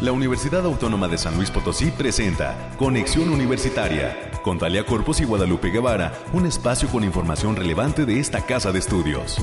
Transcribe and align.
La 0.00 0.12
Universidad 0.12 0.64
Autónoma 0.64 1.08
de 1.08 1.18
San 1.18 1.34
Luis 1.34 1.50
Potosí 1.50 1.90
presenta 1.90 2.70
Conexión 2.78 3.30
Universitaria 3.30 4.30
con 4.44 4.56
Talia 4.56 4.86
Corpus 4.86 5.20
y 5.20 5.24
Guadalupe 5.24 5.70
Guevara, 5.70 6.12
un 6.32 6.46
espacio 6.46 6.88
con 6.88 7.02
información 7.02 7.56
relevante 7.56 8.06
de 8.06 8.20
esta 8.20 8.46
casa 8.46 8.70
de 8.70 8.78
estudios. 8.78 9.38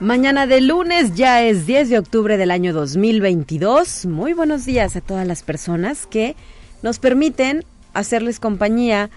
Mañana 0.00 0.46
de 0.46 0.60
lunes 0.60 1.14
ya 1.14 1.42
es 1.42 1.64
10 1.64 1.88
de 1.88 1.98
octubre 1.98 2.36
del 2.36 2.50
año 2.50 2.74
2022. 2.74 4.04
Muy 4.04 4.34
buenos 4.34 4.66
días 4.66 4.96
a 4.96 5.00
todas 5.00 5.26
las 5.26 5.42
personas 5.42 6.06
que 6.06 6.36
nos 6.82 6.98
permiten 6.98 7.64
hacerles 7.96 8.40
compañía 8.40 9.10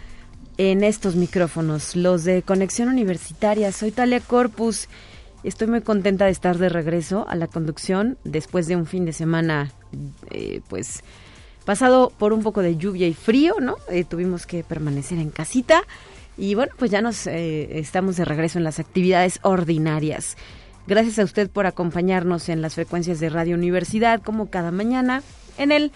en 0.57 0.83
estos 0.83 1.15
micrófonos, 1.15 1.95
los 1.95 2.23
de 2.23 2.41
Conexión 2.41 2.89
Universitaria. 2.89 3.71
Soy 3.71 3.91
Talia 3.91 4.21
Corpus. 4.21 4.87
Estoy 5.43 5.67
muy 5.67 5.81
contenta 5.81 6.25
de 6.25 6.31
estar 6.31 6.57
de 6.57 6.69
regreso 6.69 7.25
a 7.29 7.35
la 7.35 7.47
conducción 7.47 8.17
después 8.23 8.67
de 8.67 8.75
un 8.75 8.85
fin 8.85 9.05
de 9.05 9.13
semana, 9.13 9.71
eh, 10.31 10.61
pues 10.67 11.03
pasado 11.65 12.11
por 12.17 12.33
un 12.33 12.41
poco 12.41 12.61
de 12.61 12.77
lluvia 12.77 13.07
y 13.07 13.13
frío, 13.13 13.55
¿no? 13.61 13.75
Eh, 13.89 14.03
tuvimos 14.03 14.45
que 14.45 14.63
permanecer 14.63 15.19
en 15.19 15.29
casita 15.29 15.83
y 16.37 16.55
bueno, 16.55 16.73
pues 16.77 16.89
ya 16.89 17.01
nos 17.01 17.27
eh, 17.27 17.79
estamos 17.79 18.15
de 18.17 18.25
regreso 18.25 18.57
en 18.57 18.63
las 18.63 18.79
actividades 18.79 19.39
ordinarias. 19.43 20.35
Gracias 20.87 21.19
a 21.19 21.23
usted 21.23 21.49
por 21.49 21.67
acompañarnos 21.67 22.49
en 22.49 22.61
las 22.61 22.75
frecuencias 22.75 23.19
de 23.19 23.29
Radio 23.29 23.55
Universidad 23.55 24.21
como 24.21 24.49
cada 24.49 24.71
mañana 24.71 25.21
en 25.57 25.71
el 25.71 25.91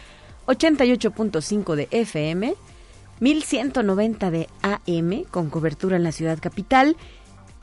88.5 0.48 1.76
de 1.76 1.88
FM, 1.92 2.56
1190 3.24 4.32
de 4.32 4.50
AM 4.62 5.24
con 5.32 5.50
cobertura 5.50 5.96
en 5.96 6.04
la 6.04 6.12
ciudad 6.12 6.40
capital 6.42 6.98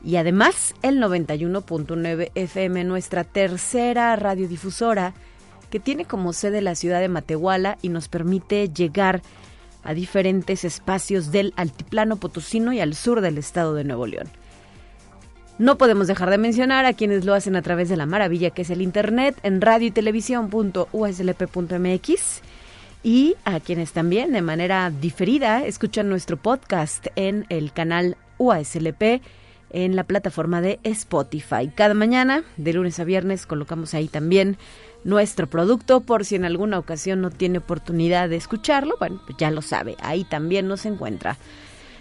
y 0.03 0.15
además 0.15 0.73
el 0.81 0.99
91.9 0.99 2.31
FM, 2.33 2.83
nuestra 2.83 3.23
tercera 3.23 4.15
radiodifusora 4.15 5.13
que 5.69 5.79
tiene 5.79 6.05
como 6.05 6.33
sede 6.33 6.61
la 6.61 6.73
ciudad 6.73 6.99
de 6.99 7.09
Matehuala 7.09 7.77
y 7.83 7.89
nos 7.89 8.07
permite 8.07 8.69
llegar 8.69 9.21
a 9.83 9.93
diferentes 9.93 10.63
espacios 10.63 11.31
del 11.31 11.53
altiplano 11.57 12.15
potosino 12.15 12.73
y 12.73 12.79
al 12.79 12.95
sur 12.95 13.21
del 13.21 13.37
estado 13.37 13.75
de 13.75 13.83
Nuevo 13.83 14.07
León. 14.07 14.29
No 15.59 15.77
podemos 15.77 16.07
dejar 16.07 16.31
de 16.31 16.39
mencionar 16.39 16.85
a 16.85 16.93
quienes 16.93 17.23
lo 17.23 17.35
hacen 17.35 17.55
a 17.55 17.61
través 17.61 17.87
de 17.87 17.97
la 17.97 18.07
maravilla 18.07 18.49
que 18.49 18.63
es 18.63 18.71
el 18.71 18.81
Internet 18.81 19.37
en 19.43 19.61
radio 19.61 19.89
y 19.89 19.91
televisión.uslp.mx 19.91 22.41
y 23.03 23.35
a 23.45 23.59
quienes 23.59 23.93
también 23.93 24.31
de 24.31 24.41
manera 24.41 24.89
diferida 24.89 25.65
escuchan 25.65 26.09
nuestro 26.09 26.37
podcast 26.37 27.07
en 27.15 27.45
el 27.49 27.71
canal 27.71 28.17
UASLP 28.37 29.21
en 29.71 29.95
la 29.95 30.03
plataforma 30.03 30.61
de 30.61 30.79
Spotify. 30.83 31.71
Cada 31.73 31.93
mañana, 31.93 32.43
de 32.57 32.73
lunes 32.73 32.99
a 32.99 33.03
viernes, 33.03 33.45
colocamos 33.45 33.93
ahí 33.93 34.07
también 34.07 34.57
nuestro 35.03 35.47
producto 35.47 36.01
por 36.01 36.25
si 36.25 36.35
en 36.35 36.45
alguna 36.45 36.77
ocasión 36.77 37.21
no 37.21 37.31
tiene 37.31 37.59
oportunidad 37.59 38.29
de 38.29 38.35
escucharlo, 38.35 38.95
bueno, 38.99 39.21
pues 39.25 39.37
ya 39.37 39.49
lo 39.49 39.61
sabe, 39.61 39.95
ahí 40.01 40.23
también 40.25 40.67
nos 40.67 40.85
encuentra. 40.85 41.37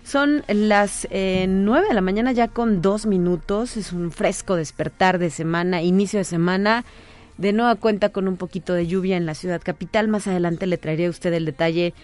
Son 0.03 0.43
las 0.49 1.07
eh, 1.11 1.47
9 1.49 1.89
de 1.89 1.95
la 1.95 2.01
mañana 2.01 2.33
ya 2.33 2.49
con 2.49 2.81
dos 2.83 3.07
minutos. 3.07 3.77
Es 3.77 3.93
un 3.93 4.11
fresco 4.11 4.57
despertar 4.57 5.19
de 5.19 5.31
semana, 5.31 5.83
inicio 5.83 6.19
de 6.19 6.25
semana. 6.25 6.85
De 7.41 7.55
nueva 7.55 7.75
cuenta 7.77 8.11
con 8.11 8.29
un 8.29 8.37
poquito 8.37 8.75
de 8.75 8.87
lluvia 8.87 9.17
en 9.17 9.25
la 9.25 9.35
ciudad 9.35 9.63
capital. 9.65 10.09
Más 10.09 10.27
adelante 10.27 10.67
le 10.67 10.77
traeré 10.77 11.07
a 11.07 11.11
usted 11.11 11.33
el 11.33 11.47
detalle 11.47 11.95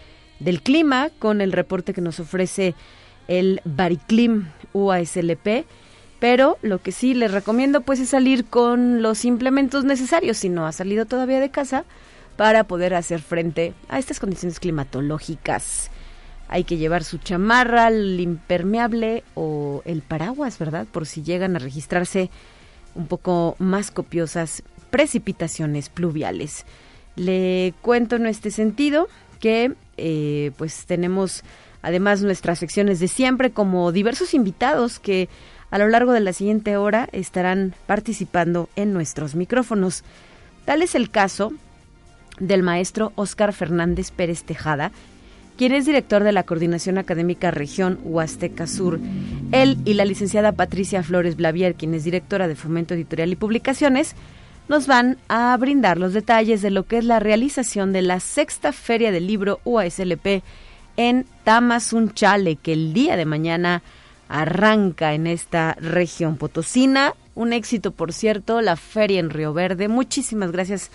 del 0.40 0.62
clima 0.62 1.10
con 1.18 1.42
el 1.42 1.52
reporte 1.52 1.92
que 1.92 2.00
nos 2.00 2.20
ofrece 2.20 2.74
el 3.28 3.60
Bariclim 3.66 4.46
UASLP. 4.72 5.66
Pero 6.20 6.56
lo 6.62 6.80
que 6.80 6.90
sí 6.90 7.12
les 7.12 7.32
recomiendo 7.32 7.82
pues 7.82 8.00
es 8.00 8.08
salir 8.08 8.46
con 8.46 9.02
los 9.02 9.26
implementos 9.26 9.84
necesarios 9.84 10.38
si 10.38 10.48
no 10.48 10.66
ha 10.66 10.72
salido 10.72 11.04
todavía 11.04 11.38
de 11.38 11.50
casa 11.50 11.84
para 12.38 12.64
poder 12.64 12.94
hacer 12.94 13.20
frente 13.20 13.74
a 13.90 13.98
estas 13.98 14.18
condiciones 14.18 14.58
climatológicas 14.58 15.90
hay 16.48 16.64
que 16.64 16.76
llevar 16.76 17.02
su 17.02 17.18
chamarra, 17.18 17.88
el 17.88 18.20
impermeable 18.20 19.24
o 19.34 19.82
el 19.84 20.02
paraguas, 20.02 20.58
¿verdad? 20.58 20.86
Por 20.86 21.04
si 21.04 21.22
llegan 21.22 21.56
a 21.56 21.58
registrarse 21.58 22.30
un 22.94 23.08
poco 23.08 23.56
más 23.58 23.90
copiosas 23.90 24.62
precipitaciones 24.90 25.88
pluviales. 25.88 26.64
Le 27.16 27.74
cuento 27.82 28.16
en 28.16 28.26
este 28.26 28.50
sentido 28.50 29.08
que 29.40 29.72
eh, 29.96 30.52
pues 30.56 30.86
tenemos 30.86 31.42
además 31.82 32.22
nuestras 32.22 32.58
secciones 32.58 33.00
de 33.00 33.08
siempre 33.08 33.50
como 33.50 33.92
diversos 33.92 34.34
invitados 34.34 34.98
que 34.98 35.28
a 35.70 35.78
lo 35.78 35.88
largo 35.88 36.12
de 36.12 36.20
la 36.20 36.32
siguiente 36.32 36.76
hora 36.76 37.08
estarán 37.12 37.74
participando 37.86 38.68
en 38.76 38.92
nuestros 38.92 39.34
micrófonos. 39.34 40.04
Tal 40.64 40.82
es 40.82 40.94
el 40.94 41.10
caso 41.10 41.52
del 42.38 42.62
maestro 42.62 43.12
Óscar 43.14 43.52
Fernández 43.52 44.10
Pérez 44.10 44.44
Tejada, 44.44 44.92
quien 45.56 45.72
es 45.72 45.86
director 45.86 46.22
de 46.22 46.32
la 46.32 46.42
Coordinación 46.42 46.98
Académica 46.98 47.50
Región 47.50 47.98
Huasteca 48.04 48.66
Sur. 48.66 49.00
Él 49.52 49.78
y 49.84 49.94
la 49.94 50.04
licenciada 50.04 50.52
Patricia 50.52 51.02
Flores 51.02 51.36
Blavier, 51.36 51.74
quien 51.74 51.94
es 51.94 52.04
directora 52.04 52.46
de 52.46 52.56
Fomento 52.56 52.94
Editorial 52.94 53.32
y 53.32 53.36
Publicaciones, 53.36 54.14
nos 54.68 54.86
van 54.86 55.18
a 55.28 55.56
brindar 55.56 55.98
los 55.98 56.12
detalles 56.12 56.62
de 56.62 56.70
lo 56.70 56.86
que 56.86 56.98
es 56.98 57.04
la 57.04 57.20
realización 57.20 57.92
de 57.92 58.02
la 58.02 58.20
sexta 58.20 58.72
Feria 58.72 59.12
del 59.12 59.26
Libro 59.26 59.60
UASLP 59.64 60.42
en 60.96 61.26
Tamazunchale, 61.44 62.56
que 62.56 62.72
el 62.72 62.92
día 62.92 63.16
de 63.16 63.26
mañana 63.26 63.82
arranca 64.28 65.14
en 65.14 65.26
esta 65.26 65.74
región 65.74 66.36
potosina. 66.36 67.14
Un 67.34 67.52
éxito, 67.52 67.92
por 67.92 68.12
cierto, 68.12 68.60
la 68.60 68.76
feria 68.76 69.20
en 69.20 69.30
Río 69.30 69.52
Verde. 69.52 69.88
Muchísimas 69.88 70.50
gracias 70.52 70.90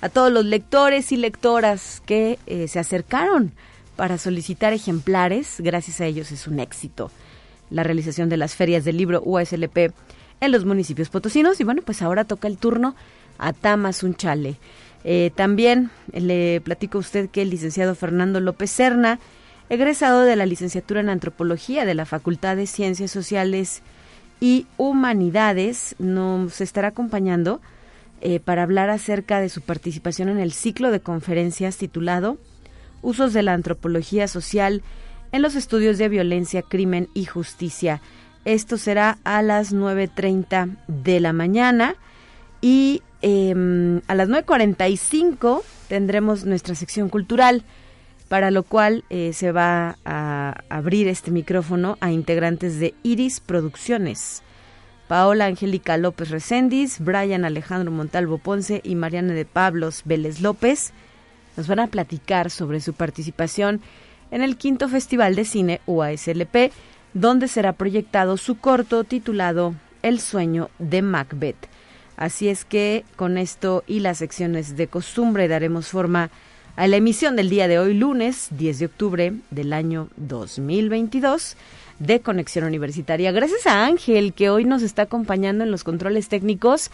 a 0.00 0.08
todos 0.08 0.32
los 0.32 0.44
lectores 0.44 1.12
y 1.12 1.16
lectoras 1.16 2.02
que 2.06 2.38
eh, 2.46 2.68
se 2.68 2.78
acercaron 2.78 3.52
para 3.96 4.16
solicitar 4.16 4.72
ejemplares. 4.72 5.56
Gracias 5.58 6.00
a 6.00 6.06
ellos 6.06 6.32
es 6.32 6.46
un 6.46 6.60
éxito 6.60 7.10
la 7.70 7.84
realización 7.84 8.28
de 8.28 8.36
las 8.36 8.54
ferias 8.54 8.84
del 8.84 8.96
libro 8.96 9.22
USLP 9.24 9.92
en 10.40 10.52
los 10.52 10.64
municipios 10.64 11.08
potosinos. 11.08 11.60
Y 11.60 11.64
bueno, 11.64 11.82
pues 11.84 12.02
ahora 12.02 12.24
toca 12.24 12.48
el 12.48 12.58
turno 12.58 12.94
a 13.38 13.52
Tamazunchale. 13.52 14.56
Eh, 15.04 15.30
también 15.34 15.90
le 16.12 16.60
platico 16.60 16.98
a 16.98 17.00
usted 17.00 17.30
que 17.30 17.42
el 17.42 17.50
licenciado 17.50 17.94
Fernando 17.94 18.40
López 18.40 18.70
Serna, 18.70 19.18
egresado 19.68 20.22
de 20.22 20.36
la 20.36 20.46
licenciatura 20.46 21.00
en 21.00 21.08
Antropología 21.08 21.84
de 21.84 21.94
la 21.94 22.04
Facultad 22.04 22.56
de 22.56 22.66
Ciencias 22.66 23.10
Sociales 23.10 23.82
y 24.40 24.66
Humanidades, 24.76 25.94
nos 25.98 26.60
estará 26.60 26.88
acompañando 26.88 27.60
eh, 28.20 28.40
para 28.40 28.62
hablar 28.62 28.90
acerca 28.90 29.40
de 29.40 29.48
su 29.48 29.62
participación 29.62 30.28
en 30.28 30.38
el 30.38 30.52
ciclo 30.52 30.90
de 30.90 31.00
conferencias 31.00 31.78
titulado 31.78 32.38
usos 33.02 33.32
de 33.32 33.42
la 33.42 33.54
antropología 33.54 34.28
social 34.28 34.82
en 35.32 35.42
los 35.42 35.54
estudios 35.54 35.98
de 35.98 36.08
violencia, 36.08 36.62
crimen 36.62 37.08
y 37.14 37.24
justicia. 37.24 38.00
Esto 38.44 38.78
será 38.78 39.18
a 39.24 39.42
las 39.42 39.74
9.30 39.74 40.76
de 40.86 41.20
la 41.20 41.32
mañana 41.32 41.96
y 42.60 43.02
em, 43.22 44.00
a 44.06 44.14
las 44.14 44.28
9.45 44.28 45.62
tendremos 45.88 46.44
nuestra 46.44 46.74
sección 46.74 47.08
cultural, 47.08 47.64
para 48.28 48.50
lo 48.50 48.62
cual 48.62 49.04
eh, 49.10 49.32
se 49.32 49.52
va 49.52 49.98
a 50.04 50.62
abrir 50.68 51.08
este 51.08 51.30
micrófono 51.30 51.98
a 52.00 52.12
integrantes 52.12 52.78
de 52.78 52.94
Iris 53.02 53.40
Producciones. 53.40 54.42
Paola 55.08 55.46
Angélica 55.46 55.96
López 55.96 56.30
Recendis, 56.30 57.00
Brian 57.00 57.44
Alejandro 57.44 57.90
Montalvo 57.90 58.38
Ponce 58.38 58.80
y 58.84 58.94
Mariana 58.94 59.34
de 59.34 59.44
Pablos 59.44 60.02
Vélez 60.04 60.40
López 60.40 60.92
nos 61.56 61.66
van 61.66 61.80
a 61.80 61.88
platicar 61.88 62.50
sobre 62.50 62.80
su 62.80 62.94
participación 62.94 63.80
en 64.30 64.42
el 64.42 64.56
quinto 64.56 64.88
Festival 64.88 65.34
de 65.34 65.44
Cine 65.44 65.80
UASLP, 65.86 66.72
donde 67.14 67.48
será 67.48 67.72
proyectado 67.72 68.36
su 68.36 68.58
corto 68.58 69.04
titulado 69.04 69.74
El 70.02 70.20
sueño 70.20 70.70
de 70.78 71.02
Macbeth. 71.02 71.68
Así 72.16 72.48
es 72.48 72.64
que 72.64 73.04
con 73.16 73.38
esto 73.38 73.82
y 73.86 74.00
las 74.00 74.18
secciones 74.18 74.76
de 74.76 74.86
costumbre 74.86 75.48
daremos 75.48 75.88
forma 75.88 76.30
a 76.76 76.86
la 76.86 76.96
emisión 76.96 77.36
del 77.36 77.50
día 77.50 77.68
de 77.68 77.78
hoy, 77.78 77.94
lunes 77.94 78.48
10 78.50 78.78
de 78.78 78.86
octubre 78.86 79.32
del 79.50 79.72
año 79.72 80.08
2022 80.16 81.56
de 81.98 82.20
Conexión 82.20 82.64
Universitaria. 82.64 83.32
Gracias 83.32 83.66
a 83.66 83.84
Ángel 83.84 84.32
que 84.32 84.50
hoy 84.50 84.64
nos 84.64 84.82
está 84.82 85.02
acompañando 85.02 85.64
en 85.64 85.70
los 85.70 85.84
controles 85.84 86.28
técnicos 86.28 86.90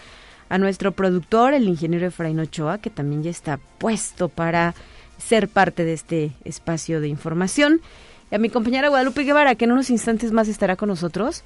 a 0.49 0.59
nuestro 0.59 0.93
productor, 0.93 1.55
el 1.55 1.69
ingeniero 1.69 2.07
Efraín 2.07 2.41
Ochoa, 2.41 2.79
que 2.79 2.91
también 2.91 3.23
ya 3.23 3.31
está 3.31 3.59
puesto 3.79 4.29
para 4.29 4.75
ser 5.19 5.49
parte 5.49 5.85
de 5.85 5.93
este 5.93 6.33
espacio 6.45 7.01
de 7.01 7.09
información, 7.09 7.81
y 8.31 8.35
a 8.35 8.39
mi 8.39 8.51
compañera 8.51 8.89
Guadalupe 8.89 9.25
Guevara, 9.25 9.55
que 9.55 9.67
en 9.67 9.73
unos 9.73 9.91
instantes 9.91 10.33
más 10.33 10.49
estará 10.49 10.77
con 10.77 10.89
nosotros 10.89 11.43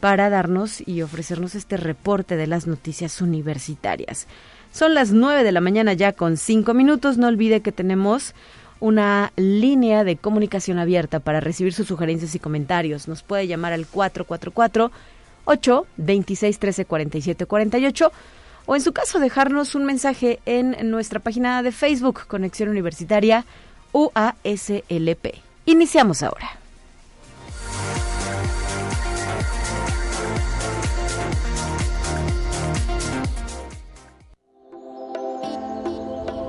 para 0.00 0.30
darnos 0.30 0.86
y 0.86 1.02
ofrecernos 1.02 1.54
este 1.54 1.76
reporte 1.76 2.36
de 2.36 2.46
las 2.46 2.66
noticias 2.66 3.20
universitarias. 3.20 4.26
Son 4.72 4.94
las 4.94 5.12
nueve 5.12 5.44
de 5.44 5.52
la 5.52 5.60
mañana 5.60 5.92
ya 5.92 6.12
con 6.12 6.36
cinco 6.36 6.74
minutos. 6.74 7.18
No 7.18 7.28
olvide 7.28 7.60
que 7.60 7.72
tenemos 7.72 8.34
una 8.80 9.32
línea 9.36 10.02
de 10.02 10.16
comunicación 10.16 10.78
abierta 10.78 11.20
para 11.20 11.40
recibir 11.40 11.72
sus 11.72 11.86
sugerencias 11.86 12.34
y 12.34 12.40
comentarios. 12.40 13.06
Nos 13.06 13.22
puede 13.22 13.46
llamar 13.46 13.74
al 13.74 13.86
444 13.86 14.90
8 15.44 15.86
26 15.96 16.58
13 16.58 16.84
47 16.84 17.46
48 17.46 18.12
o 18.66 18.74
en 18.74 18.80
su 18.80 18.92
caso 18.92 19.20
dejarnos 19.20 19.74
un 19.74 19.84
mensaje 19.84 20.40
en 20.46 20.90
nuestra 20.90 21.20
página 21.20 21.62
de 21.62 21.72
Facebook 21.72 22.26
Conexión 22.26 22.70
Universitaria 22.70 23.44
UASLP. 23.92 25.51
Iniciamos 25.64 26.22
ahora. 26.22 26.50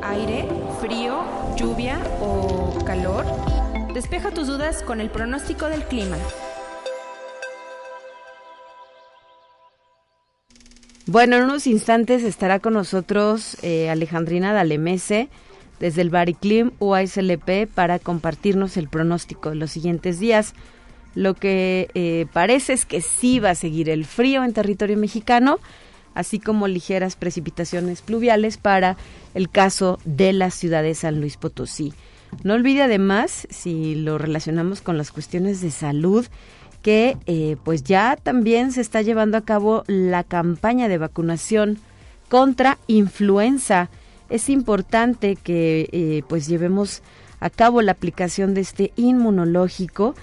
Aire, 0.02 0.48
frío, 0.82 1.24
lluvia 1.56 2.00
o 2.20 2.84
calor. 2.86 3.26
Despeja 3.94 4.32
tus 4.32 4.48
dudas 4.48 4.82
con 4.82 5.00
el 5.00 5.10
pronóstico 5.10 5.68
del 5.68 5.84
clima. 5.84 6.18
Bueno, 11.06 11.36
en 11.36 11.44
unos 11.44 11.68
instantes 11.68 12.24
estará 12.24 12.60
con 12.60 12.74
nosotros 12.74 13.58
eh, 13.62 13.90
Alejandrina 13.90 14.54
Dalemese 14.54 15.30
desde 15.80 16.02
el 16.02 16.10
Bariclim 16.10 16.72
UASLP 16.80 17.68
para 17.74 18.00
compartirnos 18.00 18.78
el 18.78 18.88
pronóstico 18.88 19.50
de 19.50 19.56
los 19.56 19.72
siguientes 19.72 20.20
días. 20.20 20.54
Lo 21.16 21.36
que 21.36 21.90
eh, 21.94 22.26
parece 22.34 22.74
es 22.74 22.86
que 22.86 23.02
sí 23.02 23.40
va 23.40 23.52
a 23.52 23.56
seguir 23.56 23.90
el 23.90 24.06
frío 24.06 24.44
en 24.44 24.54
territorio 24.54 24.98
mexicano, 24.98 25.60
así 26.16 26.40
como 26.40 26.68
ligeras 26.68 27.16
precipitaciones 27.16 28.02
pluviales 28.02 28.58
para 28.58 28.98
el 29.34 29.50
caso 29.50 30.00
de 30.06 30.34
la 30.34 30.50
ciudad 30.50 30.84
de 30.84 30.96
San 30.96 31.20
Luis 31.20 31.38
Potosí. 31.38 31.94
No 32.44 32.56
olvide 32.56 32.82
además, 32.82 33.48
si 33.52 33.96
lo 33.96 34.18
relacionamos 34.18 34.82
con 34.82 34.98
las 34.98 35.12
cuestiones 35.12 35.62
de 35.62 35.70
salud, 35.70 36.26
que 36.82 37.18
eh, 37.28 37.58
pues 37.64 37.84
ya 37.84 38.18
también 38.22 38.72
se 38.72 38.82
está 38.82 39.02
llevando 39.02 39.38
a 39.38 39.46
cabo 39.46 39.84
la 39.88 40.24
campaña 40.24 40.88
de 40.88 40.98
vacunación 40.98 41.78
contra 42.28 42.78
influenza. 42.88 43.90
Es 44.34 44.50
importante 44.50 45.36
que 45.36 45.88
eh, 45.92 46.24
pues 46.28 46.48
llevemos 46.48 47.04
a 47.40 47.52
cabo 47.52 47.84
la 47.84 47.92
aplicación 47.92 48.56
de 48.56 48.62
este 48.62 48.92
inmunológico 48.96 50.16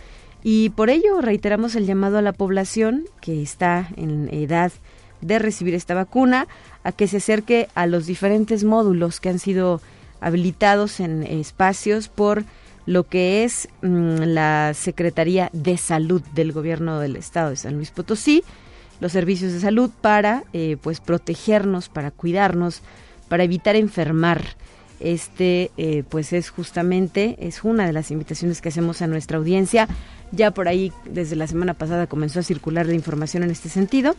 y 0.43 0.71
por 0.71 0.91
ello 0.91 1.21
reiteramos 1.21 1.77
el 1.77 1.87
llamado 1.87 2.19
a 2.19 2.23
la 2.23 2.33
población 2.33 3.05
que 3.21 3.41
está 3.41 3.89
en 3.97 4.29
edad 4.35 4.73
de 5.21 5.39
recibir 5.39 5.77
esta 5.77 5.95
vacuna 5.95 6.49
a 6.83 6.91
que 6.91 7.07
se 7.07 7.19
acerque 7.19 7.69
a 7.77 7.87
los 7.87 8.07
diferentes 8.07 8.65
módulos 8.65 9.21
que 9.21 9.29
han 9.29 9.39
sido 9.39 9.81
habilitados 10.21 10.99
en 10.99 11.23
espacios 11.23 12.09
por 12.09 12.43
lo 12.87 13.05
que 13.05 13.45
es 13.45 13.69
mm, 13.81 14.23
la 14.25 14.73
Secretaría 14.75 15.51
de 15.53 15.77
Salud 15.77 16.21
del 16.35 16.51
Gobierno 16.51 16.99
del 16.99 17.15
Estado 17.15 17.51
de 17.51 17.57
San 17.57 17.75
Luis 17.77 17.93
Potosí, 17.93 18.43
los 18.99 19.13
servicios 19.13 19.53
de 19.53 19.61
salud 19.61 19.89
para 20.01 20.43
eh, 20.53 20.79
pues 20.83 20.99
protegernos, 20.99 21.89
para 21.89 22.11
cuidarnos, 22.11 22.83
para 23.31 23.45
evitar 23.45 23.77
enfermar. 23.77 24.43
Este 24.99 25.71
eh, 25.79 26.03
pues 26.11 26.35
es 26.35 26.51
justamente 26.51 27.37
es 27.39 27.65
una 27.65 27.87
de 27.87 27.95
las 27.95 28.11
invitaciones 28.11 28.61
que 28.61 28.69
hacemos 28.69 29.01
a 29.01 29.07
nuestra 29.07 29.39
audiencia. 29.39 29.89
Ya 30.33 30.51
por 30.51 30.69
ahí 30.69 30.93
desde 31.07 31.37
la 31.37 31.47
semana 31.47 31.73
pasada 31.73 32.07
comenzó 32.07 32.41
a 32.41 32.43
circular 32.43 32.85
la 32.85 32.93
información 32.93 33.43
en 33.43 33.51
este 33.51 33.71
sentido 33.71 34.15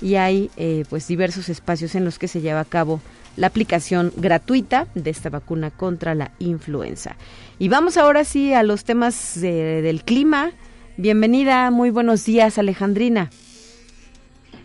y 0.00 0.16
hay 0.16 0.50
eh, 0.56 0.84
pues 0.90 1.06
diversos 1.06 1.48
espacios 1.48 1.94
en 1.94 2.04
los 2.04 2.18
que 2.18 2.26
se 2.26 2.40
lleva 2.40 2.60
a 2.60 2.64
cabo 2.64 3.00
la 3.36 3.46
aplicación 3.46 4.12
gratuita 4.16 4.88
de 4.94 5.10
esta 5.10 5.30
vacuna 5.30 5.70
contra 5.70 6.14
la 6.14 6.32
influenza. 6.38 7.14
Y 7.58 7.68
vamos 7.68 7.96
ahora 7.98 8.24
sí 8.24 8.52
a 8.54 8.62
los 8.62 8.84
temas 8.84 9.38
del 9.40 10.02
clima. 10.02 10.52
Bienvenida, 10.96 11.70
muy 11.70 11.90
buenos 11.90 12.24
días 12.24 12.58
Alejandrina. 12.58 13.30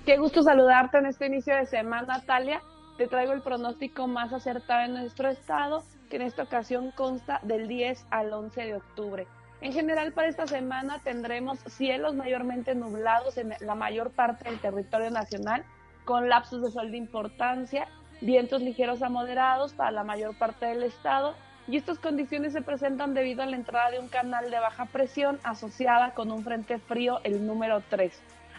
Qué 0.05 0.17
gusto 0.17 0.41
saludarte 0.41 0.97
en 0.97 1.05
este 1.07 1.27
inicio 1.27 1.55
de 1.55 1.65
semana, 1.65 2.07
Natalia. 2.07 2.61
Te 3.01 3.07
traigo 3.07 3.33
el 3.33 3.41
pronóstico 3.41 4.05
más 4.05 4.31
acertado 4.31 4.85
en 4.85 4.93
nuestro 4.93 5.27
estado, 5.27 5.83
que 6.11 6.17
en 6.17 6.21
esta 6.21 6.43
ocasión 6.43 6.91
consta 6.91 7.39
del 7.41 7.67
10 7.67 8.05
al 8.11 8.31
11 8.31 8.61
de 8.61 8.75
octubre. 8.75 9.27
En 9.59 9.73
general, 9.73 10.13
para 10.13 10.27
esta 10.27 10.45
semana 10.45 10.99
tendremos 11.03 11.57
cielos 11.61 12.13
mayormente 12.13 12.75
nublados 12.75 13.39
en 13.39 13.55
la 13.59 13.73
mayor 13.73 14.11
parte 14.11 14.47
del 14.47 14.59
territorio 14.59 15.09
nacional, 15.09 15.65
con 16.05 16.29
lapsos 16.29 16.61
de 16.61 16.69
sol 16.69 16.91
de 16.91 16.97
importancia 16.97 17.87
vientos 18.21 18.61
ligeros 18.61 19.01
a 19.01 19.09
moderados 19.09 19.73
para 19.73 19.89
la 19.89 20.03
mayor 20.03 20.37
parte 20.37 20.67
del 20.67 20.83
estado 20.83 21.33
y 21.67 21.77
estas 21.77 21.97
condiciones 21.97 22.53
se 22.53 22.61
presentan 22.61 23.15
debido 23.15 23.41
a 23.41 23.47
la 23.47 23.55
entrada 23.55 23.89
de 23.89 23.97
un 23.97 24.09
canal 24.09 24.51
de 24.51 24.59
baja 24.59 24.85
presión 24.85 25.39
asociada 25.43 26.13
con 26.13 26.31
un 26.31 26.43
frente 26.43 26.77
frío, 26.77 27.19
el 27.23 27.47
número 27.47 27.81
3, 27.89 28.13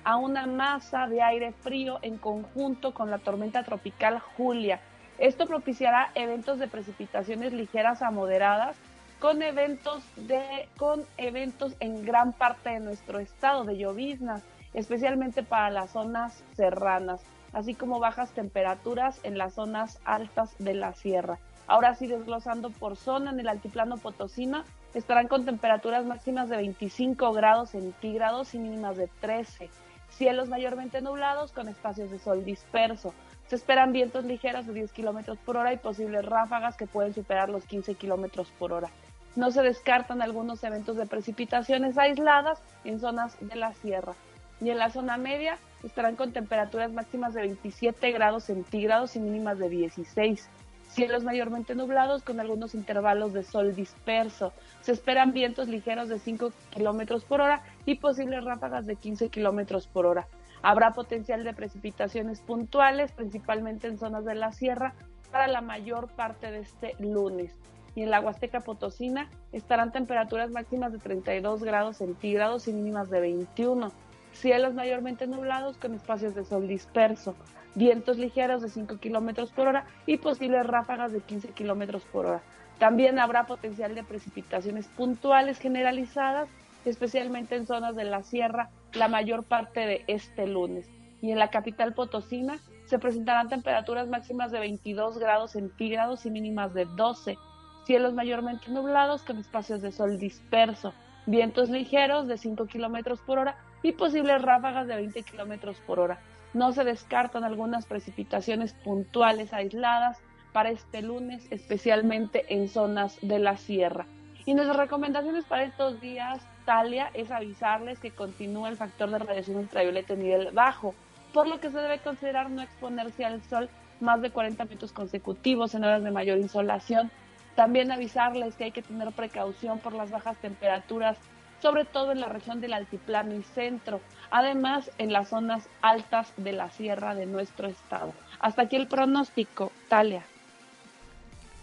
a 0.05 0.17
una 0.17 0.47
masa 0.47 1.07
de 1.07 1.23
aire 1.23 1.53
frío 1.53 1.99
en 2.03 2.19
conjunto 2.19 2.93
con 2.93 3.11
la 3.11 3.19
tormenta 3.19 3.63
tropical 3.63 4.21
Julia. 4.21 4.81
Esto 5.19 5.47
propiciará 5.47 6.11
eventos 6.15 6.59
de 6.59 6.69
precipitaciones 6.69 7.53
ligeras 7.53 8.03
a 8.03 8.11
moderadas 8.11 8.77
con 9.21 9.43
eventos 9.43 10.03
de 10.17 10.69
con 10.77 11.05
eventos 11.17 11.75
en 11.81 12.05
gran 12.05 12.33
parte 12.33 12.71
de 12.71 12.81
nuestro 12.81 13.21
estado 13.21 13.65
de 13.65 13.77
lloviznas, 13.77 14.43
especialmente 14.75 15.43
para 15.43 15.71
las 15.71 15.91
zonas 15.91 16.43
serranas 16.57 17.21
así 17.53 17.75
como 17.75 18.01
bajas 18.01 18.31
temperaturas 18.33 19.21
en 19.23 19.39
las 19.39 19.55
zonas 19.55 19.99
altas 20.05 20.55
de 20.59 20.75
la 20.75 20.95
sierra. 20.95 21.39
Ahora 21.67 21.95
sí, 21.95 22.07
desglosando 22.07 22.71
por 22.71 22.97
zona, 22.97 23.31
en 23.31 23.41
el 23.41 23.49
altiplano 23.49 23.97
potosino 23.97 24.65
estarán 24.95 25.29
con 25.29 25.45
temperaturas 25.45 26.05
máximas 26.05 26.49
de 26.49 26.57
25 26.57 27.33
grados 27.33 27.71
centígrados 27.71 28.55
y 28.55 28.59
mínimas 28.59 28.97
de 28.97 29.09
13. 29.21 29.71
Cielos 30.17 30.49
mayormente 30.49 31.01
nublados 31.01 31.53
con 31.53 31.69
espacios 31.69 32.11
de 32.11 32.19
sol 32.19 32.45
disperso. 32.45 33.15
Se 33.49 33.57
esperan 33.57 33.93
vientos 33.93 34.25
ligeros 34.25 34.67
de 34.67 34.73
10 34.73 34.93
kilómetros 34.93 35.39
por 35.39 35.57
hora 35.57 35.73
y 35.73 35.79
posibles 35.79 36.25
ráfagas 36.25 36.77
que 36.77 36.87
pueden 36.87 37.15
superar 37.15 37.49
los 37.49 37.65
15 37.65 37.95
kilómetros 37.95 38.51
por 38.59 38.73
hora. 38.73 38.89
No 39.35 39.51
se 39.51 39.63
descartan 39.63 40.21
algunos 40.21 40.63
eventos 40.63 40.97
de 40.97 41.07
precipitaciones 41.07 41.97
aisladas 41.97 42.61
en 42.85 43.01
zonas 43.01 43.37
de 43.41 43.57
la 43.57 43.73
sierra. 43.73 44.13
Y 44.61 44.71
en 44.71 44.79
la 44.79 44.91
zona 44.91 45.17
media 45.17 45.59
estarán 45.83 46.17
con 46.17 46.33
temperaturas 46.33 46.93
máximas 46.93 47.35
de 47.35 47.41
27 47.41 48.13
grados 48.13 48.45
centígrados 48.45 49.17
y 49.17 49.21
mínimas 49.21 49.59
de 49.59 49.69
16. 49.69 50.49
Cielos 50.89 51.25
mayormente 51.25 51.75
nublados 51.75 52.23
con 52.23 52.39
algunos 52.39 52.75
intervalos 52.75 53.33
de 53.33 53.43
sol 53.43 53.75
disperso. 53.75 54.53
Se 54.83 54.93
esperan 54.93 55.33
vientos 55.33 55.69
ligeros 55.69 56.11
de 56.11 56.19
5 56.19 56.53
kilómetros 56.71 57.25
por 57.25 57.41
hora 57.41 57.63
y 57.87 57.97
posibles 57.97 58.45
ráfagas 58.45 58.87
de 58.87 58.97
15 58.97 59.29
kilómetros 59.29 59.87
por 59.87 60.07
hora. 60.07 60.27
Habrá 60.63 60.93
potencial 60.93 61.45
de 61.45 61.55
precipitaciones 61.55 62.41
puntuales, 62.41 63.13
principalmente 63.13 63.89
en 63.89 63.99
zonas 63.99 64.25
de 64.25 64.35
la 64.35 64.53
sierra, 64.53 64.95
para 65.31 65.49
la 65.49 65.61
mayor 65.61 66.09
parte 66.09 66.51
de 66.51 66.61
este 66.61 66.95
lunes. 67.01 67.55
Y 67.95 68.03
en 68.03 68.11
la 68.11 68.21
Huasteca 68.21 68.61
Potosina 68.61 69.29
estarán 69.53 69.93
temperaturas 69.93 70.51
máximas 70.51 70.93
de 70.93 70.99
32 70.99 71.63
grados 71.65 71.99
centígrados 71.99 72.69
y 72.69 72.73
mínimas 72.73 73.11
de 73.11 73.21
21 73.21 73.93
cielos 74.33 74.75
mayormente 74.75 75.27
nublados 75.27 75.77
con 75.77 75.95
espacios 75.95 76.35
de 76.35 76.45
sol 76.45 76.67
disperso, 76.67 77.35
vientos 77.75 78.19
ligeros 78.19 78.63
de 78.63 78.69
5 78.69 78.99
kilómetros 78.99 79.53
por 79.53 79.69
hora 79.69 79.85
y 80.07 80.19
posibles 80.19 80.67
ráfagas 80.67 81.13
de 81.13 81.21
15 81.21 81.49
kilómetros 81.49 82.03
por 82.05 82.27
hora. 82.27 82.43
También 82.79 83.19
habrá 83.19 83.47
potencial 83.47 83.95
de 83.95 84.03
precipitaciones 84.03 84.89
puntuales 84.89 85.59
generalizadas, 85.59 86.49
especialmente 86.91 87.57
en 87.57 87.67
zonas 87.67 87.97
de 87.97 88.05
la 88.05 88.23
sierra, 88.23 88.71
la 88.93 89.09
mayor 89.09 89.45
parte 89.45 89.81
de 89.81 90.05
este 90.07 90.47
lunes. 90.47 90.89
Y 91.21 91.31
en 91.31 91.39
la 91.39 91.51
capital 91.51 91.95
potosina 91.95 92.59
se 92.87 92.99
presentarán 92.99 93.49
temperaturas 93.49 94.09
máximas 94.09 94.51
de 94.51 94.61
22 94.61 95.19
grados 95.19 95.53
centígrados 95.53 96.27
y 96.27 96.31
mínimas 96.31 96.75
de 96.75 96.85
12, 96.85 97.39
cielos 97.85 98.15
mayormente 98.15 98.71
nublados 98.71 99.23
con 99.23 99.39
espacios 99.39 99.83
de 99.83 99.93
sol 99.93 100.19
disperso, 100.19 100.93
vientos 101.27 101.71
ligeros 101.71 102.27
de 102.27 102.39
5 102.39 102.67
kilómetros 102.67 103.21
por 103.21 103.39
hora 103.39 103.57
y 103.83 103.93
posibles 103.93 104.43
ráfagas 104.43 104.87
de 104.87 104.97
20 104.97 105.23
kilómetros 105.23 105.79
por 105.87 106.01
hora. 106.01 106.19
No 106.55 106.73
se 106.73 106.85
descartan 106.85 107.45
algunas 107.45 107.87
precipitaciones 107.87 108.75
puntuales 108.85 109.53
aisladas 109.53 110.19
para 110.53 110.71
este 110.71 111.03
lunes, 111.03 111.47
especialmente 111.51 112.45
en 112.55 112.69
zonas 112.69 113.19
de 113.23 113.39
la 113.39 113.57
sierra. 113.57 114.07
Y 114.45 114.55
nuestras 114.55 114.77
recomendaciones 114.77 115.45
para 115.45 115.65
estos 115.65 116.01
días, 116.01 116.43
Talia, 116.65 117.11
es 117.15 117.31
avisarles 117.31 117.99
que 117.99 118.11
continúa 118.11 118.69
el 118.69 118.77
factor 118.77 119.11
de 119.11 119.19
radiación 119.19 119.59
ultravioleta 119.59 120.15
en 120.15 120.23
nivel 120.23 120.51
bajo, 120.53 120.95
por 121.33 121.47
lo 121.47 121.61
que 121.61 121.71
se 121.71 121.79
debe 121.79 121.99
considerar 121.99 122.51
no 122.51 122.63
exponerse 122.63 123.25
al 123.25 123.43
sol 123.43 123.69
más 124.01 124.21
de 124.21 124.31
40 124.31 124.65
minutos 124.65 124.93
consecutivos 124.93 125.75
en 125.75 125.85
horas 125.85 126.03
de 126.03 126.11
mayor 126.11 126.39
insolación. 126.39 127.11
También 127.55 127.93
avisarles 127.93 128.55
que 128.57 128.65
hay 128.65 128.73
que 128.73 128.83
tener 128.83 129.13
precaución 129.13 129.79
por 129.79 129.93
las 129.93 130.11
bajas 130.11 130.37
temperaturas 130.39 131.17
sobre 131.63 131.85
todo 131.85 132.11
en 132.11 132.21
la 132.21 132.29
región 132.29 132.61
del 132.61 132.73
altiplano 132.73 133.37
y 133.37 133.43
centro, 133.43 134.01
además 134.33 134.91
en 134.99 135.13
las 135.13 135.29
zonas 135.29 135.69
altas 135.81 136.33
de 136.37 136.53
la 136.53 136.69
sierra 136.71 137.15
de 137.15 137.27
nuestro 137.27 137.69
estado. 137.69 138.13
Hasta 138.41 138.63
aquí 138.63 138.75
el 138.75 138.89
pronóstico, 138.89 139.71
Talia. 139.89 140.25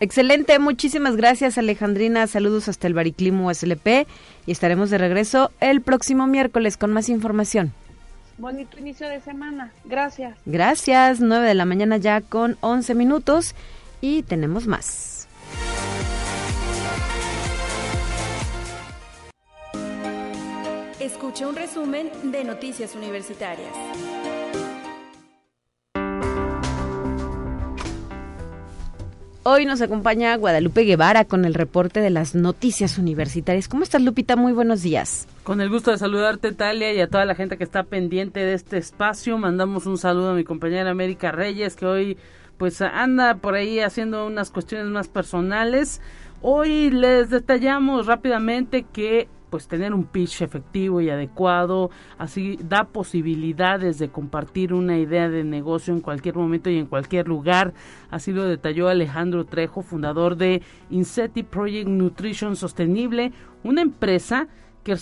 Excelente, 0.02 0.58
muchísimas 0.60 1.18
gracias 1.18 1.58
Alejandrina, 1.58 2.26
saludos 2.28 2.70
hasta 2.70 2.88
el 2.88 2.94
Bariclimo 2.94 3.54
SLP 3.54 4.08
y 4.46 4.52
estaremos 4.52 4.90
de 4.90 4.98
regreso 4.98 5.52
el 5.60 5.82
próximo 5.82 6.26
miércoles 6.26 6.78
con 6.78 6.94
más 6.94 7.10
información. 7.10 7.74
Bonito 8.38 8.80
inicio 8.80 9.10
de 9.10 9.20
semana, 9.20 9.74
gracias. 9.84 10.38
Gracias, 10.46 11.20
9 11.20 11.46
de 11.46 11.54
la 11.54 11.66
mañana 11.66 11.98
ya 11.98 12.22
con 12.22 12.58
11 12.62 12.96
minutos 12.96 13.56
y 14.00 14.24
tenemos 14.24 14.68
más. 14.68 15.28
Escucha 21.02 21.48
un 21.48 21.56
resumen 21.58 22.10
de 22.32 22.46
Noticias 22.46 22.96
Universitarias. 22.96 23.74
Hoy 29.52 29.66
nos 29.66 29.82
acompaña 29.82 30.38
Guadalupe 30.38 30.84
Guevara 30.84 31.26
con 31.26 31.44
el 31.44 31.56
reporte 31.56 32.02
de 32.02 32.12
las 32.12 32.36
noticias 32.36 33.00
universitarias. 33.00 33.68
¿Cómo 33.68 33.82
estás, 33.82 34.00
Lupita? 34.00 34.36
Muy 34.36 34.54
buenos 34.54 34.84
días. 34.84 35.28
Con 35.42 35.60
el 35.60 35.72
gusto 35.72 35.90
de 35.90 35.98
saludarte, 35.98 36.52
Talia, 36.52 36.94
y 36.94 37.02
a 37.02 37.08
toda 37.08 37.26
la 37.26 37.34
gente 37.34 37.58
que 37.58 37.64
está 37.64 37.82
pendiente 37.82 38.42
de 38.42 38.54
este 38.54 38.78
espacio. 38.78 39.40
Mandamos 39.40 39.88
un 39.88 39.98
saludo 39.98 40.30
a 40.30 40.34
mi 40.36 40.44
compañera 40.44 40.92
América 40.92 41.32
Reyes, 41.32 41.76
que 41.76 41.88
hoy 41.88 42.18
pues 42.60 42.80
anda 42.84 43.38
por 43.38 43.56
ahí 43.56 43.80
haciendo 43.80 44.28
unas 44.28 44.52
cuestiones 44.52 44.86
más 44.86 45.08
personales. 45.08 46.00
Hoy 46.44 46.92
les 46.92 47.32
detallamos 47.32 48.06
rápidamente 48.06 48.84
que 48.84 49.30
pues 49.50 49.68
tener 49.68 49.94
un 49.94 50.04
pitch 50.04 50.42
efectivo 50.42 51.02
y 51.02 51.10
adecuado, 51.10 51.90
así 52.18 52.58
da 52.62 52.86
posibilidades 52.86 54.00
de 54.00 54.10
compartir 54.10 54.74
una 54.74 54.98
idea 54.98 55.30
de 55.30 55.44
negocio 55.44 55.94
en 55.94 56.02
cualquier 56.02 56.36
momento 56.36 56.70
y 56.70 56.78
en 56.78 56.86
cualquier 56.86 57.28
lugar, 57.28 57.74
así 58.10 58.32
lo 58.32 58.46
detalló 58.46 58.88
Alejandro 58.88 59.46
Trejo, 59.46 59.82
fundador 59.82 60.36
de 60.36 60.62
Inseti 60.90 61.44
Project 61.44 61.88
Nutrition 61.88 62.56
Sostenible, 62.56 63.32
una 63.64 63.82
empresa 63.82 64.48
que, 64.84 64.96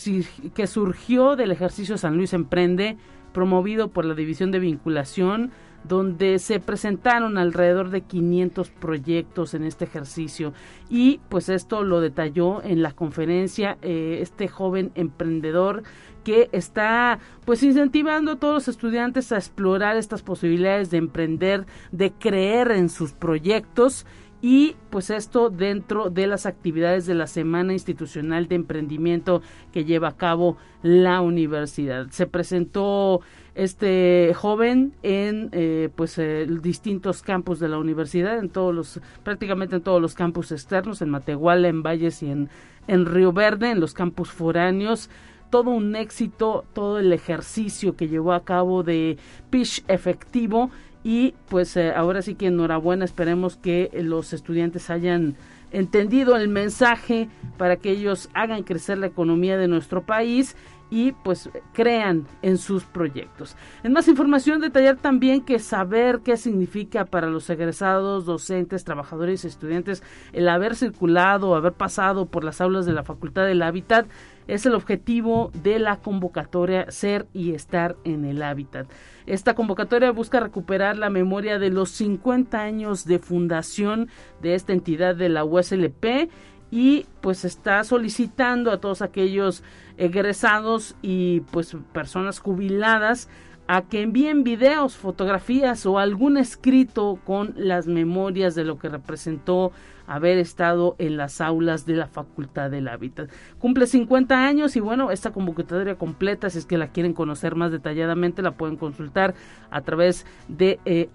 que 0.53 0.67
surgió 0.67 1.35
del 1.35 1.51
ejercicio 1.51 1.97
San 1.97 2.17
Luis 2.17 2.33
Emprende, 2.33 2.97
promovido 3.33 3.89
por 3.89 4.05
la 4.05 4.15
División 4.15 4.51
de 4.51 4.59
Vinculación, 4.59 5.51
donde 5.87 6.39
se 6.39 6.59
presentaron 6.59 7.37
alrededor 7.37 7.89
de 7.89 8.01
500 8.01 8.69
proyectos 8.69 9.53
en 9.53 9.63
este 9.63 9.85
ejercicio 9.85 10.53
y 10.89 11.19
pues 11.29 11.49
esto 11.49 11.83
lo 11.83 12.01
detalló 12.01 12.63
en 12.63 12.81
la 12.81 12.91
conferencia 12.91 13.77
eh, 13.81 14.19
este 14.21 14.47
joven 14.47 14.91
emprendedor 14.95 15.83
que 16.23 16.49
está 16.51 17.19
pues 17.45 17.63
incentivando 17.63 18.33
a 18.33 18.35
todos 18.35 18.53
los 18.53 18.67
estudiantes 18.67 19.31
a 19.31 19.37
explorar 19.37 19.95
estas 19.95 20.23
posibilidades 20.23 20.89
de 20.89 20.97
emprender, 20.97 21.65
de 21.91 22.11
creer 22.11 22.71
en 22.71 22.89
sus 22.89 23.13
proyectos 23.13 24.05
y 24.41 24.75
pues 24.89 25.09
esto 25.09 25.49
dentro 25.49 26.09
de 26.09 26.27
las 26.27 26.45
actividades 26.45 27.05
de 27.05 27.15
la 27.15 27.27
Semana 27.27 27.73
Institucional 27.73 28.47
de 28.47 28.55
Emprendimiento 28.55 29.41
que 29.71 29.85
lleva 29.85 30.09
a 30.09 30.17
cabo 30.17 30.57
la 30.83 31.21
universidad. 31.21 32.07
Se 32.11 32.27
presentó 32.27 33.21
este 33.57 34.33
joven 34.35 34.93
en 35.01 35.49
eh, 35.51 35.89
pues 35.95 36.19
eh, 36.19 36.47
distintos 36.61 37.23
campus 37.23 37.59
de 37.59 37.67
la 37.67 37.79
universidad, 37.79 38.37
en 38.37 38.49
todos 38.49 38.73
los 38.73 39.01
prácticamente 39.23 39.75
en 39.75 39.81
todos 39.81 39.99
los 39.99 40.13
campus 40.13 40.51
externos, 40.51 41.01
en 41.01 41.09
Matehuala, 41.09 41.67
en 41.67 41.81
Valles 41.81 42.21
y 42.21 42.29
en, 42.29 42.49
en 42.87 43.07
Río 43.07 43.33
Verde, 43.33 43.71
en 43.71 43.79
los 43.79 43.93
campus 43.93 44.29
foráneos. 44.29 45.09
Todo 45.49 45.71
un 45.71 45.95
éxito, 45.95 46.65
todo 46.73 46.99
el 46.99 47.11
ejercicio 47.11 47.95
que 47.95 48.07
llevó 48.07 48.33
a 48.33 48.43
cabo 48.43 48.83
de 48.83 49.17
pitch 49.49 49.83
efectivo 49.87 50.69
y 51.03 51.33
pues 51.49 51.75
eh, 51.77 51.93
ahora 51.95 52.21
sí 52.21 52.35
que 52.35 52.47
enhorabuena, 52.47 53.05
esperemos 53.05 53.57
que 53.57 53.89
los 54.03 54.33
estudiantes 54.33 54.89
hayan 54.89 55.35
entendido 55.71 56.35
el 56.35 56.47
mensaje 56.47 57.29
para 57.57 57.77
que 57.77 57.91
ellos 57.91 58.29
hagan 58.33 58.63
crecer 58.63 58.97
la 58.97 59.07
economía 59.07 59.57
de 59.57 59.67
nuestro 59.67 60.05
país 60.05 60.55
y 60.89 61.11
pues 61.11 61.49
crean 61.73 62.25
en 62.41 62.57
sus 62.57 62.83
proyectos. 62.83 63.55
En 63.83 63.93
más 63.93 64.07
información, 64.07 64.61
detallar 64.61 64.97
también 64.97 65.41
que 65.41 65.59
saber 65.59 66.21
qué 66.23 66.37
significa 66.37 67.05
para 67.05 67.27
los 67.27 67.49
egresados, 67.49 68.25
docentes, 68.25 68.83
trabajadores 68.83 69.43
y 69.43 69.47
estudiantes 69.47 70.03
el 70.33 70.47
haber 70.47 70.75
circulado, 70.75 71.55
haber 71.55 71.73
pasado 71.73 72.25
por 72.25 72.43
las 72.43 72.61
aulas 72.61 72.85
de 72.85 72.93
la 72.93 73.03
Facultad 73.03 73.45
del 73.45 73.61
Hábitat 73.61 74.07
es 74.47 74.65
el 74.65 74.75
objetivo 74.75 75.51
de 75.61 75.77
la 75.77 75.97
convocatoria 75.97 76.89
Ser 76.89 77.27
y 77.33 77.53
Estar 77.53 77.97
en 78.05 78.23
el 78.23 78.41
Hábitat. 78.41 78.87
Esta 79.25 79.55
convocatoria 79.55 80.11
busca 80.11 80.39
recuperar 80.39 80.97
la 80.97 81.09
memoria 81.09 81.59
de 81.59 81.69
los 81.69 81.89
50 81.91 82.61
años 82.61 83.03
de 83.03 83.19
fundación 83.19 84.07
de 84.41 84.55
esta 84.55 84.71
entidad 84.71 85.17
de 85.17 85.27
la 85.27 85.43
USLP 85.43 86.29
y 86.71 87.05
pues 87.21 87.45
está 87.45 87.83
solicitando 87.83 88.71
a 88.71 88.79
todos 88.79 89.01
aquellos 89.01 89.63
egresados 89.97 90.95
y 91.01 91.41
pues 91.51 91.75
personas 91.93 92.39
jubiladas 92.39 93.29
a 93.67 93.81
que 93.83 94.01
envíen 94.01 94.43
videos, 94.43 94.95
fotografías 94.95 95.85
o 95.85 95.99
algún 95.99 96.37
escrito 96.37 97.19
con 97.25 97.53
las 97.57 97.87
memorias 97.87 98.55
de 98.55 98.63
lo 98.63 98.79
que 98.79 98.89
representó 98.89 99.71
haber 100.07 100.37
estado 100.37 100.95
en 100.99 101.17
las 101.17 101.41
aulas 101.41 101.85
de 101.85 101.95
la 101.95 102.07
Facultad 102.07 102.71
del 102.71 102.87
Hábitat. 102.87 103.29
Cumple 103.59 103.87
50 103.87 104.45
años 104.45 104.77
y 104.77 104.79
bueno, 104.79 105.11
esta 105.11 105.31
convocatoria 105.31 105.95
completa, 105.95 106.49
si 106.49 106.59
es 106.59 106.65
que 106.65 106.77
la 106.77 106.87
quieren 106.87 107.11
conocer 107.13 107.55
más 107.55 107.71
detalladamente, 107.73 108.41
la 108.41 108.51
pueden 108.51 108.77
consultar 108.77 109.35
a 109.69 109.81
través 109.81 110.25
de 110.47 110.79
eh, 110.85 111.09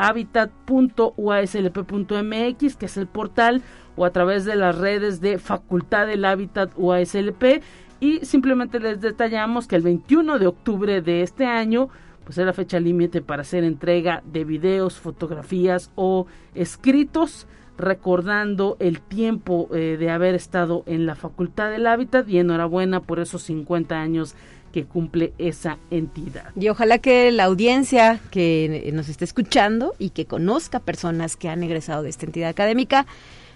que 2.79 2.87
es 2.87 2.97
el 2.99 3.07
portal, 3.07 3.63
o 3.97 4.05
a 4.05 4.11
través 4.11 4.45
de 4.45 4.57
las 4.57 4.77
redes 4.79 5.21
de 5.21 5.39
Facultad 5.39 6.07
del 6.07 6.25
Hábitat 6.25 6.73
UASLP 6.77 7.63
y 8.01 8.25
simplemente 8.25 8.81
les 8.81 9.01
detallamos 9.01 9.67
que 9.67 9.77
el 9.77 9.83
21 9.83 10.39
de 10.39 10.47
octubre 10.47 11.03
de 11.03 11.23
este 11.23 11.47
año 11.47 11.89
pues 12.25 12.39
es 12.39 12.47
la 12.47 12.53
fecha 12.53 12.81
límite 12.81 13.23
para 13.23 13.43
hacer 13.43 13.65
entrega 13.65 14.23
de 14.25 14.45
videos, 14.45 14.99
fotografías 14.99 15.91
o 15.95 16.27
escritos 16.55 17.47
recordando 17.79 18.77
el 18.81 19.01
tiempo 19.01 19.69
eh, 19.73 19.97
de 19.99 20.11
haber 20.11 20.35
estado 20.35 20.85
en 20.87 21.07
la 21.07 21.15
Facultad 21.15 21.71
del 21.71 21.87
Hábitat 21.87 22.29
y 22.29 22.39
enhorabuena 22.39 23.01
por 23.01 23.19
esos 23.19 23.43
50 23.43 24.01
años 24.01 24.35
que 24.73 24.85
cumple 24.85 25.33
esa 25.39 25.79
entidad. 25.91 26.51
Y 26.57 26.69
ojalá 26.69 26.99
que 26.99 27.31
la 27.31 27.45
audiencia 27.45 28.21
que 28.31 28.91
nos 28.95 29.09
esté 29.09 29.25
escuchando 29.25 29.95
y 29.99 30.11
que 30.11 30.27
conozca 30.27 30.81
personas 30.81 31.37
que 31.37 31.49
han 31.49 31.63
egresado 31.63 32.03
de 32.03 32.11
esta 32.11 32.27
entidad 32.27 32.49
académica 32.49 33.07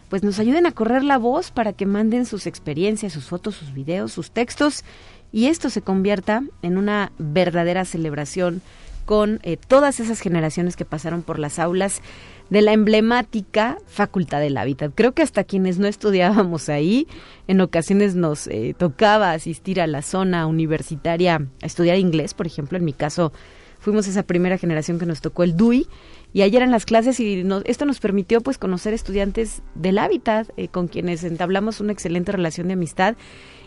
pues 0.09 0.23
nos 0.23 0.39
ayuden 0.39 0.67
a 0.67 0.73
correr 0.73 1.03
la 1.03 1.19
voz 1.19 1.51
para 1.51 1.73
que 1.73 1.85
manden 1.85 2.27
sus 2.27 2.47
experiencias, 2.47 3.13
sus 3.13 3.25
fotos, 3.25 3.57
sus 3.57 3.73
videos, 3.73 4.13
sus 4.13 4.31
textos 4.31 4.85
y 5.37 5.49
esto 5.49 5.69
se 5.69 5.83
convierta 5.83 6.45
en 6.63 6.79
una 6.79 7.13
verdadera 7.19 7.85
celebración 7.85 8.63
con 9.05 9.39
eh, 9.43 9.59
todas 9.59 10.01
esas 10.01 10.21
generaciones 10.21 10.77
que 10.77 10.87
pasaron 10.87 11.21
por 11.21 11.39
las 11.39 11.59
aulas 11.59 12.01
de 12.49 12.63
la 12.63 12.73
emblemática 12.73 13.77
Facultad 13.87 14.41
del 14.41 14.57
Hábitat. 14.57 14.93
Creo 14.95 15.13
que 15.13 15.21
hasta 15.21 15.45
quienes 15.45 15.79
no 15.79 15.89
estudiábamos 15.89 16.71
ahí, 16.71 17.07
en 17.49 17.61
ocasiones 17.61 18.15
nos 18.15 18.47
eh, 18.47 18.75
tocaba 18.79 19.33
asistir 19.33 19.79
a 19.83 19.87
la 19.87 20.01
zona 20.01 20.47
universitaria 20.47 21.47
a 21.61 21.67
estudiar 21.67 21.99
inglés, 21.99 22.33
por 22.33 22.47
ejemplo, 22.47 22.79
en 22.79 22.87
mi 22.87 22.95
caso 22.95 23.31
fuimos 23.79 24.09
esa 24.09 24.23
primera 24.23 24.57
generación 24.57 24.99
que 24.99 25.05
nos 25.05 25.21
tocó 25.21 25.43
el 25.43 25.55
DUI 25.55 25.87
y 26.33 26.43
ayer 26.43 26.63
en 26.63 26.71
las 26.71 26.87
clases 26.87 27.21
y 27.21 27.47
esto 27.67 27.85
nos 27.85 28.01
permitió 28.01 28.41
pues 28.41 28.57
conocer 28.57 28.95
estudiantes 28.95 29.61
del 29.75 29.99
hábitat 29.99 30.49
eh, 30.57 30.69
con 30.69 30.89
quienes 30.89 31.25
entablamos 31.25 31.81
una 31.81 31.93
excelente 31.93 32.33
relación 32.33 32.69
de 32.69 32.73
amistad 32.73 33.17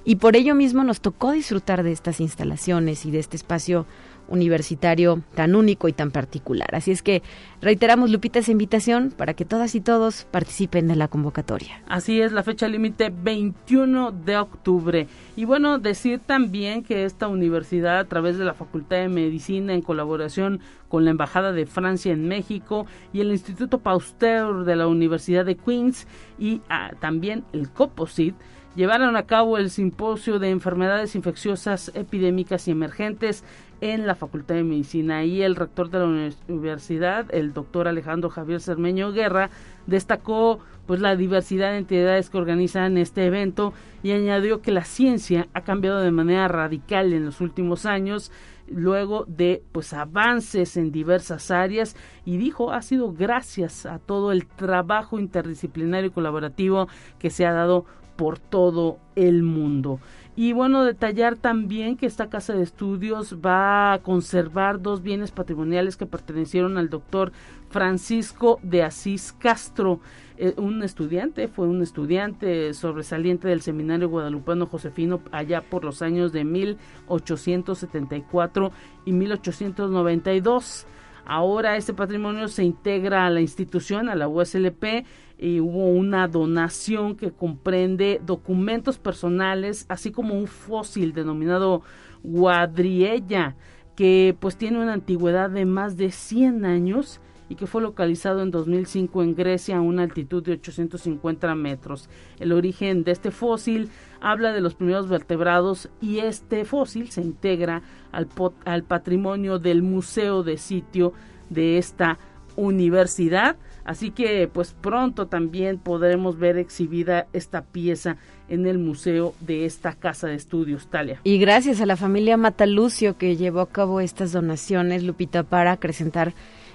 y 0.06 0.16
por 0.18 0.36
ello 0.36 0.56
mismo 0.56 0.84
nos 0.84 1.02
tocó 1.02 1.32
disfrutar 1.32 1.84
de 1.84 1.92
estas 1.92 2.20
instalaciones 2.20 3.06
y 3.06 3.12
de 3.12 3.20
este 3.20 3.38
espacio 3.38 3.86
universitario 4.30 5.22
tan 5.36 5.56
único 5.56 5.88
y 5.88 5.94
tan 5.94 6.12
particular. 6.12 6.70
Así 6.74 6.92
es 6.92 7.02
que 7.02 7.22
reiteramos, 7.62 8.10
Lupita, 8.10 8.40
esa 8.40 8.52
invitación 8.52 9.12
para 9.16 9.34
que 9.34 9.46
todas 9.46 9.76
y 9.76 9.82
todos 9.82 10.26
participen 10.32 10.88
de 10.88 10.96
la 10.96 11.08
convocatoria. 11.08 11.82
Así 11.88 12.22
es, 12.22 12.32
la 12.32 12.44
fecha 12.44 12.68
límite 12.68 13.12
21 13.12 14.12
de 14.12 14.38
octubre. 14.38 15.08
Y 15.36 15.46
bueno, 15.46 15.80
decir 15.80 16.20
también 16.20 16.84
que 16.84 17.06
esta 17.06 17.28
universidad, 17.28 18.00
a 18.00 18.06
través 18.06 18.38
de 18.38 18.46
la 18.46 18.54
Facultad 18.54 18.98
de 18.98 19.10
Medicina, 19.10 19.74
en 19.74 19.82
colaboración 19.82 20.60
con 20.88 21.06
la 21.06 21.12
Embajada 21.12 21.52
de 21.52 21.66
Francia 21.66 22.12
en 22.12 22.28
México 22.28 22.86
y 23.14 23.22
el 23.22 23.32
Instituto 23.32 23.80
Pasteur 23.80 24.64
de 24.64 24.76
la 24.76 24.88
Universidad 24.88 25.46
de 25.46 25.56
Queens 25.56 26.08
y 26.38 26.62
ah, 26.70 26.92
también 27.00 27.44
el 27.54 27.70
COPOSIT, 27.70 28.36
llevaron 28.76 29.16
a 29.16 29.24
cabo 29.24 29.58
el 29.58 29.70
simposio 29.70 30.40
de 30.40 30.50
enfermedades 30.50 31.16
infecciosas 31.16 31.92
epidémicas 31.96 32.68
y 32.68 32.72
emergentes 32.72 33.44
en 33.82 34.08
la 34.08 34.16
Facultad 34.16 34.56
de 34.56 34.64
Medicina. 34.64 35.24
Y 35.24 35.42
el 35.42 35.56
rector 35.56 35.90
de 35.90 36.00
la 36.00 36.32
universidad, 36.48 37.26
el 37.34 37.54
doctor 37.54 37.88
Alejandro 37.88 38.30
Javier 38.30 38.62
Cermeño 38.62 39.12
Guerra, 39.12 39.50
destacó 39.88 40.60
pues 40.86 41.02
la 41.02 41.16
diversidad 41.16 41.72
de 41.72 41.78
entidades 41.78 42.30
que 42.30 42.38
organizan 42.38 42.98
este 42.98 43.26
evento 43.26 43.74
y 44.02 44.12
añadió 44.12 44.62
que 44.62 44.72
la 44.72 44.84
ciencia 44.84 45.48
ha 45.54 45.62
cambiado 45.62 46.00
de 46.00 46.12
manera 46.12 46.48
radical 46.48 47.14
en 47.14 47.26
los 47.26 47.42
últimos 47.42 47.86
años 47.86 48.32
luego 48.72 49.26
de 49.28 49.64
pues 49.72 49.94
avances 49.94 50.78
en 50.78 50.92
diversas 50.92 51.52
áreas. 51.52 51.96
Y 52.26 52.38
dijo 52.38 52.72
ha 52.72 52.82
sido 52.82 53.14
gracias 53.14 53.86
a 53.86 54.00
todo 54.00 54.32
el 54.32 54.46
trabajo 54.48 55.20
interdisciplinario 55.20 56.10
y 56.10 56.14
colaborativo 56.14 56.88
que 57.20 57.30
se 57.30 57.46
ha 57.46 57.54
dado 57.54 57.86
por 58.20 58.38
todo 58.38 59.00
el 59.16 59.42
mundo. 59.44 60.02
Y 60.36 60.52
bueno, 60.52 60.84
detallar 60.84 61.38
también 61.38 61.96
que 61.96 62.06
esta 62.06 62.30
casa 62.30 62.52
de 62.52 62.64
estudios 62.64 63.38
va 63.38 63.94
a 63.94 64.00
conservar 64.00 64.82
dos 64.82 65.02
bienes 65.02 65.32
patrimoniales 65.32 65.96
que 65.96 66.06
pertenecieron 66.06 66.78
al 66.78 66.90
doctor 66.90 67.32
Francisco 67.70 68.60
de 68.62 68.84
Asís 68.84 69.34
Castro, 69.40 70.02
eh, 70.38 70.54
un 70.58 70.84
estudiante, 70.84 71.48
fue 71.48 71.70
un 71.70 71.82
estudiante 71.82 72.74
sobresaliente 72.74 73.48
del 73.48 73.62
seminario 73.62 74.10
guadalupano 74.10 74.66
Josefino 74.66 75.22
allá 75.32 75.62
por 75.62 75.86
los 75.86 76.02
años 76.02 76.34
de 76.34 76.44
1874 76.44 78.74
y 79.06 79.14
1892. 79.14 80.88
Ahora 81.32 81.78
este 81.78 81.94
patrimonio 81.94 82.48
se 82.48 82.64
integra 82.64 83.28
a 83.28 83.30
la 83.30 83.40
institución, 83.40 84.10
a 84.10 84.16
la 84.16 84.28
USLP, 84.28 85.06
y 85.38 85.60
hubo 85.60 85.86
una 85.86 86.28
donación 86.28 87.16
que 87.16 87.32
comprende 87.32 88.20
documentos 88.26 88.98
personales, 88.98 89.86
así 89.90 90.12
como 90.12 90.34
un 90.34 90.48
fósil 90.48 91.14
denominado 91.14 91.84
Guadriella, 92.24 93.56
que 93.96 94.36
pues 94.40 94.58
tiene 94.58 94.82
una 94.82 94.94
antigüedad 94.94 95.52
de 95.52 95.66
más 95.66 95.98
de 95.98 96.10
100 96.10 96.66
años 96.66 97.22
y 97.50 97.56
que 97.56 97.68
fue 97.68 97.82
localizado 97.82 98.44
en 98.44 98.52
2005 98.52 99.24
en 99.24 99.36
Grecia 99.36 99.78
a 99.78 99.82
una 99.82 100.04
altitud 100.04 100.44
de 100.44 100.54
850 100.54 101.54
metros. 101.56 102.08
El 102.40 102.54
origen 102.54 103.04
de 103.04 103.12
este 103.12 103.32
fósil 103.32 103.90
habla 104.22 104.54
de 104.54 104.62
los 104.62 104.76
primeros 104.76 105.10
vertebrados 105.10 105.90
y 106.00 106.20
este 106.20 106.64
fósil 106.64 107.10
se 107.10 107.22
integra 107.22 107.82
al, 108.12 108.84
patrimonio 108.84 109.60
del 109.60 109.82
museo 109.82 110.44
de 110.44 110.58
sitio 110.58 111.14
de 111.50 111.80
esta 111.80 112.20
universidad. 112.56 113.58
Así 113.84 114.12
que 114.12 114.48
pues 114.48 114.76
pronto 114.80 115.26
también 115.26 115.80
podremos 115.80 116.38
ver 116.38 116.58
exhibida 116.58 117.26
esta 117.34 117.64
pieza 117.64 118.18
en 118.48 118.68
el 118.68 118.78
museo 118.78 119.34
de 119.40 119.66
esta 119.66 119.94
casa 119.94 120.28
de 120.28 120.36
estudios, 120.36 120.88
Talia. 120.88 121.20
Y 121.24 121.40
gracias 121.40 121.82
a 121.82 121.88
la 121.88 121.96
familia 121.96 122.38
Matalucio 122.38 123.18
que 123.18 123.38
llevó 123.38 123.62
a 123.62 123.70
cabo 123.70 124.02
estas 124.02 124.32
donaciones, 124.32 125.04
Lupita, 125.04 125.44
para 125.44 125.72
acrecentar 125.72 126.34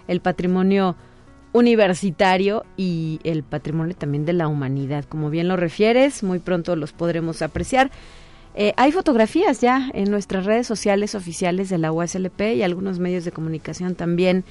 el 0.09 0.21
patrimonio 0.21 0.97
universitario 1.53 2.65
y 2.77 3.21
el 3.23 3.45
patrimonio 3.45 3.95
también 3.95 4.25
de 4.25 4.33
la 4.33 4.49
humanidad. 4.49 5.05
Como 5.05 5.31
bien 5.31 5.49
lo 5.49 5.57
refieres, 5.57 6.23
muy 6.23 6.41
pronto 6.41 6.75
los 6.75 6.93
podremos 6.93 7.43
apreciar. 7.43 7.91
Eh, 8.57 8.73
hay 8.77 8.93
fotografías 8.93 9.61
ya 9.61 9.91
en 9.95 10.11
nuestras 10.11 10.47
redes 10.47 10.67
sociales 10.67 11.15
oficiales 11.15 11.69
de 11.69 11.79
la 11.79 11.93
USLP 11.93 12.41
y 12.57 12.63
algunos 12.63 12.99
medios 12.99 13.25
de 13.25 13.33
comunicación 13.33 13.95
también 13.95 14.45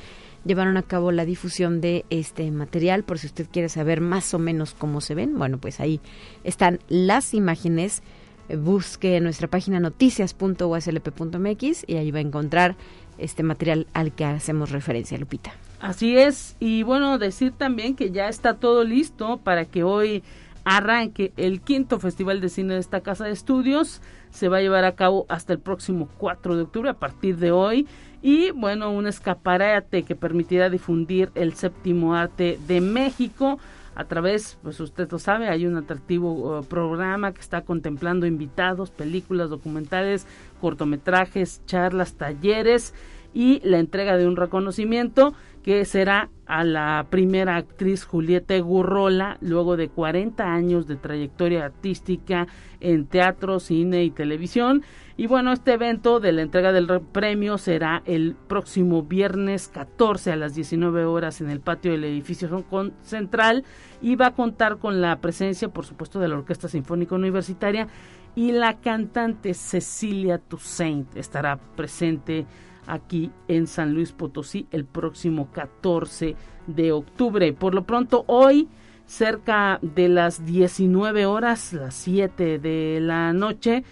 llevaron 0.46 0.78
a 0.78 0.84
cabo 0.84 1.12
la 1.12 1.26
difusión 1.26 1.82
de 1.82 2.06
este 2.10 2.50
material. 2.52 3.04
Por 3.04 3.20
si 3.20 3.28
usted 3.28 3.48
quiere 3.52 3.68
saber 3.70 4.02
más 4.02 4.34
o 4.34 4.40
menos 4.40 4.74
cómo 4.74 5.00
se 5.02 5.14
ven, 5.16 5.38
bueno, 5.38 5.58
pues 5.58 5.80
ahí 5.80 6.02
están 6.44 6.80
las 6.88 7.34
imágenes. 7.34 8.04
Busque 8.50 9.22
nuestra 9.22 9.48
página 9.48 9.80
noticias.uslp.mx 9.80 11.86
y 11.88 11.96
ahí 11.96 12.12
va 12.12 12.20
a 12.20 12.24
encontrar 12.24 12.76
este 13.18 13.44
material 13.44 13.88
al 13.94 14.12
que 14.12 14.26
hacemos 14.26 14.72
referencia, 14.72 15.18
Lupita. 15.18 15.54
Así 15.80 16.18
es, 16.18 16.56
y 16.60 16.84
bueno, 16.84 17.18
decir 17.18 17.52
también 17.52 17.96
que 17.96 18.12
ya 18.12 18.30
está 18.30 18.56
todo 18.56 18.84
listo 18.84 19.38
para 19.38 19.66
que 19.66 19.84
hoy 19.84 20.24
arranque 20.64 21.34
el 21.36 21.62
quinto 21.62 22.00
Festival 22.00 22.42
de 22.42 22.50
Cine 22.50 22.76
de 22.76 22.80
esta 22.80 23.02
Casa 23.02 23.26
de 23.26 23.32
Estudios. 23.32 24.02
Se 24.32 24.48
va 24.48 24.58
a 24.58 24.62
llevar 24.62 24.86
a 24.86 24.96
cabo 24.96 25.26
hasta 25.30 25.54
el 25.54 25.60
próximo 25.60 26.08
4 26.18 26.56
de 26.56 26.64
octubre, 26.64 26.90
a 26.90 26.94
partir 26.94 27.38
de 27.38 27.52
hoy. 27.52 27.88
Y 28.22 28.52
bueno, 28.52 28.92
un 28.92 29.08
escaparate 29.08 30.04
que 30.04 30.16
permitirá 30.16 30.70
difundir 30.70 31.30
el 31.36 31.54
séptimo 31.56 32.16
arte 32.16 32.58
de 32.68 32.80
México 32.80 33.60
a 33.96 34.06
través, 34.06 34.58
pues 34.64 34.80
usted 34.80 35.12
lo 35.12 35.20
sabe, 35.20 35.50
hay 35.50 35.66
un 35.66 35.78
atractivo 35.78 36.60
uh, 36.60 36.64
programa 36.64 37.34
que 37.34 37.42
está 37.42 37.62
contemplando 37.62 38.26
invitados, 38.26 38.92
películas, 38.92 39.50
documentales, 39.50 40.26
cortometrajes, 40.62 41.62
charlas, 41.66 42.16
talleres 42.16 42.94
y 43.34 43.62
la 43.64 43.80
entrega 43.80 44.18
de 44.18 44.28
un 44.28 44.36
reconocimiento 44.36 45.34
que 45.64 45.86
será 45.86 46.30
a 46.46 46.64
la 46.66 47.08
primera 47.10 47.56
actriz 47.56 48.04
Julieta 48.04 48.58
Gurrola 48.60 49.38
luego 49.40 49.78
de 49.78 49.88
40 49.88 50.44
años 50.44 50.88
de 50.88 50.98
trayectoria 50.98 51.66
artística 51.66 52.48
en 52.82 53.06
teatro, 53.06 53.62
cine 53.62 54.04
y 54.04 54.12
televisión. 54.12 54.84
Y 55.16 55.28
bueno, 55.28 55.54
este 55.54 55.74
evento 55.74 56.20
de 56.20 56.34
la 56.34 56.42
entrega 56.42 56.74
del 56.74 56.88
premio 57.14 57.58
será 57.58 58.04
el 58.06 58.36
próximo 58.48 59.04
viernes 59.04 59.70
14 59.70 60.34
a 60.34 60.36
las 60.36 60.54
19 60.54 61.06
horas 61.06 61.40
en 61.40 61.50
el 61.50 61.62
patio 61.62 61.92
del 61.92 62.04
edificio 62.04 62.66
central 63.02 63.64
y 64.02 64.16
va 64.16 64.28
a 64.28 64.36
contar 64.36 64.80
con 64.80 65.02
la 65.02 65.22
presencia, 65.22 65.70
por 65.70 65.86
supuesto, 65.86 66.20
de 66.20 66.28
la 66.28 66.36
Orquesta 66.36 66.68
Sinfónica 66.68 67.16
Universitaria 67.16 67.88
y 68.36 68.52
la 68.52 68.80
cantante 68.80 69.54
Cecilia 69.54 70.40
Toussaint 70.40 71.16
estará 71.16 71.58
presente 71.58 72.46
aquí 72.88 73.32
en 73.48 73.68
San 73.68 73.94
Luis 73.94 74.12
Potosí 74.12 74.68
el 74.72 74.86
próximo 74.86 75.50
14 75.52 76.36
de 76.68 76.92
octubre. 76.92 77.54
Por 77.54 77.76
lo 77.76 77.84
pronto, 77.84 78.24
hoy, 78.28 78.68
cerca 79.06 79.80
de 79.82 80.10
las 80.10 80.46
19 80.46 81.26
horas, 81.26 81.74
las 81.74 81.94
7 81.96 82.60
de 82.60 83.00
la 83.02 83.34
noche, 83.34 83.84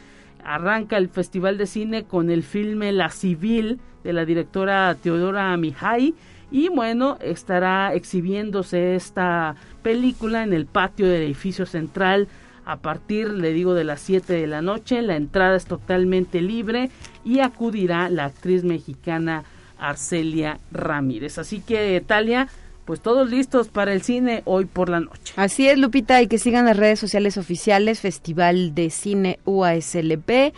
arranca 0.43 0.97
el 0.97 1.09
Festival 1.09 1.57
de 1.57 1.67
Cine 1.67 2.03
con 2.05 2.29
el 2.29 2.43
filme 2.43 2.91
La 2.91 3.09
Civil 3.09 3.79
de 4.03 4.13
la 4.13 4.25
directora 4.25 4.95
Teodora 4.95 5.55
Mihai. 5.57 6.13
Y 6.49 6.67
bueno, 6.67 7.17
estará 7.21 7.93
exhibiéndose 7.93 8.95
esta 8.95 9.55
película 9.83 10.43
en 10.43 10.53
el 10.53 10.65
patio 10.65 11.07
del 11.07 11.23
edificio 11.23 11.65
central 11.65 12.27
a 12.65 12.77
partir, 12.77 13.29
le 13.29 13.53
digo, 13.53 13.73
de 13.73 13.83
las 13.83 14.01
7 14.01 14.33
de 14.33 14.47
la 14.47 14.61
noche. 14.61 15.01
La 15.01 15.15
entrada 15.15 15.55
es 15.55 15.65
totalmente 15.65 16.41
libre 16.41 16.89
y 17.23 17.39
acudirá 17.39 18.09
la 18.09 18.25
actriz 18.25 18.63
mexicana 18.63 19.43
Arcelia 19.77 20.59
Ramírez. 20.71 21.37
Así 21.37 21.59
que, 21.59 22.01
Talia, 22.05 22.47
pues 22.85 23.01
todos 23.01 23.29
listos 23.29 23.67
para 23.67 23.93
el 23.93 24.01
cine 24.01 24.41
hoy 24.45 24.65
por 24.65 24.89
la 24.89 24.99
noche. 24.99 25.33
Así 25.35 25.67
es, 25.67 25.77
Lupita, 25.77 26.21
y 26.21 26.27
que 26.27 26.37
sigan 26.37 26.65
las 26.65 26.77
redes 26.77 26.99
sociales 26.99 27.37
oficiales, 27.37 27.99
Festival 27.99 28.75
de 28.75 28.89
Cine 28.89 29.39
UASLP, 29.45 30.53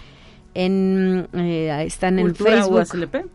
en, 0.53 1.27
eh, 1.33 1.83
están 1.85 2.19
en 2.19 2.35
Facebook. 2.35 2.73
UASLP. 2.73 3.25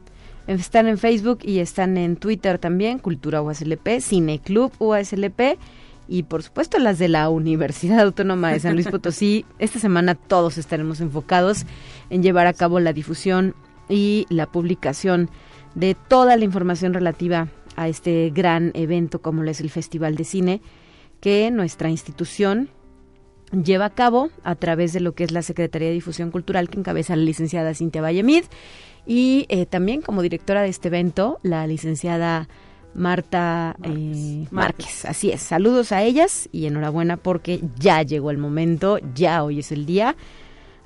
Están 0.47 0.89
en 0.89 0.97
Facebook 0.97 1.41
y 1.43 1.59
están 1.59 1.99
en 1.99 2.17
Twitter 2.17 2.59
también, 2.59 2.99
Cultura 2.99 3.43
UASLP, 3.43 4.01
Cine 4.01 4.39
Club 4.39 4.73
UASLP 4.79 5.59
y 6.09 6.23
por 6.25 6.43
supuesto 6.43 6.79
las 6.79 6.99
de 6.99 7.09
la 7.09 7.29
Universidad 7.29 8.01
Autónoma 8.01 8.51
de 8.51 8.61
San 8.61 8.75
Luis 8.75 8.89
Potosí. 8.91 9.45
Esta 9.59 9.79
semana 9.79 10.15
todos 10.15 10.59
estaremos 10.59 11.01
enfocados 11.01 11.67
en 12.11 12.23
llevar 12.23 12.47
a 12.47 12.55
cabo 12.55 12.81
la 12.81 12.93
difusión 12.93 13.55
y 13.89 14.27
la 14.31 14.47
publicación 14.47 15.31
de 15.75 15.95
toda 15.95 16.37
la 16.37 16.45
información 16.45 16.95
relativa 16.95 17.49
a 17.77 17.89
este 17.89 18.31
gran 18.35 18.73
evento 18.75 19.21
como 19.21 19.43
lo 19.43 19.51
es 19.51 19.61
el 19.61 19.71
Festival 19.71 20.17
de 20.17 20.25
Cine 20.25 20.61
que 21.21 21.51
nuestra 21.51 21.91
institución 21.91 22.71
lleva 23.53 23.87
a 23.87 23.95
cabo 23.95 24.31
a 24.45 24.55
través 24.55 24.93
de 24.93 25.01
lo 25.01 25.15
que 25.15 25.25
es 25.25 25.31
la 25.31 25.43
Secretaría 25.43 25.89
de 25.89 25.95
Difusión 25.95 26.31
Cultural 26.31 26.69
que 26.69 26.79
encabeza 26.79 27.17
la 27.17 27.23
licenciada 27.23 27.75
Cintia 27.75 28.03
Vallemid 28.03 28.45
y 29.07 29.47
eh, 29.49 29.67
también 29.67 30.03
como 30.03 30.23
directora 30.23 30.63
de 30.63 30.69
este 30.69 30.89
evento 30.89 31.39
la 31.43 31.67
licenciada 31.67 32.49
Marta 32.95 33.77
eh, 33.83 34.47
Márquez. 34.51 35.05
Así 35.05 35.31
es, 35.31 35.43
saludos 35.43 35.93
a 35.93 36.03
ellas 36.03 36.49
y 36.53 36.67
enhorabuena 36.67 37.17
porque 37.17 37.61
ya 37.79 38.03
llegó 38.03 38.31
el 38.31 38.39
momento, 38.39 38.99
ya 39.15 39.43
hoy 39.45 39.61
es 39.61 39.73
el 39.73 39.87
día. 39.87 40.17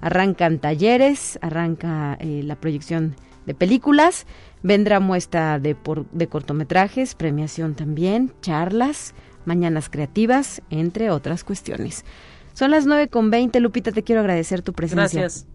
Arrancan 0.01 0.59
talleres, 0.59 1.39
arranca 1.43 2.17
eh, 2.21 2.43
la 2.45 2.57
proyección 2.57 3.15
de 3.47 3.55
películas, 3.55 4.27
vendrá 4.63 5.01
muestra 5.01 5.59
de, 5.59 5.77
de 6.13 6.27
cortometrajes, 6.27 7.15
premiación 7.15 7.75
también, 7.75 8.33
charlas, 8.41 9.15
mañanas 9.45 9.89
creativas, 9.89 10.63
entre 10.71 11.11
otras 11.11 11.45
cuestiones. 11.45 12.05
Son 12.53 12.71
las 12.71 12.87
9 12.87 13.09
con 13.09 13.31
20, 13.31 13.61
Lupita, 13.61 13.93
te 13.93 14.03
quiero 14.03 14.21
agradecer 14.21 14.63
tu 14.63 14.73
presencia. 14.73 15.21
Gracias. 15.21 15.47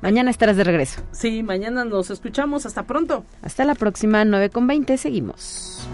Mañana 0.00 0.30
estarás 0.30 0.56
de 0.56 0.64
regreso. 0.64 1.02
Sí, 1.10 1.42
mañana 1.42 1.84
nos 1.84 2.10
escuchamos. 2.10 2.66
Hasta 2.66 2.84
pronto. 2.84 3.24
Hasta 3.42 3.64
la 3.64 3.74
próxima, 3.74 4.24
9 4.24 4.50
con 4.50 4.66
20. 4.66 4.96
Seguimos. 4.96 5.88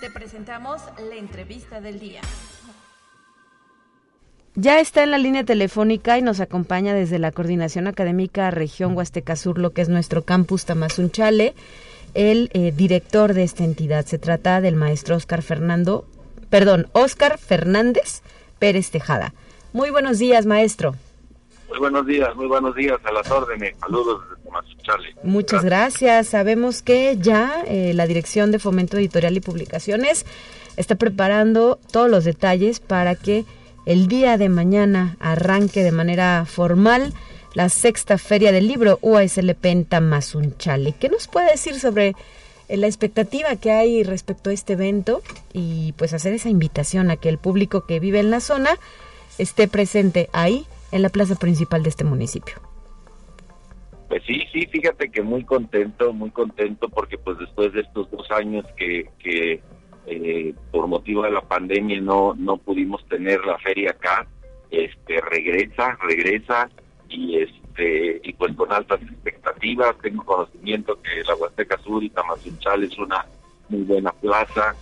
Te 0.00 0.10
presentamos 0.10 0.82
la 1.08 1.16
entrevista 1.16 1.80
del 1.80 2.00
día. 2.00 2.20
Ya 4.56 4.80
está 4.80 5.04
en 5.04 5.12
la 5.12 5.18
línea 5.18 5.44
telefónica 5.44 6.18
y 6.18 6.22
nos 6.22 6.40
acompaña 6.40 6.92
desde 6.92 7.20
la 7.20 7.30
Coordinación 7.30 7.86
Académica 7.86 8.50
Región 8.50 8.96
Huasteca 8.96 9.36
Sur, 9.36 9.58
lo 9.58 9.70
que 9.70 9.82
es 9.82 9.88
nuestro 9.88 10.24
campus 10.24 10.64
Tamazunchale, 10.64 11.54
el 12.14 12.50
eh, 12.54 12.72
director 12.76 13.34
de 13.34 13.44
esta 13.44 13.62
entidad. 13.62 14.04
Se 14.04 14.18
trata 14.18 14.60
del 14.60 14.74
maestro 14.74 15.14
Oscar 15.14 15.42
Fernando 15.42 16.08
perdón, 16.50 16.88
Oscar 16.92 17.38
Fernández 17.38 18.22
Pérez 18.58 18.90
Tejada. 18.90 19.34
Muy 19.72 19.90
buenos 19.90 20.18
días, 20.18 20.46
maestro. 20.46 20.94
Muy 21.68 21.78
buenos 21.78 22.06
días, 22.06 22.34
muy 22.34 22.46
buenos 22.46 22.74
días, 22.74 22.98
a 23.04 23.12
las 23.12 23.30
órdenes. 23.30 23.74
Saludos 23.78 24.22
desde 24.30 24.82
Charlie. 24.82 25.14
Muchas 25.22 25.64
gracias. 25.64 26.28
Sabemos 26.28 26.82
que 26.82 27.18
ya 27.20 27.62
eh, 27.66 27.92
la 27.94 28.06
Dirección 28.06 28.50
de 28.50 28.58
Fomento 28.58 28.96
Editorial 28.96 29.36
y 29.36 29.40
Publicaciones 29.40 30.24
está 30.76 30.94
preparando 30.94 31.78
todos 31.92 32.10
los 32.10 32.24
detalles 32.24 32.80
para 32.80 33.14
que 33.16 33.44
el 33.84 34.08
día 34.08 34.38
de 34.38 34.48
mañana 34.48 35.16
arranque 35.20 35.82
de 35.82 35.92
manera 35.92 36.46
formal 36.46 37.12
la 37.54 37.68
sexta 37.68 38.16
feria 38.16 38.52
del 38.52 38.68
libro 38.68 38.98
UASLP 39.02 39.64
en 39.66 39.84
Tamazunchale. 39.84 40.94
¿Qué 40.98 41.08
nos 41.08 41.28
puede 41.28 41.50
decir 41.50 41.78
sobre 41.78 42.14
la 42.68 42.86
expectativa 42.86 43.56
que 43.56 43.70
hay 43.70 44.02
respecto 44.02 44.50
a 44.50 44.52
este 44.52 44.74
evento 44.74 45.22
y 45.52 45.92
pues 45.96 46.12
hacer 46.12 46.32
esa 46.32 46.48
invitación 46.48 47.10
a 47.10 47.16
que 47.16 47.28
el 47.28 47.38
público 47.38 47.86
que 47.86 48.00
vive 48.00 48.20
en 48.20 48.30
la 48.30 48.40
zona 48.40 48.70
esté 49.38 49.68
presente 49.68 50.28
ahí 50.32 50.66
en 50.92 51.02
la 51.02 51.08
plaza 51.08 51.36
principal 51.36 51.82
de 51.82 51.88
este 51.88 52.04
municipio? 52.04 52.56
Pues 54.08 54.22
sí, 54.26 54.42
sí, 54.52 54.66
fíjate 54.66 55.10
que 55.10 55.22
muy 55.22 55.44
contento, 55.44 56.12
muy 56.12 56.30
contento 56.30 56.88
porque 56.88 57.18
pues 57.18 57.38
después 57.38 57.72
de 57.72 57.82
estos 57.82 58.10
dos 58.10 58.30
años 58.30 58.64
que, 58.76 59.10
que 59.18 59.60
eh, 60.06 60.54
por 60.70 60.86
motivo 60.86 61.22
de 61.24 61.30
la 61.30 61.42
pandemia 61.42 62.00
no, 62.00 62.34
no 62.34 62.56
pudimos 62.56 63.06
tener 63.08 63.44
la 63.44 63.58
feria 63.58 63.90
acá, 63.90 64.26
este 64.70 65.20
regresa, 65.20 65.98
regresa 66.02 66.70
y 67.08 67.36
este 67.36 67.67
y 67.78 68.32
pues 68.32 68.54
con 68.56 68.72
altas 68.72 69.00
expectativas, 69.02 69.96
tengo 69.98 70.24
conocimiento 70.24 71.00
que 71.00 71.22
la 71.24 71.34
Huasteca 71.34 71.78
Sur 71.78 72.02
y 72.02 72.10
Tamazunchal 72.10 72.84
es 72.84 72.98
una 72.98 73.24
muy 73.68 73.82
buena 73.82 74.12
plaza 74.12 74.74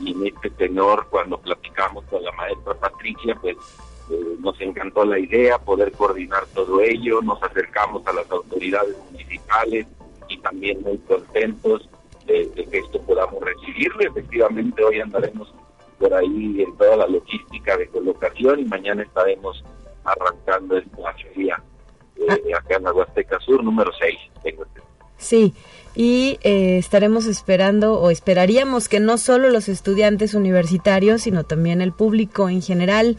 y, 0.00 0.12
en 0.12 0.26
este 0.26 0.50
tenor 0.50 1.06
cuando 1.10 1.38
platicamos 1.38 2.04
con 2.04 2.22
la 2.22 2.32
maestra 2.32 2.74
Patricia 2.74 3.34
pues 3.40 3.56
eh, 4.10 4.36
nos 4.40 4.60
encantó 4.60 5.04
la 5.04 5.18
idea, 5.18 5.58
poder 5.58 5.92
coordinar 5.92 6.46
todo 6.54 6.80
ello, 6.80 7.20
nos 7.22 7.42
acercamos 7.42 8.06
a 8.06 8.12
las 8.12 8.30
autoridades 8.30 8.96
municipales 9.10 9.86
y 10.28 10.38
también 10.38 10.82
muy 10.82 10.98
contentos 10.98 11.88
de, 12.26 12.50
que 12.70 12.78
esto 12.78 13.00
podamos 13.02 13.42
recibirlo. 13.42 14.00
Efectivamente, 14.00 14.82
hoy 14.84 15.00
andaremos 15.00 15.52
por 15.98 16.12
ahí 16.14 16.62
en 16.62 16.76
toda 16.76 16.96
la 16.96 17.06
logística 17.06 17.76
de 17.76 17.88
colocación 17.88 18.60
y 18.60 18.64
mañana 18.64 19.02
estaremos 19.02 19.64
arrancando 20.04 20.76
esta 20.76 21.12
feria 21.14 21.60
eh, 22.18 22.54
acá 22.54 22.76
en 22.76 22.84
la 22.84 22.92
Huasteca 22.92 23.38
Sur, 23.40 23.62
número 23.62 23.90
6. 23.98 24.18
Sí, 25.18 25.54
y 25.94 26.38
eh, 26.42 26.76
estaremos 26.78 27.26
esperando 27.26 27.94
o 28.00 28.10
esperaríamos 28.10 28.88
que 28.88 29.00
no 29.00 29.16
solo 29.16 29.48
los 29.48 29.68
estudiantes 29.68 30.34
universitarios, 30.34 31.22
sino 31.22 31.44
también 31.44 31.80
el 31.80 31.92
público 31.92 32.48
en 32.48 32.60
general 32.60 33.16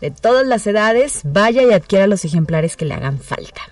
de 0.00 0.10
todas 0.10 0.46
las 0.46 0.66
edades 0.66 1.22
vaya 1.24 1.62
y 1.62 1.72
adquiera 1.72 2.06
los 2.06 2.24
ejemplares 2.24 2.76
que 2.76 2.84
le 2.84 2.94
hagan 2.94 3.18
falta. 3.18 3.62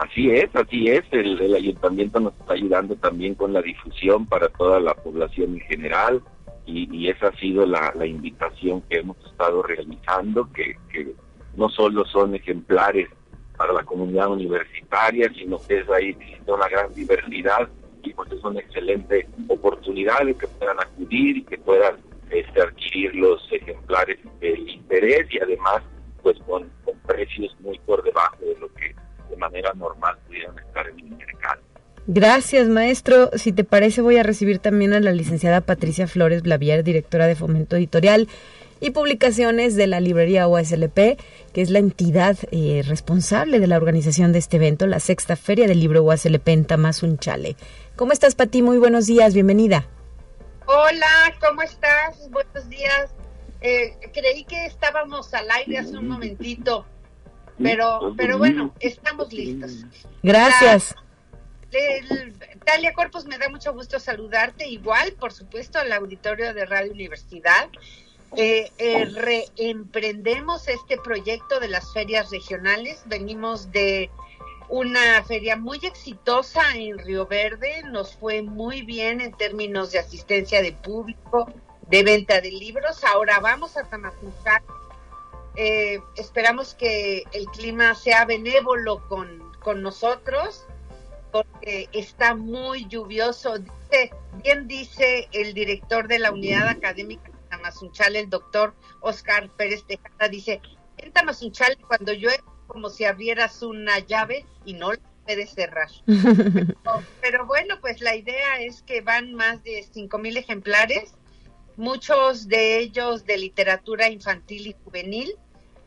Así 0.00 0.30
es, 0.30 0.48
así 0.56 0.88
es. 0.88 1.04
El, 1.10 1.54
ayuntamiento 1.54 2.20
nos 2.20 2.32
está 2.40 2.54
ayudando 2.54 2.96
también 2.96 3.34
con 3.34 3.52
la 3.52 3.60
difusión 3.60 4.24
para 4.24 4.48
toda 4.48 4.80
la 4.80 4.94
población 4.94 5.54
en 5.54 5.60
general 5.60 6.22
y, 6.64 7.08
esa 7.08 7.28
ha 7.28 7.36
sido 7.36 7.66
la, 7.66 7.92
invitación 8.06 8.80
que 8.82 8.98
hemos 8.98 9.16
estado 9.26 9.62
realizando, 9.62 10.48
que, 10.52 10.76
no 11.56 11.68
solo 11.68 12.06
son 12.06 12.34
ejemplares 12.34 13.10
para 13.60 13.74
la 13.74 13.82
comunidad 13.82 14.28
universitaria, 14.28 15.30
sino 15.34 15.58
que 15.60 15.80
es 15.80 15.90
ahí 15.90 16.16
una 16.46 16.66
gran 16.66 16.94
diversidad 16.94 17.68
y 18.02 18.14
pues 18.14 18.32
es 18.32 18.42
una 18.42 18.58
excelente 18.58 19.28
oportunidad 19.48 20.24
de 20.24 20.32
que 20.32 20.46
puedan 20.46 20.80
acudir 20.80 21.36
y 21.36 21.44
que 21.44 21.58
puedan 21.58 21.96
este, 22.30 22.62
adquirir 22.62 23.14
los 23.16 23.46
ejemplares 23.52 24.18
del 24.40 24.66
interés 24.66 25.26
y 25.30 25.40
además 25.40 25.82
pues 26.22 26.38
con, 26.46 26.70
precios 27.06 27.54
muy 27.60 27.78
por 27.80 28.02
debajo 28.02 28.38
de 28.40 28.58
lo 28.60 28.72
que 28.72 28.94
de 29.28 29.36
manera 29.36 29.74
normal 29.74 30.16
pudieran 30.26 30.58
estar 30.58 30.88
en 30.88 30.98
el 30.98 31.10
mercado. 31.18 31.60
Gracias, 32.06 32.66
maestro. 32.66 33.28
Si 33.34 33.52
te 33.52 33.64
parece, 33.64 34.00
voy 34.00 34.16
a 34.16 34.22
recibir 34.22 34.58
también 34.58 34.94
a 34.94 35.00
la 35.00 35.12
licenciada 35.12 35.60
Patricia 35.60 36.06
Flores 36.06 36.40
Blavier, 36.40 36.82
directora 36.82 37.26
de 37.26 37.36
Fomento 37.36 37.76
Editorial 37.76 38.26
y 38.80 38.90
Publicaciones 38.90 39.76
de 39.76 39.86
la 39.86 40.00
librería 40.00 40.48
UASLP, 40.48 41.18
que 41.52 41.60
es 41.60 41.70
la 41.70 41.78
entidad 41.78 42.36
eh, 42.50 42.82
responsable 42.86 43.60
de 43.60 43.66
la 43.66 43.76
organización 43.76 44.32
de 44.32 44.38
este 44.38 44.56
evento, 44.56 44.86
la 44.86 45.00
sexta 45.00 45.36
Feria 45.36 45.66
del 45.66 45.80
Libro 45.80 46.02
UASLP 46.02 46.48
en 46.48 46.64
Tamazunchale. 46.64 47.56
¿Cómo 47.96 48.12
estás, 48.12 48.34
Pati? 48.34 48.62
Muy 48.62 48.78
buenos 48.78 49.06
días, 49.06 49.34
bienvenida. 49.34 49.86
Hola, 50.66 51.34
¿cómo 51.40 51.62
estás? 51.62 52.30
Buenos 52.30 52.68
días. 52.68 53.10
Eh, 53.60 53.98
creí 54.14 54.44
que 54.44 54.64
estábamos 54.64 55.34
al 55.34 55.50
aire 55.50 55.78
hace 55.78 55.98
un 55.98 56.08
momentito, 56.08 56.86
pero, 57.62 58.14
pero 58.16 58.38
bueno, 58.38 58.74
estamos 58.80 59.32
listos. 59.32 59.84
Gracias. 60.22 60.94
Talia 62.64 62.94
Corpus, 62.94 63.26
me 63.26 63.36
da 63.38 63.48
mucho 63.48 63.72
gusto 63.72 64.00
saludarte. 64.00 64.66
Igual, 64.66 65.12
por 65.12 65.32
supuesto, 65.32 65.78
al 65.78 65.92
auditorio 65.92 66.54
de 66.54 66.64
Radio 66.64 66.92
Universidad. 66.92 67.68
Eh, 68.36 68.70
eh, 68.78 69.06
reemprendemos 69.06 70.68
este 70.68 70.96
proyecto 70.98 71.58
de 71.58 71.68
las 71.68 71.92
ferias 71.92 72.30
regionales. 72.30 73.02
Venimos 73.06 73.72
de 73.72 74.10
una 74.68 75.22
feria 75.24 75.56
muy 75.56 75.78
exitosa 75.82 76.62
en 76.76 76.98
Río 76.98 77.26
Verde, 77.26 77.82
nos 77.90 78.14
fue 78.14 78.42
muy 78.42 78.82
bien 78.82 79.20
en 79.20 79.32
términos 79.32 79.90
de 79.90 79.98
asistencia 79.98 80.62
de 80.62 80.72
público, 80.72 81.52
de 81.88 82.04
venta 82.04 82.40
de 82.40 82.52
libros. 82.52 83.02
Ahora 83.02 83.40
vamos 83.40 83.76
a 83.76 83.82
Tamazunchal. 83.82 84.62
Eh, 85.56 86.00
esperamos 86.14 86.74
que 86.74 87.24
el 87.32 87.46
clima 87.46 87.96
sea 87.96 88.24
benévolo 88.26 89.08
con, 89.08 89.52
con 89.58 89.82
nosotros, 89.82 90.64
porque 91.32 91.88
está 91.92 92.36
muy 92.36 92.86
lluvioso. 92.86 93.58
Dice, 93.58 94.12
bien 94.44 94.68
dice 94.68 95.28
el 95.32 95.52
director 95.52 96.06
de 96.06 96.20
la 96.20 96.30
unidad 96.30 96.68
académica 96.68 97.29
Tamazunchal, 97.60 98.16
el 98.16 98.30
doctor 98.30 98.74
Oscar 99.00 99.50
Pérez 99.50 99.84
Tejada, 99.84 100.28
dice, 100.28 100.60
en 100.96 101.12
Tamazunchal 101.12 101.76
cuando 101.86 102.12
llueve 102.12 102.42
como 102.66 102.88
si 102.88 103.04
abrieras 103.04 103.62
una 103.62 103.98
llave 103.98 104.46
y 104.64 104.74
no 104.74 104.92
la 104.92 105.00
puedes 105.26 105.50
cerrar. 105.50 105.88
pero, 107.20 107.46
bueno, 107.46 107.80
pues 107.80 108.00
la 108.00 108.16
idea 108.16 108.60
es 108.60 108.82
que 108.82 109.00
van 109.00 109.34
más 109.34 109.62
de 109.62 109.86
cinco 109.92 110.18
mil 110.18 110.36
ejemplares, 110.36 111.14
muchos 111.76 112.48
de 112.48 112.78
ellos 112.78 113.24
de 113.26 113.38
literatura 113.38 114.08
infantil 114.08 114.68
y 114.68 114.76
juvenil, 114.84 115.34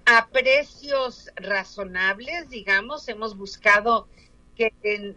a 0.06 0.28
precios 0.28 1.32
razonables, 1.38 2.50
digamos, 2.50 3.08
hemos 3.08 3.38
buscado 3.38 4.08
que 4.56 4.72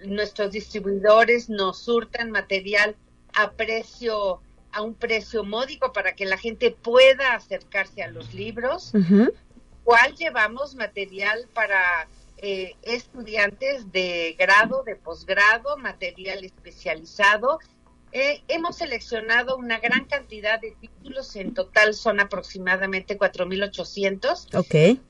nuestros 0.06 0.52
distribuidores 0.52 1.50
nos 1.50 1.78
surtan 1.80 2.30
material 2.30 2.96
a 3.34 3.50
precio 3.52 4.40
a 4.76 4.82
un 4.82 4.94
precio 4.94 5.42
módico 5.42 5.92
para 5.92 6.14
que 6.14 6.26
la 6.26 6.36
gente 6.36 6.70
pueda 6.70 7.34
acercarse 7.34 8.02
a 8.02 8.08
los 8.08 8.34
libros 8.34 8.92
cual 9.84 10.14
llevamos 10.16 10.74
material 10.74 11.48
para 11.54 12.08
eh, 12.38 12.74
estudiantes 12.82 13.90
de 13.92 14.34
grado, 14.36 14.82
de 14.84 14.96
posgrado, 14.96 15.78
material 15.78 16.44
especializado. 16.44 17.58
Eh, 18.10 18.42
hemos 18.48 18.76
seleccionado 18.76 19.56
una 19.56 19.78
gran 19.78 20.04
cantidad 20.06 20.60
de 20.60 20.72
títulos, 20.72 21.36
en 21.36 21.54
total 21.54 21.94
son 21.94 22.18
aproximadamente 22.18 23.16
4.800. 23.16 24.56
Ok. 24.56 25.00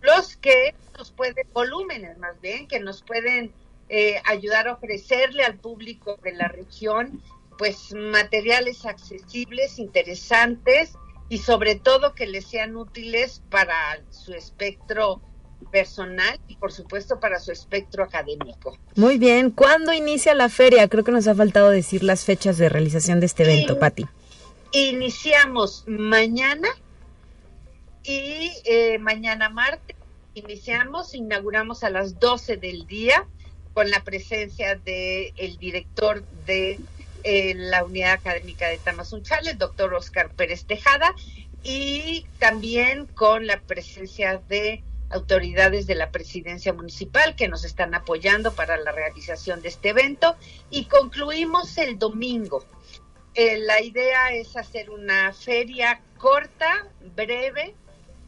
Los 0.00 0.36
que 0.36 0.74
nos 0.96 1.10
pueden, 1.10 1.46
volúmenes 1.52 2.16
más 2.16 2.40
bien, 2.40 2.68
que 2.68 2.78
nos 2.78 3.02
pueden 3.02 3.52
eh, 3.88 4.22
ayudar 4.24 4.68
a 4.68 4.74
ofrecerle 4.74 5.42
al 5.42 5.58
público 5.58 6.20
de 6.22 6.32
la 6.32 6.46
región, 6.46 7.20
pues 7.60 7.92
materiales 7.94 8.86
accesibles, 8.86 9.78
interesantes, 9.78 10.94
y 11.28 11.36
sobre 11.36 11.74
todo 11.74 12.14
que 12.14 12.26
les 12.26 12.46
sean 12.46 12.74
útiles 12.74 13.42
para 13.50 14.00
su 14.08 14.32
espectro 14.32 15.20
personal 15.70 16.40
y 16.48 16.56
por 16.56 16.72
supuesto 16.72 17.20
para 17.20 17.38
su 17.38 17.52
espectro 17.52 18.02
académico. 18.02 18.78
Muy 18.96 19.18
bien, 19.18 19.50
¿cuándo 19.50 19.92
inicia 19.92 20.32
la 20.34 20.48
feria? 20.48 20.88
Creo 20.88 21.04
que 21.04 21.12
nos 21.12 21.28
ha 21.28 21.34
faltado 21.34 21.68
decir 21.68 22.02
las 22.02 22.24
fechas 22.24 22.56
de 22.56 22.70
realización 22.70 23.20
de 23.20 23.26
este 23.26 23.42
evento, 23.42 23.78
Patti. 23.78 24.06
Iniciamos 24.72 25.84
mañana 25.86 26.68
y 28.02 28.52
eh, 28.64 28.98
mañana 29.00 29.50
martes 29.50 29.96
iniciamos, 30.32 31.14
inauguramos 31.14 31.84
a 31.84 31.90
las 31.90 32.18
12 32.18 32.56
del 32.56 32.86
día 32.86 33.26
con 33.74 33.90
la 33.90 34.02
presencia 34.02 34.76
del 34.76 35.34
el 35.36 35.58
director 35.58 36.24
de 36.46 36.80
la 37.24 37.84
unidad 37.84 38.12
académica 38.12 38.68
de 38.68 38.78
Tamazunchal, 38.78 39.46
el 39.46 39.58
doctor 39.58 39.94
Oscar 39.94 40.30
Pérez 40.30 40.64
Tejada, 40.64 41.14
y 41.62 42.26
también 42.38 43.06
con 43.06 43.46
la 43.46 43.60
presencia 43.60 44.40
de 44.48 44.82
autoridades 45.10 45.86
de 45.86 45.96
la 45.96 46.10
presidencia 46.10 46.72
municipal 46.72 47.34
que 47.34 47.48
nos 47.48 47.64
están 47.64 47.94
apoyando 47.94 48.52
para 48.52 48.76
la 48.76 48.92
realización 48.92 49.60
de 49.60 49.68
este 49.68 49.90
evento 49.90 50.36
y 50.70 50.84
concluimos 50.84 51.76
el 51.78 51.98
domingo. 51.98 52.64
Eh, 53.34 53.58
la 53.58 53.80
idea 53.80 54.32
es 54.32 54.56
hacer 54.56 54.90
una 54.90 55.32
feria 55.32 56.00
corta, 56.16 56.86
breve, 57.16 57.74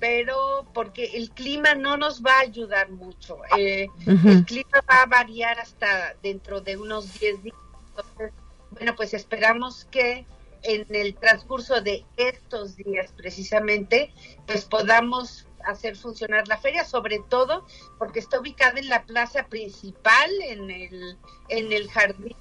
pero 0.00 0.66
porque 0.74 1.04
el 1.14 1.30
clima 1.30 1.74
no 1.74 1.96
nos 1.96 2.22
va 2.22 2.38
a 2.38 2.40
ayudar 2.40 2.90
mucho. 2.90 3.38
Eh, 3.56 3.86
el 4.06 4.44
clima 4.44 4.82
va 4.88 5.02
a 5.02 5.06
variar 5.06 5.60
hasta 5.60 6.14
dentro 6.22 6.60
de 6.60 6.76
unos 6.76 7.18
10 7.20 7.42
días. 7.44 7.56
Entonces, 7.88 8.32
bueno, 8.72 8.94
pues 8.96 9.14
esperamos 9.14 9.86
que 9.90 10.26
en 10.62 10.86
el 10.90 11.14
transcurso 11.14 11.80
de 11.80 12.04
estos 12.16 12.76
días 12.76 13.12
precisamente, 13.16 14.12
pues 14.46 14.64
podamos 14.64 15.46
hacer 15.64 15.96
funcionar 15.96 16.48
la 16.48 16.58
feria, 16.58 16.84
sobre 16.84 17.20
todo 17.28 17.66
porque 17.98 18.18
está 18.18 18.40
ubicada 18.40 18.78
en 18.78 18.88
la 18.88 19.04
plaza 19.04 19.46
principal, 19.46 20.30
en 20.42 20.70
el, 20.70 21.16
en 21.48 21.72
el 21.72 21.90
jardín 21.90 22.36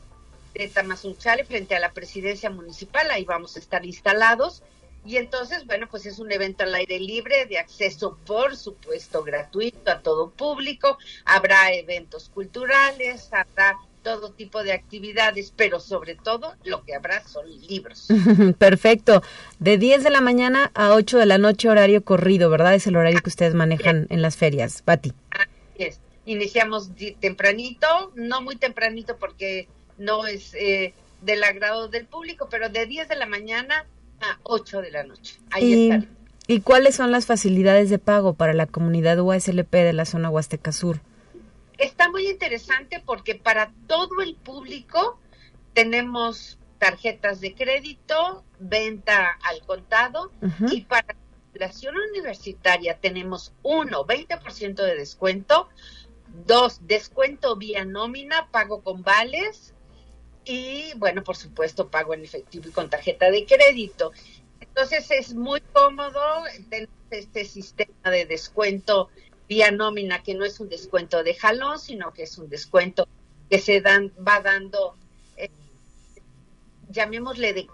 de 0.53 0.67
Tamazunchale, 0.67 1.45
frente 1.45 1.75
a 1.75 1.79
la 1.79 1.93
presidencia 1.93 2.49
municipal, 2.49 3.09
ahí 3.11 3.23
vamos 3.25 3.55
a 3.55 3.59
estar 3.59 3.85
instalados. 3.85 4.63
Y 5.03 5.17
entonces, 5.17 5.65
bueno, 5.65 5.87
pues 5.89 6.05
es 6.05 6.19
un 6.19 6.31
evento 6.31 6.63
al 6.63 6.75
aire 6.75 6.99
libre, 6.99 7.47
de 7.47 7.57
acceso, 7.57 8.19
por 8.25 8.55
supuesto, 8.55 9.23
gratuito 9.23 9.89
a 9.89 10.01
todo 10.01 10.29
público. 10.29 10.99
Habrá 11.25 11.73
eventos 11.73 12.29
culturales, 12.29 13.33
habrá 13.33 13.79
todo 14.03 14.31
tipo 14.31 14.63
de 14.63 14.73
actividades, 14.73 15.53
pero 15.55 15.79
sobre 15.79 16.15
todo 16.15 16.55
lo 16.63 16.83
que 16.83 16.95
habrá 16.95 17.25
son 17.27 17.45
libros. 17.67 18.07
Perfecto. 18.57 19.21
De 19.59 19.77
10 19.77 20.03
de 20.03 20.09
la 20.09 20.21
mañana 20.21 20.71
a 20.73 20.93
8 20.93 21.17
de 21.17 21.25
la 21.25 21.37
noche 21.37 21.69
horario 21.69 22.03
corrido, 22.03 22.49
¿verdad? 22.49 22.75
Es 22.75 22.87
el 22.87 22.95
horario 22.95 23.21
que 23.21 23.29
ustedes 23.29 23.53
manejan 23.53 24.07
en 24.09 24.21
las 24.21 24.37
ferias. 24.37 24.81
Pati. 24.81 25.13
Así 25.31 25.83
es. 25.83 25.99
Iniciamos 26.25 26.91
tempranito, 27.19 28.11
no 28.15 28.41
muy 28.41 28.55
tempranito 28.55 29.17
porque 29.17 29.67
no 29.97 30.27
es 30.27 30.53
eh, 30.53 30.93
del 31.21 31.43
agrado 31.43 31.87
del 31.87 32.05
público, 32.05 32.47
pero 32.49 32.69
de 32.69 32.85
10 32.85 33.09
de 33.09 33.15
la 33.15 33.25
mañana 33.25 33.85
a 34.19 34.39
8 34.43 34.81
de 34.81 34.91
la 34.91 35.03
noche. 35.03 35.35
Ahí 35.51 35.89
y, 35.89 36.07
¿Y 36.47 36.59
cuáles 36.61 36.95
son 36.95 37.11
las 37.11 37.25
facilidades 37.25 37.89
de 37.89 37.99
pago 37.99 38.33
para 38.33 38.53
la 38.53 38.65
comunidad 38.65 39.19
USLP 39.19 39.71
de 39.71 39.93
la 39.93 40.05
zona 40.05 40.29
Huasteca 40.29 40.71
Sur? 40.71 40.99
Está 41.81 42.11
muy 42.11 42.27
interesante 42.27 43.01
porque 43.03 43.33
para 43.33 43.73
todo 43.87 44.21
el 44.21 44.35
público 44.35 45.19
tenemos 45.73 46.59
tarjetas 46.77 47.41
de 47.41 47.55
crédito, 47.55 48.43
venta 48.59 49.31
al 49.41 49.65
contado 49.65 50.31
y 50.71 50.81
para 50.81 51.07
la 51.07 51.19
población 51.51 51.95
universitaria 52.11 52.99
tenemos 52.99 53.51
uno, 53.63 54.05
20% 54.05 54.75
de 54.75 54.95
descuento, 54.95 55.69
dos, 56.45 56.85
descuento 56.85 57.55
vía 57.55 57.83
nómina, 57.83 58.47
pago 58.51 58.83
con 58.83 59.01
vales 59.01 59.73
y 60.45 60.93
bueno, 60.97 61.23
por 61.23 61.35
supuesto, 61.35 61.89
pago 61.89 62.13
en 62.13 62.23
efectivo 62.23 62.69
y 62.69 62.71
con 62.71 62.91
tarjeta 62.91 63.31
de 63.31 63.47
crédito. 63.47 64.11
Entonces 64.59 65.09
es 65.09 65.33
muy 65.33 65.61
cómodo 65.73 66.43
tener 66.69 66.89
este 67.09 67.43
sistema 67.43 68.11
de 68.11 68.27
descuento 68.27 69.09
vía 69.51 69.69
nómina, 69.69 70.23
que 70.23 70.33
no 70.33 70.45
es 70.45 70.61
un 70.61 70.69
descuento 70.69 71.23
de 71.23 71.35
jalón, 71.35 71.77
sino 71.77 72.13
que 72.13 72.23
es 72.23 72.37
un 72.37 72.47
descuento 72.47 73.05
que 73.49 73.59
se 73.59 73.81
dan, 73.81 74.13
va 74.25 74.39
dando, 74.39 74.95
eh, 75.35 75.49
llamémosle 76.87 77.51
de 77.51 77.67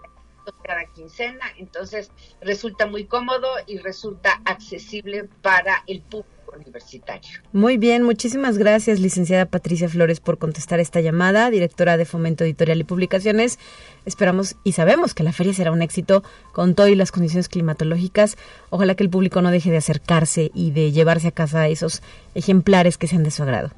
cada 0.64 0.86
quincena, 0.86 1.46
entonces 1.56 2.10
resulta 2.40 2.86
muy 2.86 3.04
cómodo 3.04 3.48
y 3.68 3.78
resulta 3.78 4.42
accesible 4.44 5.28
para 5.40 5.84
el 5.86 6.00
público 6.00 6.37
universitario. 6.56 7.40
Muy 7.52 7.76
bien, 7.76 8.02
muchísimas 8.02 8.58
gracias, 8.58 9.00
licenciada 9.00 9.46
Patricia 9.46 9.88
Flores, 9.88 10.20
por 10.20 10.38
contestar 10.38 10.80
esta 10.80 11.00
llamada, 11.00 11.50
directora 11.50 11.96
de 11.96 12.04
Fomento 12.04 12.44
Editorial 12.44 12.80
y 12.80 12.84
Publicaciones. 12.84 13.58
Esperamos 14.04 14.56
y 14.64 14.72
sabemos 14.72 15.14
que 15.14 15.22
la 15.22 15.32
feria 15.32 15.52
será 15.52 15.72
un 15.72 15.82
éxito 15.82 16.22
con 16.52 16.74
todo 16.74 16.88
y 16.88 16.94
las 16.94 17.12
condiciones 17.12 17.48
climatológicas. 17.48 18.36
Ojalá 18.70 18.94
que 18.94 19.04
el 19.04 19.10
público 19.10 19.42
no 19.42 19.50
deje 19.50 19.70
de 19.70 19.78
acercarse 19.78 20.50
y 20.54 20.70
de 20.70 20.92
llevarse 20.92 21.28
a 21.28 21.32
casa 21.32 21.68
esos 21.68 22.02
ejemplares 22.34 22.98
que 22.98 23.08
sean 23.08 23.22
de 23.22 23.30
su 23.30 23.42
agrado. 23.42 23.70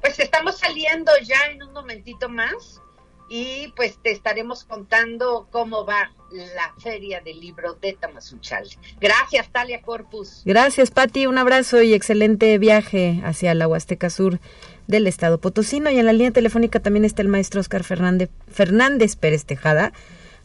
Pues 0.00 0.18
estamos 0.18 0.58
saliendo 0.58 1.12
ya 1.22 1.38
en 1.50 1.62
un 1.62 1.72
momentito 1.72 2.28
más 2.28 2.80
y 3.28 3.72
pues 3.76 3.98
te 4.02 4.10
estaremos 4.12 4.64
contando 4.64 5.48
cómo 5.50 5.84
va 5.84 6.10
la 6.32 6.72
Feria 6.78 7.20
del 7.20 7.40
Libro 7.40 7.74
de 7.74 7.94
Tamazunchal. 7.94 8.66
Gracias, 9.00 9.48
Talia 9.50 9.80
Corpus. 9.82 10.42
Gracias, 10.44 10.90
Patti. 10.90 11.26
Un 11.26 11.38
abrazo 11.38 11.82
y 11.82 11.94
excelente 11.94 12.58
viaje 12.58 13.20
hacia 13.24 13.54
la 13.54 13.68
Huasteca 13.68 14.10
Sur 14.10 14.38
del 14.86 15.06
Estado 15.06 15.40
Potosino. 15.40 15.90
Y 15.90 15.98
en 15.98 16.06
la 16.06 16.12
línea 16.12 16.30
telefónica 16.30 16.80
también 16.80 17.04
está 17.04 17.22
el 17.22 17.28
maestro 17.28 17.60
Oscar 17.60 17.84
Fernández, 17.84 18.30
Fernández 18.48 19.16
Pérez 19.16 19.44
Tejada, 19.44 19.92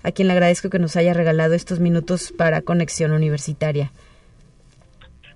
a 0.03 0.11
quien 0.11 0.27
le 0.27 0.33
agradezco 0.33 0.69
que 0.69 0.79
nos 0.79 0.95
haya 0.95 1.13
regalado 1.13 1.53
estos 1.53 1.79
minutos 1.79 2.31
para 2.31 2.61
Conexión 2.61 3.11
Universitaria. 3.11 3.91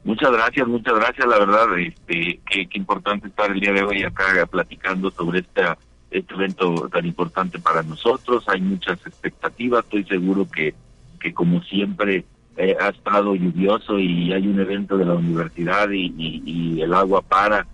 Muchas 0.03 0.31
gracias, 0.31 0.67
muchas 0.67 0.93
gracias. 0.95 1.27
La 1.27 1.39
verdad, 1.39 1.79
este, 1.79 2.39
qué, 2.49 2.67
qué 2.67 2.77
importante 2.77 3.27
estar 3.27 3.51
el 3.51 3.59
día 3.59 3.73
de 3.73 3.83
hoy 3.83 4.03
acá 4.03 4.45
platicando 4.45 5.09
sobre 5.09 5.39
esta 5.39 5.77
este 6.11 6.33
evento 6.33 6.89
tan 6.89 7.05
importante 7.05 7.59
para 7.59 7.83
nosotros. 7.83 8.47
Hay 8.47 8.61
muchas 8.61 8.99
expectativas. 9.05 9.83
Estoy 9.85 10.05
seguro 10.05 10.47
que, 10.49 10.73
que 11.19 11.33
como 11.33 11.61
siempre 11.63 12.25
eh, 12.57 12.75
ha 12.79 12.89
estado 12.89 13.35
lluvioso 13.35 13.99
y 13.99 14.31
hay 14.31 14.47
un 14.47 14.59
evento 14.59 14.97
de 14.97 15.05
la 15.05 15.15
universidad 15.15 15.89
y, 15.91 16.81
el 16.81 16.93
agua 16.93 17.21
para 17.21 17.67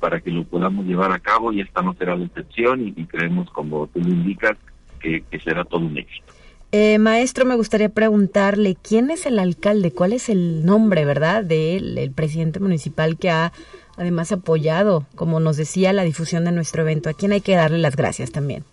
para 0.00 0.20
que 0.20 0.30
lo 0.30 0.42
podamos 0.42 0.84
llevar 0.86 1.12
a 1.12 1.20
cabo 1.20 1.52
y 1.52 1.60
esta 1.60 1.80
no 1.80 1.94
será 1.94 2.16
la 2.16 2.24
excepción 2.24 2.92
y, 2.96 3.04
creemos, 3.04 3.48
como 3.50 3.86
tú 3.86 4.00
lo 4.00 4.08
indicas, 4.08 4.56
que, 5.00 5.22
será 5.44 5.64
todo 5.64 5.86
un 5.86 5.96
éxito. 5.96 6.32
Eh, 6.72 6.98
maestro, 6.98 7.44
me 7.44 7.54
gustaría 7.54 7.88
preguntarle, 7.88 8.76
¿quién 8.82 9.10
es 9.10 9.24
el 9.24 9.38
alcalde? 9.38 9.92
¿Cuál 9.92 10.12
es 10.12 10.28
el 10.28 10.66
nombre, 10.66 11.04
verdad, 11.04 11.44
del 11.44 11.96
el 11.96 12.10
presidente 12.10 12.58
municipal 12.58 13.16
que 13.16 13.30
ha 13.30 13.52
además 13.96 14.32
apoyado, 14.32 15.06
como 15.14 15.40
nos 15.40 15.56
decía, 15.56 15.92
la 15.92 16.04
difusión 16.04 16.44
de 16.44 16.52
nuestro 16.52 16.82
evento. 16.82 17.08
¿A 17.08 17.14
quién 17.14 17.32
hay 17.32 17.40
que 17.40 17.56
darle 17.56 17.78
las 17.78 17.96
gracias 17.96 18.32
también? 18.32 18.64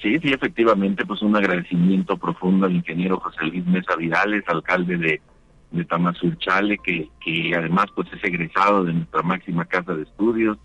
Sí, 0.00 0.18
sí, 0.18 0.32
efectivamente, 0.32 1.06
pues 1.06 1.22
un 1.22 1.36
agradecimiento 1.36 2.16
profundo 2.16 2.66
al 2.66 2.74
ingeniero 2.74 3.20
José 3.20 3.44
Luis 3.44 3.64
Mesa 3.66 3.94
Vidales, 3.96 4.42
alcalde 4.48 4.96
de, 4.96 5.20
de 5.70 5.84
Tamazulchale, 5.84 6.78
que, 6.78 7.08
que 7.24 7.54
además 7.54 7.86
pues 7.94 8.08
es 8.12 8.24
egresado 8.24 8.84
de 8.84 8.94
nuestra 8.94 9.22
máxima 9.22 9.64
casa 9.64 9.94
de 9.94 10.02
estudios 10.02 10.58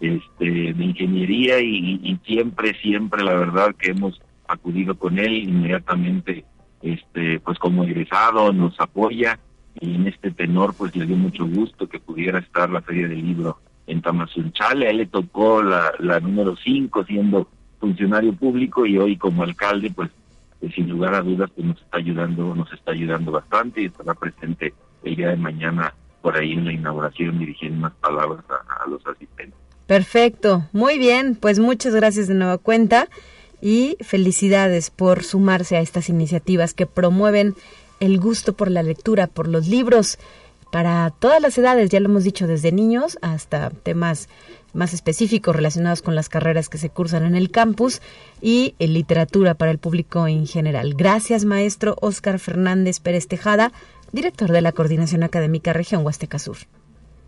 este, 0.00 0.72
de 0.72 0.84
ingeniería 0.84 1.60
y, 1.60 2.00
y 2.02 2.18
siempre, 2.24 2.74
siempre 2.80 3.22
la 3.22 3.34
verdad 3.34 3.74
que 3.76 3.90
hemos 3.90 4.20
acudido 4.48 4.98
con 4.98 5.18
él 5.18 5.34
inmediatamente, 5.34 6.44
este, 6.82 7.38
pues 7.40 7.58
como 7.58 7.84
egresado 7.84 8.52
nos 8.52 8.78
apoya 8.80 9.38
y 9.78 9.94
en 9.94 10.06
este 10.06 10.30
tenor 10.30 10.74
pues 10.74 10.94
le 10.96 11.06
dio 11.06 11.16
mucho 11.16 11.46
gusto 11.46 11.88
que 11.88 12.00
pudiera 12.00 12.38
estar 12.38 12.70
la 12.70 12.82
Feria 12.82 13.08
del 13.08 13.24
Libro 13.24 13.58
en 13.86 14.02
Tamazunchale. 14.02 14.86
A 14.86 14.90
él 14.90 14.98
le 14.98 15.06
tocó 15.06 15.62
la, 15.62 15.92
la 15.98 16.20
número 16.20 16.56
5 16.56 17.04
siendo 17.04 17.48
funcionario 17.78 18.32
público 18.34 18.86
y 18.86 18.98
hoy 18.98 19.16
como 19.16 19.42
alcalde 19.42 19.90
pues, 19.90 20.10
pues, 20.58 20.74
sin 20.74 20.88
lugar 20.88 21.14
a 21.14 21.22
dudas 21.22 21.50
pues 21.54 21.66
nos 21.66 21.80
está 21.80 21.98
ayudando, 21.98 22.54
nos 22.54 22.72
está 22.72 22.92
ayudando 22.92 23.32
bastante 23.32 23.82
y 23.82 23.86
estará 23.86 24.14
presente 24.14 24.74
el 25.02 25.16
día 25.16 25.28
de 25.28 25.36
mañana 25.36 25.94
por 26.20 26.36
ahí 26.36 26.52
en 26.52 26.66
la 26.66 26.72
inauguración 26.72 27.38
dirigiendo 27.38 27.78
unas 27.78 27.94
palabras 27.94 28.44
a, 28.50 28.84
a 28.84 28.88
los 28.88 29.04
asistentes. 29.06 29.58
Perfecto, 29.86 30.68
muy 30.72 30.98
bien, 30.98 31.34
pues 31.34 31.58
muchas 31.58 31.94
gracias 31.94 32.28
de 32.28 32.34
nueva 32.34 32.58
cuenta 32.58 33.08
y 33.62 33.96
felicidades 34.00 34.90
por 34.90 35.24
sumarse 35.24 35.76
a 35.76 35.80
estas 35.80 36.08
iniciativas 36.08 36.74
que 36.74 36.86
promueven 36.86 37.54
el 38.00 38.18
gusto 38.18 38.54
por 38.54 38.70
la 38.70 38.82
lectura, 38.82 39.26
por 39.26 39.46
los 39.46 39.68
libros, 39.68 40.18
para 40.70 41.10
todas 41.10 41.40
las 41.40 41.58
edades, 41.58 41.90
ya 41.90 42.00
lo 42.00 42.06
hemos 42.06 42.24
dicho, 42.24 42.46
desde 42.46 42.72
niños 42.72 43.18
hasta 43.22 43.70
temas 43.70 44.28
más 44.72 44.94
específicos 44.94 45.54
relacionados 45.54 46.00
con 46.00 46.14
las 46.14 46.28
carreras 46.28 46.68
que 46.68 46.78
se 46.78 46.90
cursan 46.90 47.24
en 47.24 47.34
el 47.34 47.50
campus 47.50 48.00
y 48.40 48.74
en 48.78 48.94
literatura 48.94 49.54
para 49.54 49.72
el 49.72 49.78
público 49.78 50.26
en 50.28 50.46
general. 50.46 50.94
Gracias, 50.94 51.44
maestro 51.44 51.96
Óscar 52.00 52.38
Fernández 52.38 53.00
Pérez 53.00 53.26
Tejada, 53.26 53.72
director 54.12 54.52
de 54.52 54.60
la 54.60 54.72
Coordinación 54.72 55.22
Académica 55.22 55.72
Región 55.72 56.04
Huasteca 56.04 56.38
Sur. 56.38 56.58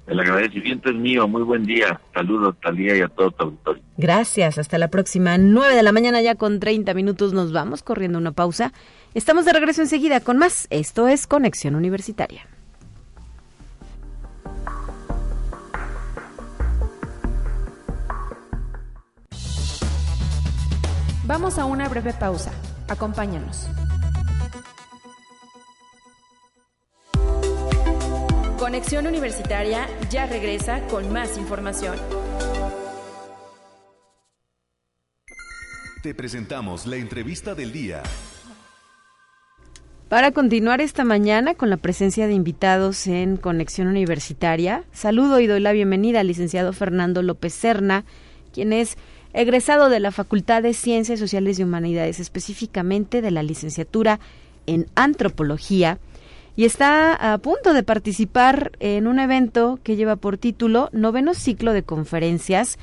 El 0.07 0.19
agradecimiento 0.19 0.91
es 0.91 0.97
mío. 0.97 1.29
Muy 1.29 1.43
buen 1.43 1.65
día. 1.65 2.01
Saludos, 2.13 2.57
Talía, 2.61 2.97
y 2.97 3.01
a 3.01 3.09
todo 3.09 3.31
tu 3.31 3.45
auditorio. 3.45 3.83
Gracias. 3.97 4.59
Hasta 4.59 4.79
la 4.79 4.89
próxima. 4.89 5.39
9 5.39 5.75
de 5.75 5.83
la 5.83 5.93
mañana 5.93 6.21
ya 6.21 6.35
con 6.35 6.61
30 6.61 6.93
minutos. 6.95 7.33
Nos 7.33 7.53
vamos 7.53 7.83
corriendo 7.83 8.19
una 8.19 8.33
pausa. 8.33 8.73
Estamos 9.15 9.45
de 9.45 9.53
regreso 9.53 9.81
enseguida 9.83 10.21
con 10.21 10.39
más. 10.39 10.67
Esto 10.71 11.09
es 11.09 11.27
Conexión 11.27 11.75
Universitaria. 11.77 12.47
Vamos 21.25 21.59
a 21.59 21.65
una 21.65 21.89
breve 21.89 22.13
pausa. 22.13 22.53
Acompáñanos. 22.89 23.69
Conexión 28.63 29.09
Universitaria 29.09 29.89
ya 30.09 30.25
regresa 30.27 30.87
con 30.87 31.13
más 31.13 31.37
información. 31.37 31.97
Te 36.05 36.15
presentamos 36.15 36.87
la 36.87 36.95
entrevista 36.95 37.57
del 37.57 37.73
día. 37.73 38.05
Para 40.09 40.31
continuar 40.31 40.81
esta 40.81 41.03
mañana 41.03 41.55
con 41.55 41.71
la 41.71 41.77
presencia 41.77 42.29
de 42.29 42.35
invitados 42.35 43.09
en 43.09 43.37
Conexión 43.37 43.89
Universitaria, 43.89 44.85
saludo 44.93 45.41
y 45.41 45.49
doy 45.49 45.59
la 45.59 45.73
bienvenida 45.73 46.21
al 46.21 46.29
licenciado 46.29 46.73
Fernando 46.73 47.25
López 47.25 47.55
Serna, 47.55 48.05
quien 48.55 48.73
es 48.73 48.97
egresado 49.33 49.89
de 49.89 49.99
la 49.99 50.13
Facultad 50.13 50.63
de 50.63 50.73
Ciencias 50.73 51.19
Sociales 51.19 51.59
y 51.59 51.65
Humanidades, 51.65 52.21
específicamente 52.21 53.23
de 53.23 53.33
la 53.33 53.43
licenciatura 53.43 54.21
en 54.67 54.87
Antropología, 54.95 55.99
y 56.55 56.65
está 56.65 57.33
a 57.33 57.39
punto 57.39 57.73
de 57.73 57.83
participar 57.83 58.73
en 58.81 59.07
un 59.07 59.19
evento 59.19 59.79
que 59.83 59.97
lleva 59.97 60.17
por 60.17 60.37
título 60.37 60.91
Noveno 60.93 61.35
Ciclo 61.35 61.73
de 61.73 61.83
Conferencias, 61.83 62.79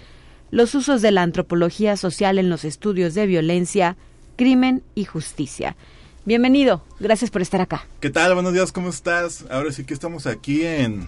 los 0.51 0.73
usos 0.73 1.01
de 1.01 1.12
la 1.12 1.21
antropología 1.21 1.95
social 1.95 2.39
en 2.39 2.49
los 2.49 2.65
estudios 2.65 3.13
de 3.13 3.27
violencia, 3.27 3.95
crimen 4.36 4.82
y 4.95 5.05
justicia. 5.05 5.75
Bienvenido, 6.25 6.84
gracias 6.99 7.29
por 7.29 7.41
estar 7.41 7.62
acá. 7.62 7.88
¿Qué 7.99 8.10
tal? 8.10 8.34
Buenos 8.34 8.53
días, 8.53 8.71
¿cómo 8.71 8.89
estás? 8.89 9.45
Ahora 9.51 9.71
sí 9.71 9.84
que 9.84 9.93
estamos 9.93 10.25
aquí 10.25 10.63
en 10.63 11.08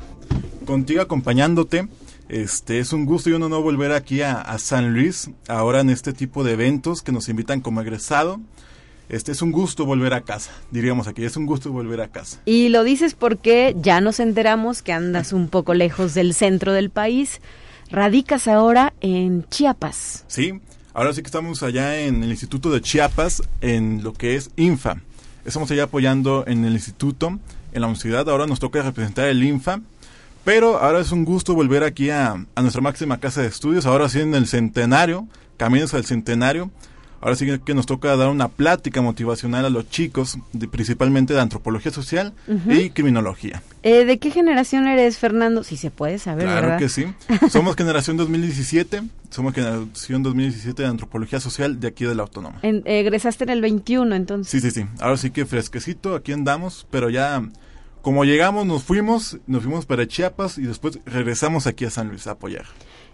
contigo 0.65 1.01
acompañándote. 1.01 1.87
Este 2.29 2.79
es 2.79 2.93
un 2.93 3.05
gusto 3.05 3.29
y 3.29 3.33
un 3.33 3.43
honor 3.43 3.63
volver 3.63 3.91
aquí 3.91 4.21
a, 4.21 4.39
a, 4.39 4.57
San 4.57 4.93
Luis, 4.93 5.29
ahora 5.47 5.81
en 5.81 5.89
este 5.89 6.13
tipo 6.13 6.43
de 6.43 6.53
eventos 6.53 7.01
que 7.01 7.11
nos 7.11 7.27
invitan 7.27 7.59
como 7.59 7.81
egresado. 7.81 8.39
Este 9.11 9.33
es 9.33 9.41
un 9.41 9.51
gusto 9.51 9.85
volver 9.85 10.13
a 10.13 10.21
casa, 10.21 10.51
diríamos 10.71 11.05
aquí, 11.09 11.25
es 11.25 11.35
un 11.35 11.45
gusto 11.45 11.69
volver 11.69 11.99
a 11.99 12.07
casa. 12.07 12.39
Y 12.45 12.69
lo 12.69 12.85
dices 12.85 13.13
porque 13.13 13.75
ya 13.77 13.99
nos 13.99 14.21
enteramos 14.21 14.81
que 14.81 14.93
andas 14.93 15.33
un 15.33 15.49
poco 15.49 15.73
lejos 15.73 16.13
del 16.13 16.33
centro 16.33 16.71
del 16.71 16.89
país. 16.89 17.41
Radicas 17.89 18.47
ahora 18.47 18.93
en 19.01 19.45
Chiapas. 19.49 20.23
Sí, 20.27 20.61
ahora 20.93 21.11
sí 21.11 21.21
que 21.21 21.25
estamos 21.25 21.61
allá 21.61 21.99
en 21.99 22.23
el 22.23 22.29
Instituto 22.29 22.71
de 22.71 22.79
Chiapas, 22.79 23.43
en 23.59 24.01
lo 24.01 24.13
que 24.13 24.37
es 24.37 24.49
INFA. 24.55 25.01
Estamos 25.43 25.69
allá 25.71 25.83
apoyando 25.83 26.45
en 26.47 26.63
el 26.63 26.71
instituto, 26.71 27.37
en 27.73 27.81
la 27.81 27.87
universidad. 27.87 28.29
Ahora 28.29 28.47
nos 28.47 28.61
toca 28.61 28.81
representar 28.81 29.27
el 29.27 29.43
INFA. 29.43 29.81
Pero 30.45 30.77
ahora 30.77 31.01
es 31.01 31.11
un 31.11 31.25
gusto 31.25 31.53
volver 31.53 31.83
aquí 31.83 32.11
a, 32.11 32.45
a 32.55 32.61
nuestra 32.61 32.81
máxima 32.81 33.19
casa 33.19 33.41
de 33.41 33.47
estudios. 33.47 33.85
Ahora 33.85 34.07
sí 34.07 34.21
en 34.21 34.33
el 34.35 34.47
centenario, 34.47 35.27
caminos 35.57 35.93
al 35.93 36.05
centenario. 36.05 36.71
Ahora 37.21 37.35
sí 37.35 37.47
que 37.63 37.73
nos 37.75 37.85
toca 37.85 38.15
dar 38.15 38.29
una 38.29 38.47
plática 38.47 39.01
motivacional 39.01 39.65
a 39.65 39.69
los 39.69 39.89
chicos, 39.89 40.39
de, 40.53 40.67
principalmente 40.67 41.33
de 41.33 41.39
antropología 41.39 41.91
social 41.91 42.33
uh 42.47 42.53
-huh. 42.53 42.85
y 42.85 42.89
criminología. 42.89 43.61
Eh, 43.83 44.05
¿De 44.05 44.17
qué 44.17 44.31
generación 44.31 44.87
eres, 44.87 45.19
Fernando? 45.19 45.63
Si 45.63 45.77
se 45.77 45.91
puede 45.91 46.17
saber, 46.17 46.45
Claro 46.45 46.61
¿verdad? 46.61 46.79
que 46.79 46.89
sí. 46.89 47.05
Somos 47.49 47.75
generación 47.75 48.17
2017, 48.17 49.03
somos 49.29 49.53
generación 49.53 50.23
2017 50.23 50.81
de 50.81 50.87
antropología 50.87 51.39
social 51.39 51.79
de 51.79 51.87
aquí 51.87 52.05
de 52.05 52.15
la 52.15 52.23
Autónoma. 52.23 52.59
En, 52.63 52.81
egresaste 52.85 53.43
en 53.43 53.51
el 53.51 53.61
21, 53.61 54.15
entonces. 54.15 54.51
Sí, 54.51 54.59
sí, 54.59 54.81
sí. 54.81 54.87
Ahora 54.99 55.17
sí 55.17 55.29
que 55.29 55.45
fresquecito, 55.45 56.15
aquí 56.15 56.31
andamos, 56.31 56.87
pero 56.89 57.09
ya 57.09 57.43
como 58.01 58.25
llegamos, 58.25 58.65
nos 58.65 58.83
fuimos, 58.83 59.37
nos 59.45 59.61
fuimos 59.61 59.85
para 59.85 60.07
Chiapas 60.07 60.57
y 60.57 60.63
después 60.63 60.99
regresamos 61.05 61.67
aquí 61.67 61.85
a 61.85 61.91
San 61.91 62.09
Luis 62.09 62.25
a 62.25 62.31
apoyar. 62.31 62.65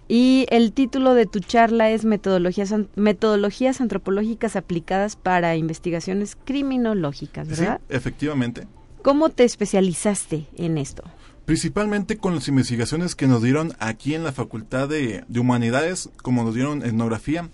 Y 0.07 0.45
el 0.49 0.71
título 0.71 1.13
de 1.13 1.25
tu 1.25 1.39
charla 1.39 1.89
es 1.91 2.05
Metodologías, 2.05 2.73
metodologías 2.95 3.81
antropológicas 3.81 4.55
aplicadas 4.55 5.15
para 5.17 5.55
investigaciones 5.57 6.37
criminológicas, 6.45 7.47
¿verdad? 7.47 7.81
Sí, 7.89 7.95
efectivamente. 7.95 8.67
¿Cómo 9.01 9.29
te 9.29 9.43
especializaste 9.43 10.47
en 10.55 10.77
esto? 10.77 11.03
Principalmente 11.45 12.17
con 12.17 12.35
las 12.35 12.47
investigaciones 12.47 13.15
que 13.15 13.27
nos 13.27 13.41
dieron 13.41 13.73
aquí 13.79 14.15
en 14.15 14.23
la 14.23 14.31
Facultad 14.31 14.89
de, 14.89 15.23
de 15.27 15.39
Humanidades, 15.39 16.09
como 16.21 16.43
nos 16.43 16.55
dieron 16.55 16.83
etnografía. 16.83 17.49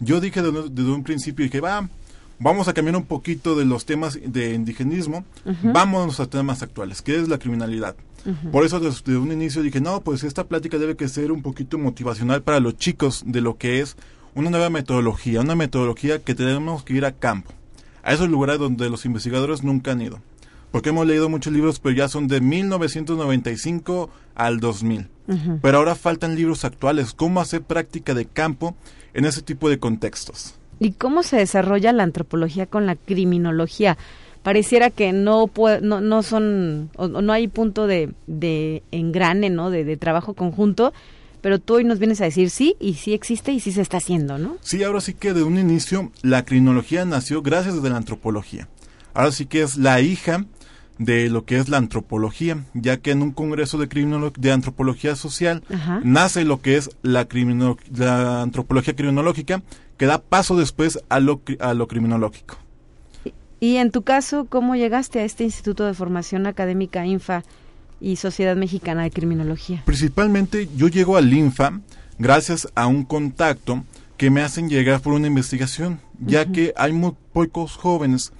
Yo 0.00 0.20
dije 0.20 0.42
desde, 0.42 0.68
desde 0.68 0.90
un 0.90 1.04
principio, 1.04 1.44
dije, 1.44 1.60
va, 1.60 1.88
vamos 2.38 2.68
a 2.68 2.74
cambiar 2.74 2.96
un 2.96 3.04
poquito 3.04 3.56
de 3.56 3.64
los 3.64 3.86
temas 3.86 4.18
de 4.22 4.54
indigenismo, 4.54 5.24
uh 5.44 5.50
-huh. 5.50 5.72
vamos 5.72 6.20
a 6.20 6.26
temas 6.26 6.62
actuales, 6.62 7.02
que 7.02 7.16
es 7.16 7.28
la 7.28 7.38
criminalidad. 7.38 7.96
Uh 8.24 8.30
-huh. 8.30 8.50
Por 8.50 8.64
eso 8.64 8.80
desde 8.80 9.16
un 9.16 9.32
inicio 9.32 9.62
dije, 9.62 9.80
no, 9.80 10.00
pues 10.00 10.24
esta 10.24 10.44
plática 10.44 10.78
debe 10.78 10.96
que 10.96 11.08
ser 11.08 11.32
un 11.32 11.42
poquito 11.42 11.78
motivacional 11.78 12.42
para 12.42 12.60
los 12.60 12.76
chicos 12.76 13.22
de 13.26 13.40
lo 13.40 13.56
que 13.56 13.80
es 13.80 13.96
una 14.34 14.50
nueva 14.50 14.68
metodología, 14.68 15.40
una 15.40 15.56
metodología 15.56 16.18
que 16.18 16.34
tenemos 16.34 16.82
que 16.84 16.94
ir 16.94 17.04
a 17.04 17.12
campo, 17.12 17.52
a 18.02 18.12
esos 18.12 18.28
lugares 18.28 18.58
donde 18.58 18.90
los 18.90 19.04
investigadores 19.06 19.62
nunca 19.62 19.92
han 19.92 20.02
ido. 20.02 20.20
Porque 20.72 20.90
hemos 20.90 21.06
leído 21.06 21.30
muchos 21.30 21.52
libros, 21.52 21.78
pero 21.78 21.96
ya 21.96 22.08
son 22.08 22.28
de 22.28 22.40
1995 22.42 24.10
al 24.34 24.60
2000. 24.60 25.08
Uh 25.26 25.32
-huh. 25.32 25.58
Pero 25.62 25.78
ahora 25.78 25.94
faltan 25.94 26.34
libros 26.34 26.64
actuales, 26.64 27.14
cómo 27.14 27.40
hacer 27.40 27.62
práctica 27.62 28.12
de 28.12 28.26
campo 28.26 28.76
en 29.14 29.24
ese 29.24 29.40
tipo 29.40 29.70
de 29.70 29.78
contextos. 29.78 30.54
¿Y 30.78 30.92
cómo 30.92 31.22
se 31.22 31.36
desarrolla 31.36 31.92
la 31.92 32.02
antropología 32.02 32.66
con 32.66 32.86
la 32.86 32.96
criminología? 32.96 33.96
Pareciera 34.42 34.90
que 34.90 35.12
no 35.12 35.48
puede, 35.48 35.80
no, 35.80 36.00
no 36.00 36.22
son, 36.22 36.90
o, 36.96 37.08
no 37.08 37.32
hay 37.32 37.48
punto 37.48 37.86
de, 37.86 38.12
de 38.26 38.82
engrane, 38.92 39.50
¿no? 39.50 39.70
De, 39.70 39.84
de, 39.84 39.96
trabajo 39.96 40.34
conjunto, 40.34 40.92
pero 41.40 41.58
tú 41.58 41.74
hoy 41.74 41.84
nos 41.84 41.98
vienes 41.98 42.20
a 42.20 42.24
decir 42.24 42.50
sí, 42.50 42.76
y 42.78 42.94
sí 42.94 43.12
existe 43.12 43.52
y 43.52 43.60
sí 43.60 43.72
se 43.72 43.82
está 43.82 43.96
haciendo, 43.96 44.38
¿no? 44.38 44.56
Sí, 44.60 44.84
ahora 44.84 45.00
sí 45.00 45.14
que 45.14 45.32
de 45.32 45.42
un 45.42 45.58
inicio 45.58 46.12
la 46.22 46.44
criminología 46.44 47.04
nació 47.04 47.42
gracias 47.42 47.74
a 47.74 47.88
la 47.88 47.96
antropología. 47.96 48.68
Ahora 49.14 49.32
sí 49.32 49.46
que 49.46 49.62
es 49.62 49.78
la 49.78 50.00
hija 50.00 50.44
de 50.98 51.28
lo 51.28 51.44
que 51.44 51.58
es 51.58 51.68
la 51.68 51.78
antropología, 51.78 52.64
ya 52.74 52.98
que 52.98 53.10
en 53.10 53.22
un 53.22 53.32
congreso 53.32 53.78
de, 53.78 53.86
de 54.38 54.52
antropología 54.52 55.16
social 55.16 55.62
Ajá. 55.72 56.00
nace 56.04 56.44
lo 56.44 56.60
que 56.60 56.76
es 56.76 56.90
la, 57.02 57.26
la 57.94 58.42
antropología 58.42 58.94
criminológica, 58.94 59.62
que 59.96 60.06
da 60.06 60.18
paso 60.18 60.56
después 60.56 60.98
a 61.08 61.20
lo, 61.20 61.40
a 61.60 61.74
lo 61.74 61.88
criminológico. 61.88 62.56
Y 63.58 63.76
en 63.76 63.90
tu 63.90 64.02
caso, 64.02 64.46
¿cómo 64.48 64.76
llegaste 64.76 65.20
a 65.20 65.24
este 65.24 65.44
Instituto 65.44 65.86
de 65.86 65.94
Formación 65.94 66.46
Académica 66.46 67.06
INFA 67.06 67.42
y 68.00 68.16
Sociedad 68.16 68.54
Mexicana 68.56 69.02
de 69.04 69.10
Criminología? 69.10 69.82
Principalmente 69.86 70.68
yo 70.76 70.88
llego 70.88 71.16
al 71.16 71.32
INFA 71.32 71.80
gracias 72.18 72.68
a 72.74 72.86
un 72.86 73.04
contacto 73.04 73.84
que 74.18 74.30
me 74.30 74.42
hacen 74.42 74.68
llegar 74.68 75.00
por 75.00 75.14
una 75.14 75.26
investigación, 75.26 76.00
ya 76.18 76.42
uh 76.42 76.44
-huh. 76.44 76.52
que 76.52 76.74
hay 76.76 76.92
muy 76.92 77.12
pocos 77.32 77.76
jóvenes 77.76 78.32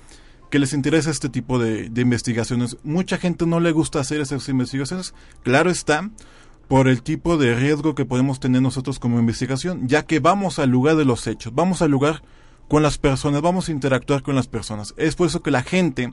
que 0.51 0.59
les 0.59 0.73
interesa 0.73 1.11
este 1.11 1.29
tipo 1.29 1.59
de, 1.59 1.89
de, 1.89 2.03
investigaciones. 2.03 2.77
Mucha 2.83 3.19
gente 3.19 3.47
no 3.47 3.61
le 3.61 3.73
gusta 3.73 4.01
hacer 4.01 4.21
esas 4.21 4.49
investigaciones, 4.49 5.13
claro 5.43 5.71
está, 5.71 6.11
por 6.69 6.89
el 6.89 7.03
tipo 7.03 7.37
de 7.37 7.55
riesgo 7.55 7.95
que 7.95 8.05
podemos 8.05 8.41
tener 8.41 8.63
nosotros 8.63 8.99
como 8.99 9.19
investigación, 9.19 9.87
ya 9.87 10.05
que 10.05 10.19
vamos 10.19 10.59
al 10.59 10.71
lugar 10.71 10.97
de 10.97 11.05
los 11.05 11.27
hechos, 11.27 11.55
vamos 11.55 11.83
al 11.83 11.91
lugar 11.91 12.23
con 12.69 12.83
las 12.83 12.99
personas, 12.99 13.43
vamos 13.43 13.69
a 13.69 13.73
interactuar 13.73 14.23
con 14.23 14.35
las 14.35 14.49
personas. 14.49 14.95
Es 14.97 15.15
por 15.15 15.29
eso 15.29 15.43
que 15.43 15.51
la 15.51 15.63
gente 15.63 16.13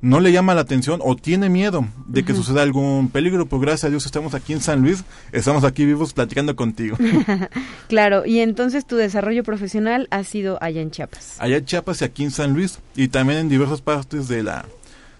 no 0.00 0.20
le 0.20 0.30
llama 0.30 0.54
la 0.54 0.60
atención 0.60 1.00
o 1.02 1.16
tiene 1.16 1.48
miedo 1.48 1.84
de 2.06 2.22
que 2.22 2.32
uh 2.32 2.36
-huh. 2.36 2.38
suceda 2.38 2.62
algún 2.62 3.08
peligro, 3.08 3.46
pues 3.46 3.60
gracias 3.60 3.84
a 3.84 3.90
Dios 3.90 4.06
estamos 4.06 4.34
aquí 4.34 4.52
en 4.52 4.60
San 4.60 4.80
Luis, 4.82 5.02
estamos 5.32 5.64
aquí 5.64 5.84
vivos 5.84 6.12
platicando 6.12 6.54
contigo. 6.54 6.96
claro, 7.88 8.24
y 8.24 8.38
entonces 8.38 8.86
tu 8.86 8.94
desarrollo 8.94 9.42
profesional 9.42 10.06
ha 10.12 10.22
sido 10.22 10.58
allá 10.60 10.80
en 10.80 10.92
Chiapas. 10.92 11.34
Allá 11.40 11.56
en 11.56 11.64
Chiapas 11.64 12.00
y 12.02 12.04
aquí 12.04 12.22
en 12.22 12.30
San 12.30 12.54
Luis 12.54 12.78
y 12.94 13.08
también 13.08 13.40
en 13.40 13.48
diversas 13.48 13.80
partes 13.80 14.28
de 14.28 14.44
la 14.44 14.66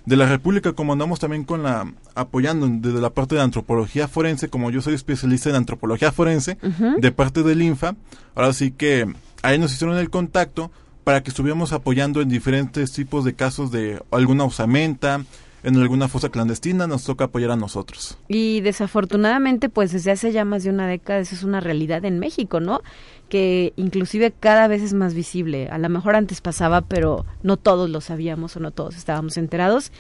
de 0.09 0.16
la 0.16 0.27
República, 0.27 0.73
como 0.73 0.94
andamos 0.94 1.21
también 1.21 1.44
con 1.44 1.62
la 1.62 1.92
apoyando 2.14 2.66
desde 2.66 2.99
la 2.99 3.11
parte 3.11 3.35
de 3.35 3.42
antropología 3.42 4.09
forense, 4.09 4.49
como 4.49 4.71
yo 4.71 4.81
soy 4.81 4.94
especialista 4.94 5.51
en 5.51 5.57
antropología 5.57 6.12
forense, 6.12 6.57
uh 6.62 6.66
-huh. 6.66 6.99
de 6.99 7.12
parte 7.12 7.42
del 7.42 7.61
INFA, 7.61 7.94
ahora 8.35 8.55
sí 8.55 8.71
que 8.71 9.07
ahí 9.42 9.59
nos 9.59 9.71
hicieron 9.71 9.99
el 9.99 10.09
contacto 10.09 10.71
para 11.05 11.23
que 11.23 11.29
estuviéramos 11.29 11.75
apoyando 11.75 12.23
en 12.23 12.31
diferentes 12.31 12.92
tipos 12.92 13.23
de 13.27 13.35
casos 13.35 13.71
de 13.71 14.03
alguna 14.11 14.44
osamenta, 14.44 15.25
en 15.62 15.77
alguna 15.77 16.09
fosa 16.09 16.31
clandestina, 16.31 16.87
nos 16.87 17.05
toca 17.05 17.25
apoyar 17.25 17.51
a 17.51 17.57
nosotros. 17.57 18.16
Y 18.29 18.62
desafortunadamente, 18.62 19.68
pues 19.68 19.92
desde 19.92 20.11
hace 20.12 20.33
ya 20.33 20.47
más 20.47 20.64
de 20.64 20.71
una 20.71 20.87
década, 20.87 21.18
eso 21.18 21.35
es 21.35 21.42
una 21.42 21.61
realidad 21.61 22.05
en 22.07 22.18
México, 22.18 22.61
¿no? 22.61 22.81
Que 23.29 23.73
inclusive 23.77 24.33
cada 24.33 24.69
vez 24.69 24.83
es 24.83 24.95
más 24.95 25.14
visible. 25.14 25.69
A 25.69 25.79
lo 25.79 25.88
mejor 25.88 26.17
antes 26.17 26.41
pasaba, 26.41 26.81
pero 26.83 27.27
no 27.43 27.57
todos 27.57 27.91
lo 27.91 28.01
sabíamos 28.01 28.57
o 28.57 28.61
no 28.61 28.71
todos 28.71 28.97
estábamos 28.97 29.37
enterados. 29.37 29.93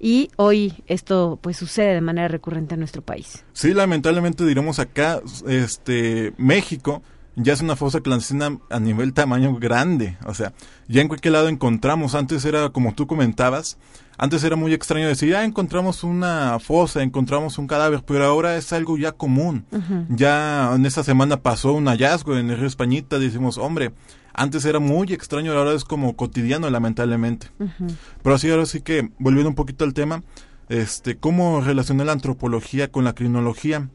Y 0.00 0.30
hoy 0.36 0.74
esto 0.86 1.38
pues 1.40 1.56
sucede 1.56 1.94
de 1.94 2.00
manera 2.00 2.28
recurrente 2.28 2.74
en 2.74 2.80
nuestro 2.80 3.00
país. 3.00 3.44
Sí, 3.52 3.72
lamentablemente 3.72 4.44
diremos 4.44 4.78
acá, 4.78 5.22
este, 5.46 6.34
México 6.36 7.02
ya 7.36 7.52
es 7.52 7.60
una 7.60 7.76
fosa 7.76 8.00
clandestina 8.00 8.58
a 8.70 8.80
nivel 8.80 9.12
tamaño 9.12 9.54
grande. 9.56 10.16
O 10.26 10.34
sea, 10.34 10.52
ya 10.88 11.00
en 11.00 11.08
cualquier 11.08 11.32
lado 11.32 11.48
encontramos, 11.48 12.14
antes 12.14 12.44
era 12.44 12.68
como 12.70 12.94
tú 12.94 13.06
comentabas, 13.06 13.78
antes 14.16 14.44
era 14.44 14.56
muy 14.56 14.72
extraño 14.72 15.08
decir, 15.08 15.30
ya 15.30 15.44
encontramos 15.44 16.04
una 16.04 16.58
fosa, 16.60 17.02
encontramos 17.02 17.58
un 17.58 17.66
cadáver, 17.66 18.04
pero 18.06 18.24
ahora 18.24 18.56
es 18.56 18.72
algo 18.72 18.96
ya 18.96 19.12
común. 19.12 19.66
Uh 19.72 19.76
-huh. 19.78 20.06
Ya 20.10 20.72
en 20.74 20.86
esta 20.86 21.02
semana 21.02 21.42
pasó 21.42 21.72
un 21.72 21.86
hallazgo 21.86 22.36
en 22.36 22.50
el 22.50 22.58
río 22.58 22.68
Españita, 22.68 23.18
decimos, 23.18 23.58
hombre, 23.58 23.92
antes 24.32 24.64
era 24.64 24.78
muy 24.78 25.12
extraño, 25.12 25.52
ahora 25.52 25.72
es 25.72 25.84
como 25.84 26.14
cotidiano, 26.14 26.70
lamentablemente. 26.70 27.48
Uh 27.58 27.64
-huh. 27.64 27.96
Pero 28.22 28.34
así, 28.36 28.50
ahora 28.50 28.66
sí 28.66 28.82
que, 28.82 29.10
volviendo 29.18 29.48
un 29.48 29.56
poquito 29.56 29.84
al 29.84 29.94
tema, 29.94 30.22
este, 30.68 31.16
¿cómo 31.16 31.60
relacionar 31.60 32.06
la 32.06 32.12
antropología 32.12 32.90
con 32.90 33.04
la 33.04 33.14
criminología? 33.14 33.88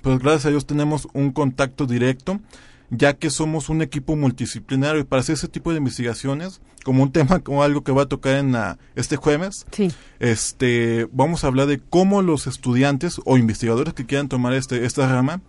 Pues 0.00 0.18
gracias 0.18 0.46
a 0.46 0.50
Dios 0.50 0.66
tenemos 0.66 1.08
un 1.12 1.32
contacto 1.32 1.86
directo, 1.86 2.40
ya 2.90 3.14
que 3.14 3.30
somos 3.30 3.68
un 3.68 3.82
equipo 3.82 4.16
multidisciplinario 4.16 5.00
y 5.00 5.04
para 5.04 5.20
hacer 5.20 5.34
ese 5.34 5.48
tipo 5.48 5.70
de 5.70 5.78
investigaciones, 5.78 6.60
como 6.84 7.02
un 7.02 7.12
tema, 7.12 7.40
como 7.40 7.62
algo 7.62 7.82
que 7.82 7.92
va 7.92 8.02
a 8.02 8.08
tocar 8.08 8.36
en 8.36 8.54
este 8.96 9.16
jueves, 9.16 9.66
este, 10.18 11.08
vamos 11.12 11.44
a 11.44 11.46
hablar 11.46 11.66
de 11.66 11.78
cómo 11.78 12.22
los 12.22 12.46
estudiantes 12.46 13.20
o 13.24 13.36
investigadores 13.38 13.94
que 13.94 14.06
quieran 14.06 14.28
tomar 14.28 14.52
este, 14.54 14.84
esta 14.84 15.08
rama, 15.08 15.40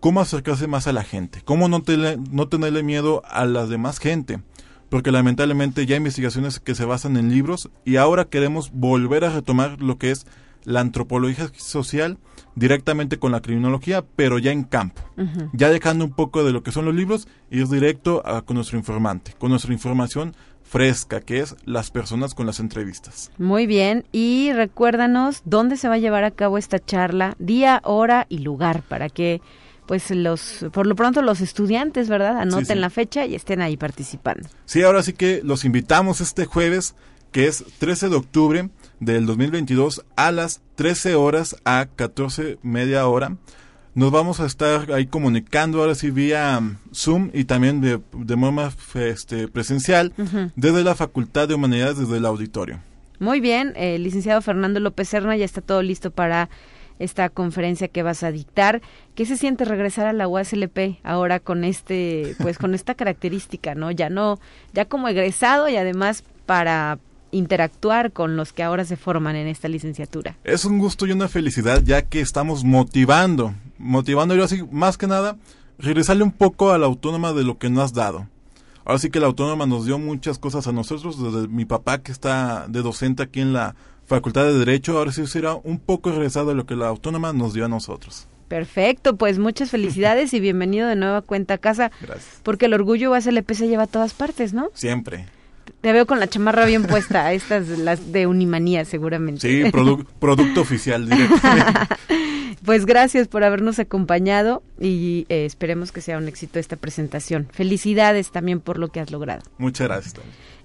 cómo 0.00 0.20
acercarse 0.20 0.66
más 0.66 0.86
a 0.86 0.92
la 0.92 1.02
gente, 1.02 1.40
cómo 1.44 1.68
no, 1.68 1.82
no 2.30 2.48
tenerle 2.48 2.82
miedo 2.82 3.22
a 3.24 3.46
la 3.46 3.66
demás 3.66 3.98
gente, 3.98 4.40
porque 4.88 5.10
lamentablemente 5.10 5.86
ya 5.86 5.94
hay 5.94 5.98
investigaciones 5.98 6.60
que 6.60 6.74
se 6.74 6.84
basan 6.84 7.16
en 7.16 7.30
libros 7.30 7.70
y 7.84 7.96
ahora 7.96 8.26
queremos 8.26 8.70
volver 8.72 9.24
a 9.24 9.30
retomar 9.30 9.80
lo 9.80 9.98
que 9.98 10.10
es 10.10 10.26
la 10.64 10.80
antropología 10.80 11.50
social 11.56 12.18
directamente 12.56 13.18
con 13.18 13.30
la 13.30 13.40
criminología, 13.40 14.04
pero 14.16 14.38
ya 14.40 14.50
en 14.50 14.64
campo. 14.64 15.02
Ya 15.52 15.70
dejando 15.70 16.04
un 16.04 16.12
poco 16.12 16.42
de 16.42 16.52
lo 16.52 16.62
que 16.62 16.72
son 16.72 16.86
los 16.86 16.94
libros, 16.94 17.28
ir 17.50 17.68
directo 17.68 18.22
a, 18.26 18.42
con 18.42 18.56
nuestro 18.56 18.76
informante, 18.78 19.34
con 19.38 19.50
nuestra 19.50 19.72
información 19.72 20.34
fresca, 20.64 21.20
que 21.20 21.40
es 21.40 21.54
las 21.64 21.92
personas 21.92 22.34
con 22.34 22.46
las 22.46 22.58
entrevistas. 22.58 23.30
Muy 23.38 23.66
bien, 23.66 24.04
y 24.10 24.52
recuérdanos 24.52 25.42
dónde 25.44 25.76
se 25.76 25.86
va 25.88 25.94
a 25.94 25.98
llevar 25.98 26.24
a 26.24 26.32
cabo 26.32 26.58
esta 26.58 26.84
charla, 26.84 27.36
día, 27.38 27.80
hora 27.84 28.26
y 28.28 28.38
lugar, 28.38 28.82
para 28.82 29.08
que 29.08 29.40
pues 29.86 30.10
los 30.10 30.66
por 30.72 30.88
lo 30.88 30.96
pronto 30.96 31.22
los 31.22 31.40
estudiantes, 31.40 32.08
¿verdad? 32.08 32.40
Anoten 32.40 32.80
la 32.80 32.90
fecha 32.90 33.24
y 33.24 33.36
estén 33.36 33.62
ahí 33.62 33.76
participando. 33.76 34.48
Sí, 34.64 34.82
ahora 34.82 35.04
sí 35.04 35.12
que 35.12 35.40
los 35.44 35.64
invitamos 35.64 36.20
este 36.20 36.44
jueves, 36.44 36.96
que 37.30 37.46
es 37.46 37.64
13 37.78 38.08
de 38.08 38.16
octubre 38.16 38.68
del 39.00 39.26
2022 39.26 40.04
a 40.16 40.32
las 40.32 40.60
13 40.76 41.14
horas 41.14 41.56
a 41.64 41.86
14 41.94 42.58
media 42.62 43.06
hora. 43.06 43.36
Nos 43.94 44.10
vamos 44.10 44.40
a 44.40 44.46
estar 44.46 44.92
ahí 44.92 45.06
comunicando 45.06 45.80
ahora 45.80 45.94
sí 45.94 46.10
vía 46.10 46.60
Zoom 46.94 47.30
y 47.32 47.44
también 47.44 47.80
de, 47.80 48.00
de 48.12 48.36
forma 48.36 48.70
este, 48.94 49.48
presencial 49.48 50.12
desde 50.54 50.84
la 50.84 50.94
Facultad 50.94 51.48
de 51.48 51.54
Humanidades, 51.54 51.96
desde 51.96 52.18
el 52.18 52.26
auditorio. 52.26 52.80
Muy 53.18 53.40
bien, 53.40 53.72
el 53.76 54.02
licenciado 54.02 54.42
Fernando 54.42 54.80
López 54.80 55.08
Serna 55.08 55.36
ya 55.36 55.46
está 55.46 55.62
todo 55.62 55.82
listo 55.82 56.10
para 56.10 56.50
esta 56.98 57.28
conferencia 57.28 57.88
que 57.88 58.02
vas 58.02 58.22
a 58.22 58.32
dictar. 58.32 58.82
¿Qué 59.14 59.26
se 59.26 59.36
siente 59.36 59.64
regresar 59.64 60.06
a 60.06 60.12
la 60.12 60.28
UASLP 60.28 60.98
ahora 61.02 61.40
con 61.40 61.64
este, 61.64 62.34
pues 62.40 62.58
con 62.58 62.74
esta 62.74 62.94
característica, 62.94 63.74
no? 63.74 63.90
Ya 63.90 64.10
no, 64.10 64.38
ya 64.72 64.84
como 64.84 65.08
egresado 65.08 65.68
y 65.68 65.76
además 65.76 66.24
para 66.44 66.98
interactuar 67.30 68.12
con 68.12 68.36
los 68.36 68.52
que 68.52 68.62
ahora 68.62 68.84
se 68.84 68.96
forman 68.96 69.36
en 69.36 69.46
esta 69.46 69.68
licenciatura. 69.68 70.36
Es 70.44 70.64
un 70.64 70.78
gusto 70.78 71.06
y 71.06 71.12
una 71.12 71.28
felicidad 71.28 71.82
ya 71.84 72.02
que 72.02 72.20
estamos 72.20 72.64
motivando, 72.64 73.54
motivando 73.78 74.34
yo 74.34 74.44
así 74.44 74.62
más 74.70 74.96
que 74.96 75.06
nada, 75.06 75.36
regresarle 75.78 76.22
un 76.22 76.32
poco 76.32 76.72
a 76.72 76.78
la 76.78 76.86
autónoma 76.86 77.32
de 77.32 77.44
lo 77.44 77.58
que 77.58 77.70
no 77.70 77.82
has 77.82 77.92
dado. 77.92 78.26
Ahora 78.84 78.98
sí 79.00 79.10
que 79.10 79.20
la 79.20 79.26
autónoma 79.26 79.66
nos 79.66 79.84
dio 79.84 79.98
muchas 79.98 80.38
cosas 80.38 80.66
a 80.68 80.72
nosotros, 80.72 81.20
desde 81.20 81.48
mi 81.48 81.64
papá 81.64 82.02
que 82.02 82.12
está 82.12 82.66
de 82.68 82.82
docente 82.82 83.24
aquí 83.24 83.40
en 83.40 83.52
la 83.52 83.74
Facultad 84.06 84.44
de 84.44 84.56
Derecho, 84.56 84.96
ahora 84.96 85.10
sí 85.10 85.26
será 85.26 85.54
un 85.54 85.80
poco 85.80 86.12
regresado 86.12 86.52
a 86.52 86.54
lo 86.54 86.66
que 86.66 86.76
la 86.76 86.86
autónoma 86.86 87.32
nos 87.32 87.52
dio 87.52 87.64
a 87.64 87.68
nosotros. 87.68 88.28
Perfecto, 88.46 89.16
pues 89.16 89.40
muchas 89.40 89.70
felicidades 89.70 90.32
y 90.34 90.40
bienvenido 90.40 90.86
de 90.86 90.94
nuevo 90.94 91.16
a 91.16 91.22
Cuenta 91.22 91.54
a 91.54 91.58
Casa. 91.58 91.90
Gracias. 92.00 92.40
Porque 92.44 92.66
el 92.66 92.74
orgullo 92.74 93.10
UASLP 93.10 93.50
se 93.52 93.66
lleva 93.66 93.84
a 93.84 93.88
todas 93.88 94.14
partes, 94.14 94.52
¿no? 94.52 94.70
Siempre. 94.74 95.26
Te 95.86 95.92
veo 95.92 96.04
con 96.04 96.18
la 96.18 96.26
chamarra 96.26 96.64
bien 96.64 96.82
puesta, 96.82 97.32
estas 97.32 97.68
las 97.68 98.10
de 98.10 98.26
Unimanía 98.26 98.84
seguramente. 98.84 99.42
Sí, 99.48 99.70
producto 100.18 100.60
oficial. 100.60 101.08
pues 102.64 102.86
gracias 102.86 103.28
por 103.28 103.44
habernos 103.44 103.78
acompañado 103.78 104.64
y 104.80 105.26
eh, 105.28 105.44
esperemos 105.44 105.92
que 105.92 106.00
sea 106.00 106.18
un 106.18 106.26
éxito 106.26 106.58
esta 106.58 106.74
presentación. 106.74 107.46
Felicidades 107.52 108.32
también 108.32 108.58
por 108.58 108.78
lo 108.78 108.88
que 108.88 108.98
has 108.98 109.12
logrado. 109.12 109.42
Muchas 109.58 109.86
gracias. 109.86 110.14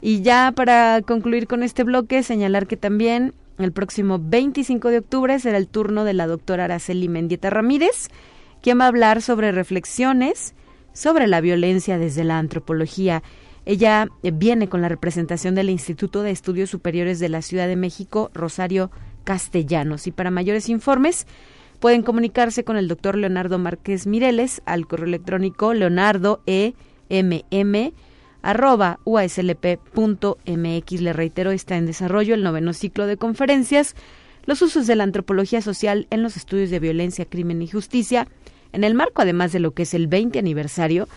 Y 0.02 0.24
ya 0.24 0.54
para 0.56 1.04
concluir 1.04 1.46
con 1.46 1.62
este 1.62 1.84
bloque, 1.84 2.24
señalar 2.24 2.66
que 2.66 2.76
también 2.76 3.36
el 3.60 3.74
próximo 3.74 4.20
25 4.20 4.90
de 4.90 4.98
octubre 4.98 5.38
será 5.38 5.60
el 5.60 5.68
turno 5.68 6.04
de 6.04 6.14
la 6.14 6.26
doctora 6.26 6.64
Araceli 6.64 7.10
Mendieta 7.10 7.52
Ramírez, 7.52 8.08
quien 8.64 8.80
va 8.80 8.86
a 8.86 8.88
hablar 8.88 9.22
sobre 9.22 9.52
reflexiones 9.52 10.56
sobre 10.94 11.28
la 11.28 11.42
violencia 11.42 11.98
desde 11.98 12.24
la 12.24 12.38
antropología 12.38 13.24
ella 13.66 14.08
viene 14.24 14.70
con 14.70 14.82
la 14.82 14.90
representación 14.90 15.56
del 15.56 15.70
Instituto 15.70 16.24
de 16.24 16.32
Estudios 16.32 16.70
Superiores 16.70 17.20
de 17.20 17.30
la 17.30 17.42
Ciudad 17.42 17.68
de 17.68 17.76
México, 17.76 18.32
Rosario 18.34 18.92
Castellanos. 19.24 20.08
Y 20.08 20.12
para 20.12 20.32
mayores 20.32 20.68
informes, 20.70 21.28
pueden 21.80 22.04
comunicarse 22.04 22.64
con 22.64 22.78
el 22.78 22.88
doctor 22.88 23.18
Leonardo 23.18 23.60
Márquez 23.60 24.08
Mireles 24.08 24.62
al 24.66 24.88
correo 24.88 25.08
electrónico 25.08 25.74
leonardoemm 25.74 26.74
arroba 28.42 29.00
uaslp.mx. 29.06 31.02
Le 31.02 31.14
reitero, 31.14 31.52
está 31.52 31.78
en 31.78 31.86
desarrollo 31.86 32.34
el 32.34 32.44
noveno 32.44 32.74
ciclo 32.74 33.06
de 33.06 33.18
conferencias, 33.18 33.96
los 34.46 34.62
usos 34.62 34.88
de 34.88 34.96
la 34.96 35.04
antropología 35.04 35.62
social 35.62 36.08
en 36.10 36.24
los 36.24 36.38
estudios 36.38 36.72
de 36.72 36.80
violencia, 36.80 37.26
crimen 37.26 37.62
y 37.62 37.68
justicia, 37.68 38.28
en 38.74 38.84
el 38.84 38.96
marco 38.96 39.22
además 39.22 39.52
de 39.52 39.60
lo 39.60 39.72
que 39.72 39.84
es 39.84 39.94
el 39.94 40.08
20 40.08 40.40
aniversario 40.40 41.08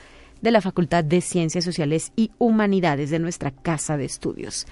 de 0.45 0.53
la 0.53 0.61
Facultad 0.61 1.03
de 1.03 1.20
Ciencias 1.20 1.64
Sociales 1.64 2.12
y 2.14 2.30
Humanidades 2.38 3.11
de 3.11 3.18
nuestra 3.18 3.51
Casa 3.51 3.97
de 3.97 4.05
Estudios. 4.05 4.66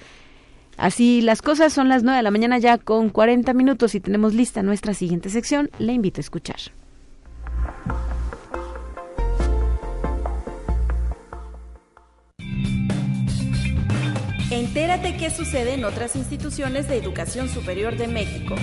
Así 0.77 1.21
las 1.21 1.41
cosas 1.41 1.73
son 1.73 1.89
las 1.89 2.03
9 2.03 2.17
de 2.17 2.23
la 2.23 2.31
mañana 2.31 2.57
ya 2.59 2.77
con 2.77 3.09
40 3.09 3.53
minutos 3.53 3.93
y 3.95 3.99
tenemos 3.99 4.33
lista 4.33 4.63
nuestra 4.63 4.93
siguiente 4.93 5.29
sección. 5.29 5.69
Le 5.79 5.93
invito 5.93 6.19
a 6.19 6.21
escuchar. 6.21 6.59
Entérate 14.49 15.17
qué 15.17 15.31
sucede 15.31 15.73
en 15.73 15.83
otras 15.83 16.15
instituciones 16.15 16.87
de 16.87 16.97
educación 16.97 17.49
superior 17.49 17.97
de 17.97 18.07
México. 18.07 18.55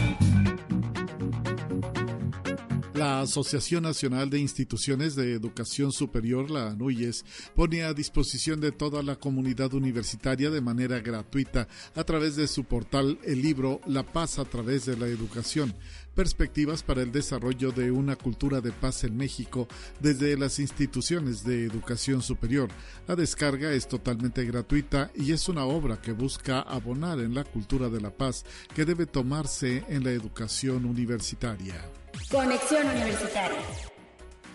La 3.01 3.23
Asociación 3.23 3.85
Nacional 3.85 4.29
de 4.29 4.41
Instituciones 4.41 5.17
de 5.17 5.33
Educación 5.33 5.91
Superior, 5.91 6.51
la 6.51 6.67
ANUYES, 6.67 7.25
pone 7.57 7.83
a 7.83 7.95
disposición 7.95 8.61
de 8.61 8.73
toda 8.73 9.03
la 9.03 9.17
comunidad 9.17 9.73
universitaria 9.73 10.51
de 10.51 10.61
manera 10.61 11.01
gratuita 11.01 11.67
a 11.95 12.05
través 12.05 12.37
de 12.37 12.47
su 12.47 12.65
portal 12.65 13.19
el 13.25 13.41
libro 13.41 13.81
La 13.87 14.03
paz 14.03 14.39
a 14.39 14.45
través 14.45 14.85
de 14.85 14.99
la 14.99 15.07
educación, 15.07 15.75
perspectivas 16.15 16.83
para 16.83 17.03
el 17.03 17.13
desarrollo 17.13 17.73
de 17.73 17.91
una 17.91 18.17
cultura 18.17 18.61
de 18.61 18.73
paz 18.73 19.05
en 19.05 19.17
México 19.17 19.69
desde 20.01 20.37
las 20.37 20.59
instituciones 20.59 21.45
de 21.45 21.65
educación 21.65 22.23
superior. 22.23 22.69
La 23.07 23.17
descarga 23.17 23.73
es 23.73 23.89
totalmente 23.89 24.45
gratuita 24.45 25.11
y 25.15 25.33
es 25.33 25.49
una 25.49 25.65
obra 25.65 26.01
que 26.01 26.13
busca 26.13 26.61
abonar 26.61 27.21
en 27.21 27.35
la 27.35 27.45
cultura 27.45 27.89
de 27.89 28.01
la 28.01 28.11
paz 28.11 28.45
que 28.75 28.85
debe 28.85 29.07
tomarse 29.07 29.85
en 29.89 30.05
la 30.05 30.11
educación 30.11 30.85
universitaria. 30.85 31.75
Conexión 32.31 32.87
Universitaria. 32.87 33.90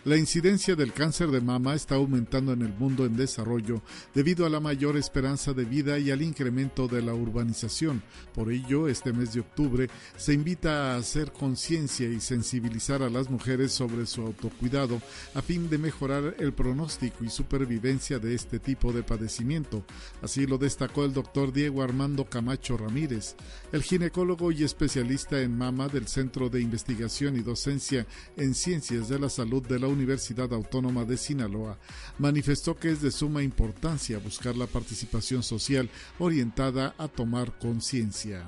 La 0.05 0.17
incidencia 0.17 0.75
del 0.75 0.93
cáncer 0.93 1.31
de 1.31 1.41
mama 1.41 1.73
está 1.73 1.95
aumentando 1.95 2.53
en 2.53 2.61
el 2.61 2.71
mundo 2.71 3.07
en 3.07 3.17
desarrollo 3.17 3.81
debido 4.13 4.45
a 4.45 4.51
la 4.51 4.59
mayor 4.59 4.97
esperanza 4.97 5.51
de 5.51 5.65
vida 5.65 5.97
y 5.97 6.11
al 6.11 6.21
incremento 6.21 6.87
de 6.87 7.01
la 7.01 7.15
urbanización. 7.15 8.03
Por 8.31 8.51
ello, 8.51 8.87
este 8.87 9.11
mes 9.13 9.33
de 9.33 9.39
octubre 9.39 9.89
se 10.15 10.33
invita 10.33 10.93
a 10.93 10.97
hacer 10.97 11.31
conciencia 11.31 12.07
y 12.07 12.19
sensibilizar 12.19 13.01
a 13.01 13.09
las 13.09 13.31
mujeres 13.31 13.71
sobre 13.71 14.05
su 14.05 14.21
autocuidado 14.21 15.01
a 15.33 15.41
fin 15.41 15.71
de 15.71 15.79
mejorar 15.79 16.35
el 16.37 16.53
pronóstico 16.53 17.23
y 17.23 17.29
supervivencia 17.29 18.19
de 18.19 18.35
este 18.35 18.59
tipo 18.59 18.93
de 18.93 19.01
padecimiento. 19.01 19.83
Así 20.21 20.45
lo 20.45 20.59
destacó 20.59 21.03
el 21.03 21.13
doctor 21.13 21.51
Diego 21.51 21.81
Armando 21.81 22.25
Camacho 22.25 22.77
Ramírez, 22.77 23.35
el 23.71 23.81
ginecólogo 23.81 24.51
y 24.51 24.65
especialista 24.65 25.41
en 25.41 25.57
mama 25.57 25.87
del 25.87 26.07
Centro 26.07 26.47
de 26.47 26.61
Investigación 26.61 27.37
y 27.37 27.39
Docencia 27.39 28.05
en 28.37 28.53
Ciencias 28.53 29.09
de 29.09 29.17
la 29.17 29.29
Salud 29.29 29.65
de 29.65 29.79
la 29.79 29.94
Universidad 29.95 30.53
Autónoma 30.53 31.05
de 31.05 31.17
Sinaloa, 31.17 31.77
manifestó 32.19 32.75
que 32.75 32.91
es 32.91 33.01
de 33.01 33.09
suma 33.09 33.41
importancia 33.41 34.19
buscar 34.19 34.55
la 34.55 34.67
participación 34.67 35.41
social 35.41 35.89
orientada 36.19 36.93
a 36.97 37.07
tomar 37.07 37.57
conciencia. 37.57 38.43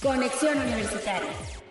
Conexión 0.00 0.56
Universitaria. 0.58 1.69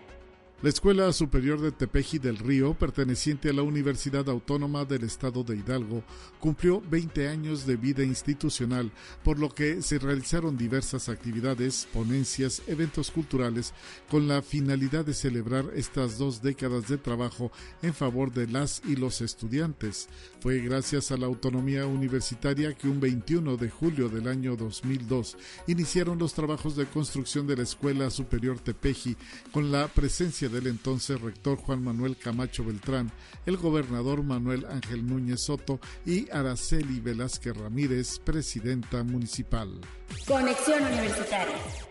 La 0.62 0.68
Escuela 0.68 1.14
Superior 1.14 1.62
de 1.62 1.72
Tepeji 1.72 2.20
del 2.20 2.38
Río, 2.38 2.74
perteneciente 2.74 3.49
a 3.49 3.53
la 3.53 3.62
Universidad 3.62 4.28
Autónoma 4.28 4.84
del 4.84 5.05
Estado 5.05 5.41
de 5.45 5.55
Hidalgo, 5.55 6.03
cumplió 6.38 6.82
20 6.82 7.30
años 7.30 7.66
de 7.66 7.78
vida 7.78 8.03
institucional, 8.03 8.91
por 9.24 9.39
lo 9.39 9.47
que 9.47 9.82
se 9.82 9.99
realizaron 9.99 10.57
diversas 10.57 11.07
actividades, 11.07 11.88
ponencias, 11.93 12.62
eventos 12.68 13.10
culturales, 13.10 13.74
con 14.12 14.28
la 14.28 14.41
finalidad 14.41 15.05
de 15.05 15.14
celebrar 15.14 15.64
estas 15.76 16.18
dos 16.18 16.41
décadas 16.41 16.89
de 16.89 16.97
trabajo 16.97 17.53
en 17.82 17.93
favor 17.93 18.34
de 18.34 18.47
las 18.47 18.82
y 18.86 18.97
los 18.97 19.22
estudiantes. 19.22 20.10
Fue 20.40 20.60
gracias 20.60 21.12
a 21.12 21.18
la 21.18 21.26
autonomía 21.26 21.86
universitaria 21.86 22.74
que 22.74 22.88
un 22.88 23.02
21 23.02 23.58
de 23.58 23.70
julio 23.70 24.08
del 24.08 24.28
año 24.30 24.56
2002 24.56 25.38
iniciaron 25.68 26.18
los 26.18 26.34
trabajos 26.34 26.78
de 26.78 26.86
construcción 26.86 27.46
de 27.46 27.58
la 27.58 27.64
Escuela 27.64 28.10
Superior 28.10 28.58
Tepeji 28.60 29.18
con 29.52 29.70
la 29.70 29.90
presencia 29.90 30.48
del 30.48 30.68
entonces 30.68 31.20
rector 31.20 31.58
Juan 31.58 31.84
Manuel 31.84 32.16
Camacho 32.16 32.64
Beltrán, 32.64 33.12
el 33.46 33.58
gobernador 33.58 34.24
Manuel 34.24 34.66
Ángel 34.70 35.06
Núñez 35.06 35.42
Soto 35.42 35.80
y 36.06 36.30
Araceli 36.32 37.02
Velázquez 37.02 37.58
Ramírez, 37.58 38.20
presidenta 38.20 39.04
municipal. 39.04 39.82
Conexión 40.26 40.84
Universitaria. 40.84 41.89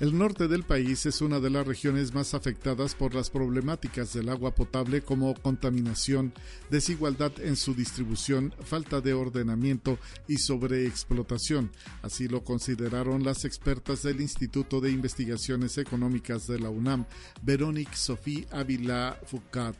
El 0.00 0.16
norte 0.16 0.48
del 0.48 0.62
país 0.62 1.04
es 1.04 1.20
una 1.20 1.40
de 1.40 1.50
las 1.50 1.66
regiones 1.66 2.14
más 2.14 2.32
afectadas 2.32 2.94
por 2.94 3.14
las 3.14 3.28
problemáticas 3.28 4.14
del 4.14 4.30
agua 4.30 4.54
potable 4.54 5.02
como 5.02 5.34
contaminación, 5.34 6.32
desigualdad 6.70 7.32
en 7.38 7.54
su 7.54 7.74
distribución, 7.74 8.54
falta 8.64 9.02
de 9.02 9.12
ordenamiento 9.12 9.98
y 10.26 10.38
sobreexplotación. 10.38 11.70
Así 12.00 12.28
lo 12.28 12.42
consideraron 12.44 13.24
las 13.24 13.44
expertas 13.44 14.02
del 14.02 14.22
Instituto 14.22 14.80
de 14.80 14.90
Investigaciones 14.90 15.76
Económicas 15.76 16.46
de 16.46 16.60
la 16.60 16.70
UNAM, 16.70 17.04
Verónica 17.42 17.94
Sofía 17.94 18.46
Ávila 18.52 19.20
Foucault 19.26 19.76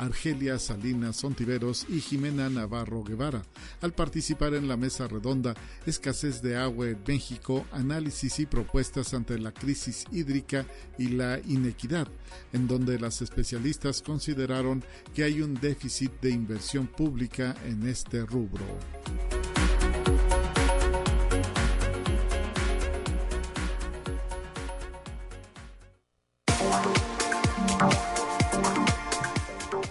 Argelia 0.00 0.58
Salinas 0.58 1.16
Sontiveros 1.16 1.86
y 1.88 2.00
Jimena 2.00 2.48
Navarro 2.48 3.04
Guevara. 3.04 3.42
Al 3.82 3.92
participar 3.92 4.54
en 4.54 4.66
la 4.66 4.78
mesa 4.78 5.06
redonda 5.06 5.54
Escasez 5.84 6.40
de 6.40 6.56
agua 6.56 6.88
en 6.88 6.98
México, 7.06 7.66
análisis 7.70 8.40
y 8.40 8.46
propuestas 8.46 9.12
ante 9.12 9.38
la 9.38 9.52
crisis 9.52 10.06
hídrica 10.10 10.66
y 10.98 11.08
la 11.08 11.38
inequidad, 11.46 12.08
en 12.52 12.66
donde 12.66 12.98
las 12.98 13.20
especialistas 13.20 14.00
consideraron 14.00 14.82
que 15.14 15.24
hay 15.24 15.42
un 15.42 15.54
déficit 15.54 16.12
de 16.22 16.30
inversión 16.30 16.86
pública 16.86 17.54
en 17.66 17.86
este 17.86 18.24
rubro. 18.24 18.64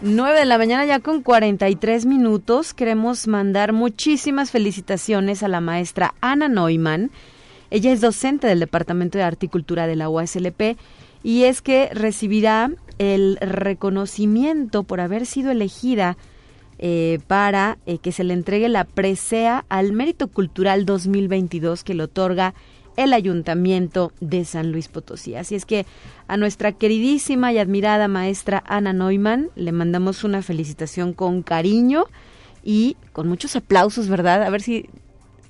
9 0.02 0.39
de 0.39 0.45
la 0.45 0.58
mañana 0.58 0.86
ya 0.86 1.02
con 1.02 1.22
43 1.22 2.06
minutos. 2.06 2.74
Queremos 2.74 3.28
mandar 3.28 3.74
muchísimas 3.74 4.50
felicitaciones 4.50 5.43
a 5.43 5.50
la 5.50 5.60
maestra 5.60 6.14
Ana 6.22 6.47
Neumann. 6.47 7.12
Ella 7.70 7.91
es 7.91 8.00
docente 8.00 8.47
del 8.47 8.62
Departamento 8.62 9.18
de 9.18 9.26
Articultura 9.26 9.88
de 9.88 9.97
la 9.97 10.10
UASLP 10.10 10.78
y 11.22 11.43
es 11.43 11.62
que 11.62 11.89
recibirá 11.91 12.72
el 12.97 13.38
reconocimiento 13.41 14.84
por 14.84 15.02
haber 15.02 15.26
sido 15.26 15.52
elegida 15.52 16.16
eh, 16.78 17.20
para 17.28 17.78
eh, 17.86 17.97
que 17.97 18.14
se 18.14 18.24
le 18.24 18.34
entregue 18.34 18.70
la 18.70 18.86
presea 18.86 19.66
al 19.68 19.91
Mérito 19.91 20.30
Cultural 20.30 20.86
2022 20.86 21.84
que 21.84 21.93
le 21.93 22.04
otorga 22.04 22.54
Ayuntamiento 23.00 24.12
de 24.20 24.43
San 24.45 24.72
Luis 24.72 24.89
Potosí. 24.89 25.36
Así 25.36 25.56
es 25.56 25.66
que 25.66 25.86
a 26.28 26.38
nuestra 26.38 26.74
queridísima 26.74 27.54
y 27.54 27.58
admirada 27.58 28.08
maestra 28.08 28.64
Ana 28.68 28.93
Neumann 28.93 29.50
le 29.56 29.72
mandamos 29.72 30.24
una 30.24 30.41
felicitación 30.41 31.14
con 31.14 31.41
cariño 31.41 32.06
y 32.64 32.97
con 33.14 33.28
muchos 33.28 33.56
aplausos, 33.56 34.10
¿verdad? 34.10 34.43
A 34.43 34.50
ver 34.50 34.62
si 34.62 34.89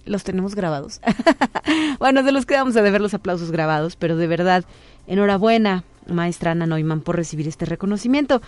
los 0.05 0.23
tenemos 0.23 0.55
grabados. 0.55 1.01
bueno, 1.99 2.23
de 2.23 2.31
los 2.31 2.45
quedamos 2.45 2.77
a 2.77 2.81
ver 2.81 3.01
los 3.01 3.13
aplausos 3.13 3.51
grabados, 3.51 3.95
pero 3.95 4.15
de 4.15 4.27
verdad, 4.27 4.63
enhorabuena, 5.07 5.83
maestra 6.07 6.51
Ana 6.51 6.67
Neumann, 6.67 7.01
por 7.01 7.15
recibir 7.15 7.47
este 7.47 7.65
reconocimiento. 7.65 8.41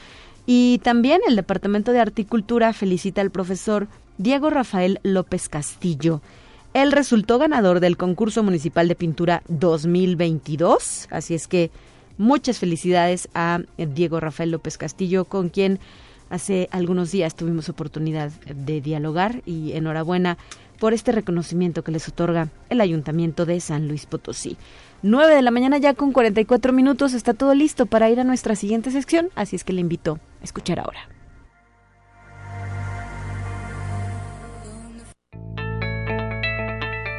Y 0.45 0.79
también 0.83 1.21
el 1.27 1.35
Departamento 1.35 1.91
de 1.91 1.99
Articultura 1.99 2.71
felicita 2.73 3.21
al 3.21 3.31
profesor 3.31 3.87
Diego 4.17 4.49
Rafael 4.51 4.99
López 5.03 5.49
Castillo 5.49 6.21
él 6.73 6.91
resultó 6.91 7.37
ganador 7.37 7.79
del 7.79 7.97
concurso 7.97 8.43
municipal 8.43 8.87
de 8.87 8.95
pintura 8.95 9.43
2022, 9.49 11.07
así 11.11 11.33
es 11.33 11.47
que 11.47 11.71
muchas 12.17 12.59
felicidades 12.59 13.27
a 13.33 13.59
Diego 13.77 14.19
Rafael 14.19 14.51
López 14.51 14.77
Castillo, 14.77 15.25
con 15.25 15.49
quien 15.49 15.79
hace 16.29 16.69
algunos 16.71 17.11
días 17.11 17.35
tuvimos 17.35 17.67
oportunidad 17.67 18.31
de 18.45 18.79
dialogar 18.79 19.41
y 19.45 19.73
enhorabuena 19.73 20.37
por 20.79 20.93
este 20.93 21.11
reconocimiento 21.11 21.83
que 21.83 21.91
les 21.91 22.07
otorga 22.07 22.49
el 22.69 22.81
Ayuntamiento 22.81 23.45
de 23.45 23.59
San 23.59 23.87
Luis 23.87 24.05
Potosí. 24.05 24.57
9 25.03 25.35
de 25.35 25.41
la 25.41 25.51
mañana 25.51 25.77
ya 25.77 25.93
con 25.93 26.11
44 26.11 26.73
minutos, 26.73 27.13
está 27.13 27.33
todo 27.33 27.53
listo 27.53 27.85
para 27.85 28.09
ir 28.09 28.19
a 28.19 28.23
nuestra 28.23 28.55
siguiente 28.55 28.91
sección, 28.91 29.29
así 29.35 29.55
es 29.55 29.63
que 29.63 29.73
le 29.73 29.81
invito 29.81 30.19
a 30.39 30.43
escuchar 30.43 30.79
ahora. 30.79 31.20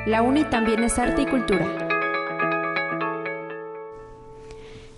La 0.05 0.23
UNI 0.23 0.45
también 0.45 0.83
es 0.83 0.99
arte 0.99 1.23
y 1.23 1.27
cultura. 1.27 1.65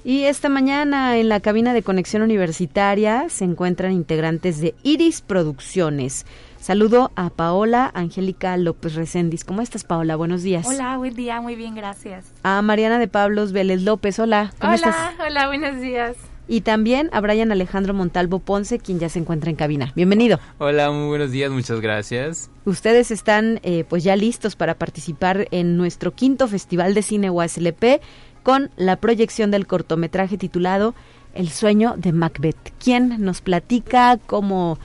Y 0.03 0.25
esta 0.25 0.49
mañana 0.49 1.19
en 1.19 1.29
la 1.29 1.41
cabina 1.41 1.75
de 1.75 1.83
conexión 1.83 2.23
universitaria 2.23 3.29
se 3.29 3.45
encuentran 3.45 3.93
integrantes 3.93 4.61
de 4.61 4.75
Iris 4.83 5.21
Producciones. 5.21 6.25
Saludo 6.59 7.11
a 7.17 7.29
Paola 7.29 7.91
Angélica 7.95 8.57
López 8.57 8.95
Recendis. 8.95 9.45
¿Cómo 9.45 9.61
estás, 9.61 9.85
Paola? 9.85 10.17
Buenos 10.17 10.43
días. 10.43 10.67
Hola, 10.67 10.97
buen 10.97 11.15
día, 11.15 11.43
muy 11.43 11.55
bien, 11.55 11.75
gracias. 11.75 12.33
A 12.43 12.63
Mariana 12.63 12.99
de 12.99 13.09
Pablos 13.09 13.53
Vélez 13.53 13.83
López. 13.83 14.19
Hola, 14.19 14.53
¿cómo 14.59 14.73
hola, 14.73 14.89
estás? 14.89 15.13
Hola, 15.21 15.47
buenos 15.49 15.81
días 15.83 16.17
y 16.47 16.61
también 16.63 17.11
a 17.13 17.21
Brian 17.21 17.53
Alejandro 17.53 17.95
Montalvo 17.95 18.39
Ponce, 18.39 18.79
quien 18.79 18.99
ya 18.99 19.09
se 19.09 19.19
encuentra 19.19 19.51
en 19.51 19.57
cabina. 19.57 19.93
Bienvenido. 19.95 20.39
Hola, 20.59 20.91
muy 20.91 21.09
buenos 21.09 21.31
días, 21.31 21.51
muchas 21.51 21.81
gracias. 21.81 22.51
Ustedes 22.65 23.11
están 23.11 23.61
eh, 23.63 23.85
pues 23.89 24.05
ya 24.05 24.17
listos 24.17 24.57
para 24.57 24.75
participar 24.75 25.49
en 25.51 25.77
nuestro 25.77 26.13
quinto 26.13 26.49
Festival 26.49 26.95
de 26.95 27.03
Cine 27.03 27.31
UASLP 27.31 28.01
con 28.43 28.71
la 28.77 28.97
proyección 28.97 29.51
del 29.51 29.67
cortometraje 29.67 30.37
titulado 30.37 30.95
El 31.35 31.49
sueño 31.49 31.95
de 31.97 32.13
Macbeth. 32.13 32.73
¿Quién 32.83 33.17
nos 33.25 33.41
platica 33.41 34.19
cómo 34.27 34.79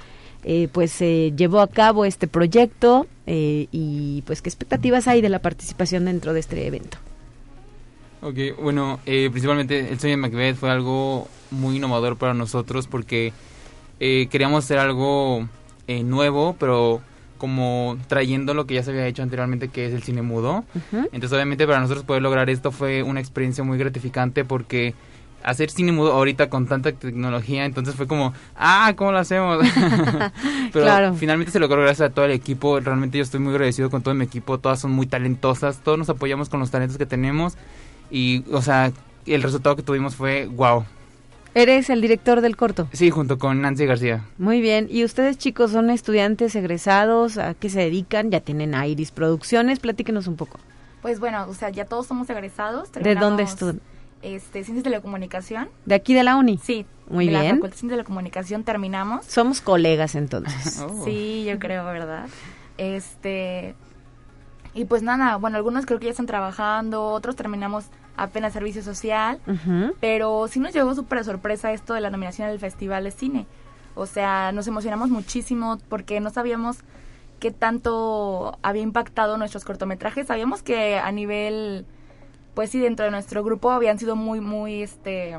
eh, 0.44 0.70
pues 0.72 0.92
se 0.92 1.34
llevó 1.36 1.60
a 1.60 1.68
cabo 1.68 2.06
este 2.06 2.28
proyecto 2.28 3.08
eh, 3.28 3.68
y 3.72 4.24
pues 4.26 4.42
qué 4.42 4.50
expectativas 4.50 5.08
hay 5.08 5.22
de 5.22 5.30
la 5.30 5.40
participación 5.40 6.06
dentro 6.06 6.34
de 6.34 6.40
este 6.40 6.66
evento? 6.66 6.98
Ok, 8.22 8.62
bueno, 8.62 9.00
principalmente 9.06 9.92
el 9.92 10.00
sueño 10.00 10.18
de 10.18 10.22
Macbeth 10.22 10.58
fue 10.58 10.70
algo 10.70 11.28
muy 11.52 11.78
innovador 11.78 12.18
para 12.18 12.34
nosotros 12.34 12.88
porque 12.88 13.34
eh, 14.00 14.28
queríamos 14.30 14.64
hacer 14.66 14.80
algo 14.80 15.48
eh, 15.88 16.04
nuevo, 16.04 16.56
pero 16.60 17.02
como 17.38 17.98
trayendo 18.08 18.54
lo 18.54 18.66
que 18.66 18.76
ya 18.76 18.84
se 18.84 18.92
había 18.92 19.08
hecho 19.08 19.24
anteriormente, 19.24 19.70
que 19.70 19.86
es 19.86 19.94
el 19.94 20.04
cine 20.04 20.22
mudo. 20.22 20.66
Entonces, 20.92 21.32
obviamente, 21.32 21.66
para 21.66 21.80
nosotros 21.80 22.04
poder 22.04 22.22
lograr 22.22 22.50
esto 22.50 22.72
fue 22.72 23.02
una 23.04 23.22
experiencia 23.22 23.64
muy 23.64 23.78
gratificante 23.78 24.44
porque 24.44 24.94
hacer 25.42 25.70
cine 25.70 25.94
mudo 25.94 26.12
ahorita 26.12 26.50
con 26.50 26.68
tanta 26.68 26.92
tecnología, 26.92 27.64
entonces 27.64 27.96
fue 27.96 28.08
como, 28.08 28.34
ah, 28.58 28.92
¿cómo 28.98 29.14
lo 29.14 29.20
hacemos? 29.20 29.66
Pero 30.74 31.14
finalmente 31.14 31.54
se 31.54 31.60
logró 31.60 31.82
gracias 31.82 32.10
a 32.10 32.14
todo 32.14 32.26
el 32.26 32.32
equipo. 32.32 32.80
Realmente 32.82 33.18
yo 33.18 33.24
estoy 33.24 33.40
muy 33.40 33.54
agradecido 33.54 33.90
con 33.90 34.02
todo 34.02 34.14
mi 34.14 34.26
equipo. 34.26 34.58
Todas 34.58 34.80
son 34.80 34.92
muy 34.92 35.08
talentosas. 35.08 35.80
Todos 35.80 35.98
nos 35.98 36.10
apoyamos 36.10 36.50
con 36.50 36.60
los 36.60 36.72
talentos 36.72 36.98
que 36.98 37.06
tenemos. 37.06 37.58
Y, 38.12 38.44
o 38.52 38.62
sea, 38.62 38.92
el 39.26 39.44
resultado 39.44 39.76
que 39.76 39.84
tuvimos 39.84 40.16
fue 40.16 40.48
wow. 40.48 40.86
Eres 41.56 41.90
el 41.90 42.02
director 42.02 42.42
del 42.42 42.56
corto. 42.56 42.88
Sí, 42.94 43.10
junto 43.10 43.40
con 43.40 43.62
Nancy 43.62 43.86
García. 43.86 44.24
Muy 44.38 44.62
bien. 44.62 44.88
¿Y 44.90 45.04
ustedes, 45.04 45.38
chicos, 45.38 45.72
son 45.72 45.90
estudiantes 45.90 46.56
egresados? 46.56 47.38
¿A 47.38 47.54
qué 47.56 47.70
se 47.70 47.80
dedican? 47.80 48.30
¿Ya 48.30 48.40
tienen 48.40 48.74
Iris 48.74 49.12
Producciones? 49.12 49.80
Platíquenos 49.80 50.28
un 50.28 50.36
poco. 50.36 50.60
Pues 51.02 51.20
bueno, 51.20 51.48
o 51.50 51.54
sea, 51.54 51.70
ya 51.70 51.86
todos 51.86 52.08
somos 52.08 52.30
egresados. 52.30 52.92
¿De 52.92 53.16
dónde 53.16 53.44
estudian? 53.44 53.82
Este, 54.22 54.64
Ciencias 54.64 54.84
de 54.84 54.90
la 54.90 55.02
Comunicación. 55.02 55.70
¿De 55.86 55.96
aquí 55.96 56.14
de 56.14 56.24
la 56.24 56.36
uni? 56.36 56.60
Sí. 56.62 56.86
Muy 57.10 57.28
bien. 57.28 57.44
La 57.44 57.50
Facultad 57.50 57.70
de 57.70 57.78
Ciencias 57.78 57.92
de 57.92 57.98
la 57.98 58.04
Comunicación 58.04 58.64
terminamos. 58.64 59.26
Somos 59.26 59.62
colegas 59.62 60.16
entonces. 60.16 60.80
Oh. 60.90 61.04
Sí, 61.04 61.46
yo 61.48 61.58
creo, 61.58 61.86
¿verdad? 61.86 62.28
Este... 62.78 63.76
Y 64.76 64.86
pues 64.86 65.02
nada, 65.02 65.38
bueno, 65.38 65.58
algunos 65.58 65.88
creo 65.88 66.00
que 66.00 66.06
ya 66.06 66.12
están 66.12 66.28
trabajando, 66.28 67.06
otros 67.08 67.36
terminamos 67.36 67.86
apenas 68.20 68.54
servicio 68.54 68.84
social, 68.84 69.40
pero 70.00 70.48
sí 70.48 70.60
nos 70.60 70.74
llegó 70.74 70.94
súper 70.94 71.24
sorpresa 71.24 71.72
esto 71.72 71.94
de 71.94 72.02
la 72.02 72.10
nominación 72.10 72.50
del 72.50 72.60
Festival 72.60 73.04
de 73.04 73.12
Cine. 73.12 73.46
O 73.96 74.06
sea, 74.06 74.52
nos 74.52 74.68
emocionamos 74.68 75.10
muchísimo 75.10 75.78
porque 75.90 76.20
no 76.20 76.30
sabíamos 76.30 76.78
qué 77.40 77.52
tanto 77.52 78.58
había 78.62 78.82
impactado 78.82 79.38
nuestros 79.38 79.66
cortometrajes. 79.66 80.28
Sabíamos 80.28 80.62
que 80.62 80.98
a 80.98 81.12
nivel, 81.12 81.86
pues 82.54 82.70
sí, 82.70 82.80
dentro 82.80 83.06
de 83.06 83.12
nuestro 83.12 83.44
grupo 83.44 83.72
habían 83.72 83.98
sido 83.98 84.16
muy, 84.16 84.42
muy, 84.42 84.84
este 84.84 85.38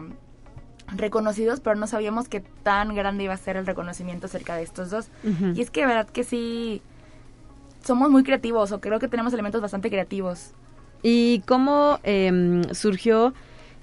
reconocidos, 0.97 1.61
pero 1.61 1.77
no 1.77 1.87
sabíamos 1.87 2.29
qué 2.29 2.41
tan 2.41 2.95
grande 2.97 3.25
iba 3.25 3.35
a 3.35 3.37
ser 3.37 3.57
el 3.57 3.65
reconocimiento 3.65 4.27
acerca 4.27 4.57
de 4.57 4.63
estos 4.63 4.91
dos. 4.91 5.09
Y 5.55 5.61
es 5.61 5.71
que 5.71 5.83
de 5.83 5.87
verdad 5.87 6.09
que 6.09 6.25
sí, 6.25 6.83
somos 7.85 8.11
muy 8.11 8.25
creativos, 8.25 8.73
o 8.73 8.81
creo 8.81 8.99
que 8.99 9.09
tenemos 9.09 9.33
elementos 9.33 9.61
bastante 9.61 9.89
creativos. 9.89 10.53
¿Y 11.03 11.41
cómo 11.47 11.99
em, 12.03 12.63
surgió 12.75 13.33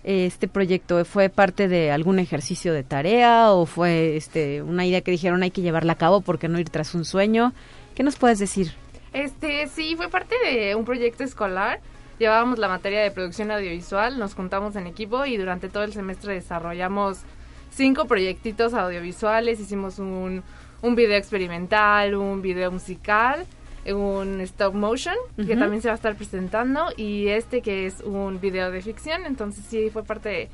este 0.03 0.47
proyecto? 0.47 1.03
¿Fue 1.05 1.29
parte 1.29 1.67
de 1.67 1.91
algún 1.91 2.19
ejercicio 2.19 2.73
de 2.73 2.83
tarea 2.83 3.51
o 3.51 3.65
fue 3.65 4.15
este 4.15 4.61
una 4.61 4.85
idea 4.85 5.01
que 5.01 5.11
dijeron 5.11 5.43
hay 5.43 5.51
que 5.51 5.61
llevarla 5.61 5.93
a 5.93 5.97
cabo 5.97 6.21
porque 6.21 6.47
no 6.47 6.59
ir 6.59 6.69
tras 6.69 6.93
un 6.95 7.05
sueño? 7.05 7.53
¿Qué 7.95 8.03
nos 8.03 8.15
puedes 8.17 8.39
decir? 8.39 8.73
Este, 9.13 9.67
sí, 9.67 9.95
fue 9.95 10.09
parte 10.09 10.35
de 10.45 10.75
un 10.75 10.85
proyecto 10.85 11.23
escolar. 11.23 11.79
Llevábamos 12.19 12.59
la 12.59 12.67
materia 12.67 13.01
de 13.01 13.11
producción 13.11 13.51
audiovisual, 13.51 14.17
nos 14.17 14.33
juntamos 14.33 14.75
en 14.75 14.87
equipo 14.87 15.25
y 15.25 15.37
durante 15.37 15.69
todo 15.69 15.83
el 15.83 15.93
semestre 15.93 16.33
desarrollamos 16.33 17.19
cinco 17.69 18.05
proyectitos 18.05 18.73
audiovisuales, 18.73 19.59
hicimos 19.59 19.99
un, 19.99 20.43
un 20.81 20.95
video 20.95 21.17
experimental, 21.17 22.15
un 22.15 22.41
video 22.41 22.71
musical, 22.71 23.45
un 23.93 24.41
stop 24.41 24.73
motion, 24.73 25.15
que 25.35 25.55
también 25.55 25.81
se 25.81 25.87
va 25.87 25.93
a 25.93 25.95
estar 25.95 26.15
presentando, 26.15 26.85
y 26.97 27.27
este 27.27 27.61
que 27.61 27.85
es 27.85 28.01
un 28.01 28.39
video 28.39 28.71
de 28.71 28.81
ficción, 28.81 29.25
entonces 29.25 29.63
sí 29.69 29.89
fue 29.91 30.03
parte 30.03 30.29
de, 30.29 30.49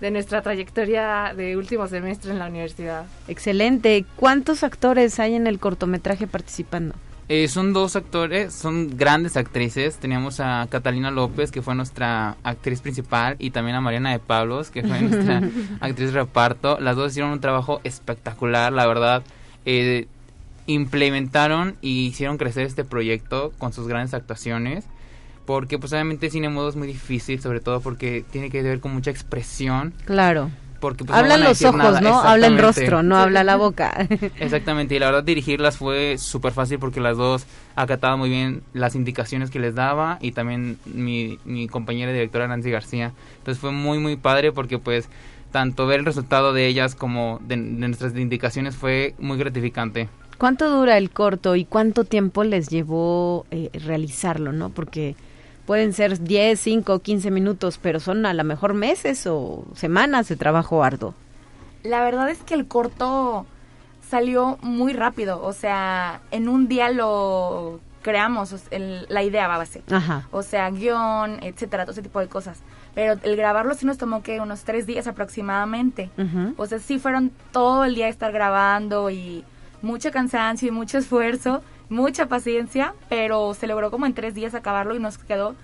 de 0.00 0.10
nuestra 0.10 0.42
trayectoria 0.42 1.32
de 1.36 1.56
último 1.56 1.86
semestre 1.88 2.32
en 2.32 2.38
la 2.38 2.46
universidad. 2.46 3.06
Excelente. 3.26 4.04
¿Cuántos 4.16 4.62
actores 4.62 5.18
hay 5.20 5.34
en 5.34 5.46
el 5.46 5.58
cortometraje 5.58 6.26
participando? 6.26 6.94
Eh, 7.30 7.46
son 7.48 7.74
dos 7.74 7.94
actores, 7.94 8.54
son 8.54 8.96
grandes 8.96 9.36
actrices. 9.36 9.98
Teníamos 9.98 10.40
a 10.40 10.66
Catalina 10.70 11.10
López, 11.10 11.50
que 11.50 11.60
fue 11.60 11.74
nuestra 11.74 12.36
actriz 12.42 12.80
principal, 12.80 13.36
y 13.38 13.50
también 13.50 13.76
a 13.76 13.82
Mariana 13.82 14.12
de 14.12 14.18
Pablos, 14.18 14.70
que 14.70 14.82
fue 14.82 14.98
nuestra 15.02 15.42
actriz 15.80 16.12
de 16.12 16.20
reparto. 16.20 16.80
Las 16.80 16.96
dos 16.96 17.10
hicieron 17.12 17.32
un 17.32 17.40
trabajo 17.40 17.80
espectacular, 17.84 18.72
la 18.72 18.86
verdad. 18.86 19.22
Eh, 19.66 20.08
implementaron 20.68 21.76
y 21.80 22.06
hicieron 22.06 22.36
crecer 22.36 22.64
este 22.66 22.84
proyecto 22.84 23.52
con 23.58 23.72
sus 23.72 23.88
grandes 23.88 24.14
actuaciones. 24.14 24.84
Porque 25.46 25.78
pues 25.78 25.92
obviamente 25.94 26.30
cine 26.30 26.50
mudo 26.50 26.68
es 26.68 26.76
muy 26.76 26.86
difícil, 26.86 27.40
sobre 27.40 27.60
todo 27.60 27.80
porque 27.80 28.22
tiene 28.30 28.50
que 28.50 28.62
ver 28.62 28.80
con 28.80 28.92
mucha 28.92 29.10
expresión. 29.10 29.94
Claro. 30.04 30.50
Porque 30.78 31.04
pues, 31.04 31.10
no 31.10 31.16
Hablan 31.16 31.42
a 31.42 31.48
los 31.48 31.62
ojos, 31.62 31.78
nada. 31.78 32.00
¿no? 32.02 32.20
Habla 32.20 32.46
el 32.46 32.58
rostro, 32.58 33.02
no 33.02 33.16
habla 33.16 33.42
la 33.42 33.56
boca. 33.56 34.06
Exactamente, 34.38 34.94
y 34.94 34.98
la 34.98 35.06
verdad 35.06 35.24
dirigirlas 35.24 35.78
fue 35.78 36.18
súper 36.18 36.52
fácil 36.52 36.78
porque 36.78 37.00
las 37.00 37.16
dos 37.16 37.46
acataban 37.74 38.18
muy 38.18 38.28
bien 38.28 38.62
las 38.74 38.94
indicaciones 38.94 39.50
que 39.50 39.58
les 39.58 39.74
daba 39.74 40.18
y 40.20 40.32
también 40.32 40.78
mi, 40.84 41.38
mi 41.46 41.66
compañera 41.66 42.12
directora 42.12 42.46
Nancy 42.46 42.70
García. 42.70 43.12
Entonces 43.38 43.58
fue 43.58 43.72
muy, 43.72 43.98
muy 43.98 44.16
padre 44.16 44.52
porque 44.52 44.78
pues 44.78 45.08
tanto 45.50 45.86
ver 45.86 46.00
el 46.00 46.04
resultado 46.04 46.52
de 46.52 46.66
ellas 46.66 46.94
como 46.94 47.40
de, 47.42 47.56
de 47.56 47.88
nuestras 47.88 48.14
indicaciones 48.14 48.76
fue 48.76 49.14
muy 49.18 49.38
gratificante. 49.38 50.08
¿Cuánto 50.38 50.70
dura 50.70 50.96
el 50.96 51.10
corto 51.10 51.56
y 51.56 51.64
cuánto 51.64 52.04
tiempo 52.04 52.44
les 52.44 52.68
llevó 52.68 53.44
eh, 53.50 53.70
realizarlo, 53.84 54.52
no? 54.52 54.70
Porque 54.70 55.16
pueden 55.66 55.92
ser 55.92 56.20
10, 56.20 56.58
5, 56.60 57.00
15 57.00 57.30
minutos, 57.30 57.78
pero 57.82 57.98
son 58.00 58.24
a 58.24 58.32
lo 58.34 58.44
mejor 58.44 58.72
meses 58.74 59.26
o 59.26 59.64
semanas 59.74 60.28
de 60.28 60.36
trabajo 60.36 60.82
arduo. 60.84 61.14
La 61.82 62.02
verdad 62.02 62.28
es 62.30 62.38
que 62.38 62.54
el 62.54 62.66
corto 62.66 63.46
salió 64.08 64.58
muy 64.62 64.92
rápido, 64.92 65.42
o 65.42 65.52
sea, 65.52 66.20
en 66.30 66.48
un 66.48 66.68
día 66.68 66.90
lo 66.90 67.80
creamos, 68.02 68.54
el- 68.70 69.06
la 69.10 69.22
idea 69.22 69.48
va 69.48 69.56
a 69.60 69.66
ser. 69.66 69.82
Ajá. 69.90 70.26
O 70.30 70.42
sea, 70.42 70.70
guion, 70.70 71.38
etcétera, 71.42 71.84
todo 71.84 71.92
ese 71.92 72.02
tipo 72.02 72.20
de 72.20 72.28
cosas. 72.28 72.60
Pero 72.94 73.20
el 73.22 73.36
grabarlo 73.36 73.74
sí 73.74 73.84
nos 73.86 73.98
tomó 73.98 74.22
que 74.22 74.40
unos 74.40 74.62
tres 74.62 74.86
días 74.86 75.06
aproximadamente. 75.06 76.10
O 76.56 76.66
sea, 76.66 76.78
sí 76.78 76.98
fueron 76.98 77.30
todo 77.52 77.84
el 77.84 77.94
día 77.94 78.08
estar 78.08 78.32
grabando 78.32 79.10
y 79.10 79.44
mucho 79.82 80.10
cansancio 80.10 80.68
y 80.68 80.70
mucho 80.70 80.98
esfuerzo, 80.98 81.62
mucha 81.88 82.26
paciencia, 82.26 82.94
pero 83.08 83.54
se 83.54 83.66
logró 83.66 83.90
como 83.90 84.06
en 84.06 84.14
tres 84.14 84.34
días 84.34 84.54
acabarlo 84.54 84.94
y 84.94 85.00
nos 85.00 85.18
quedó 85.18 85.54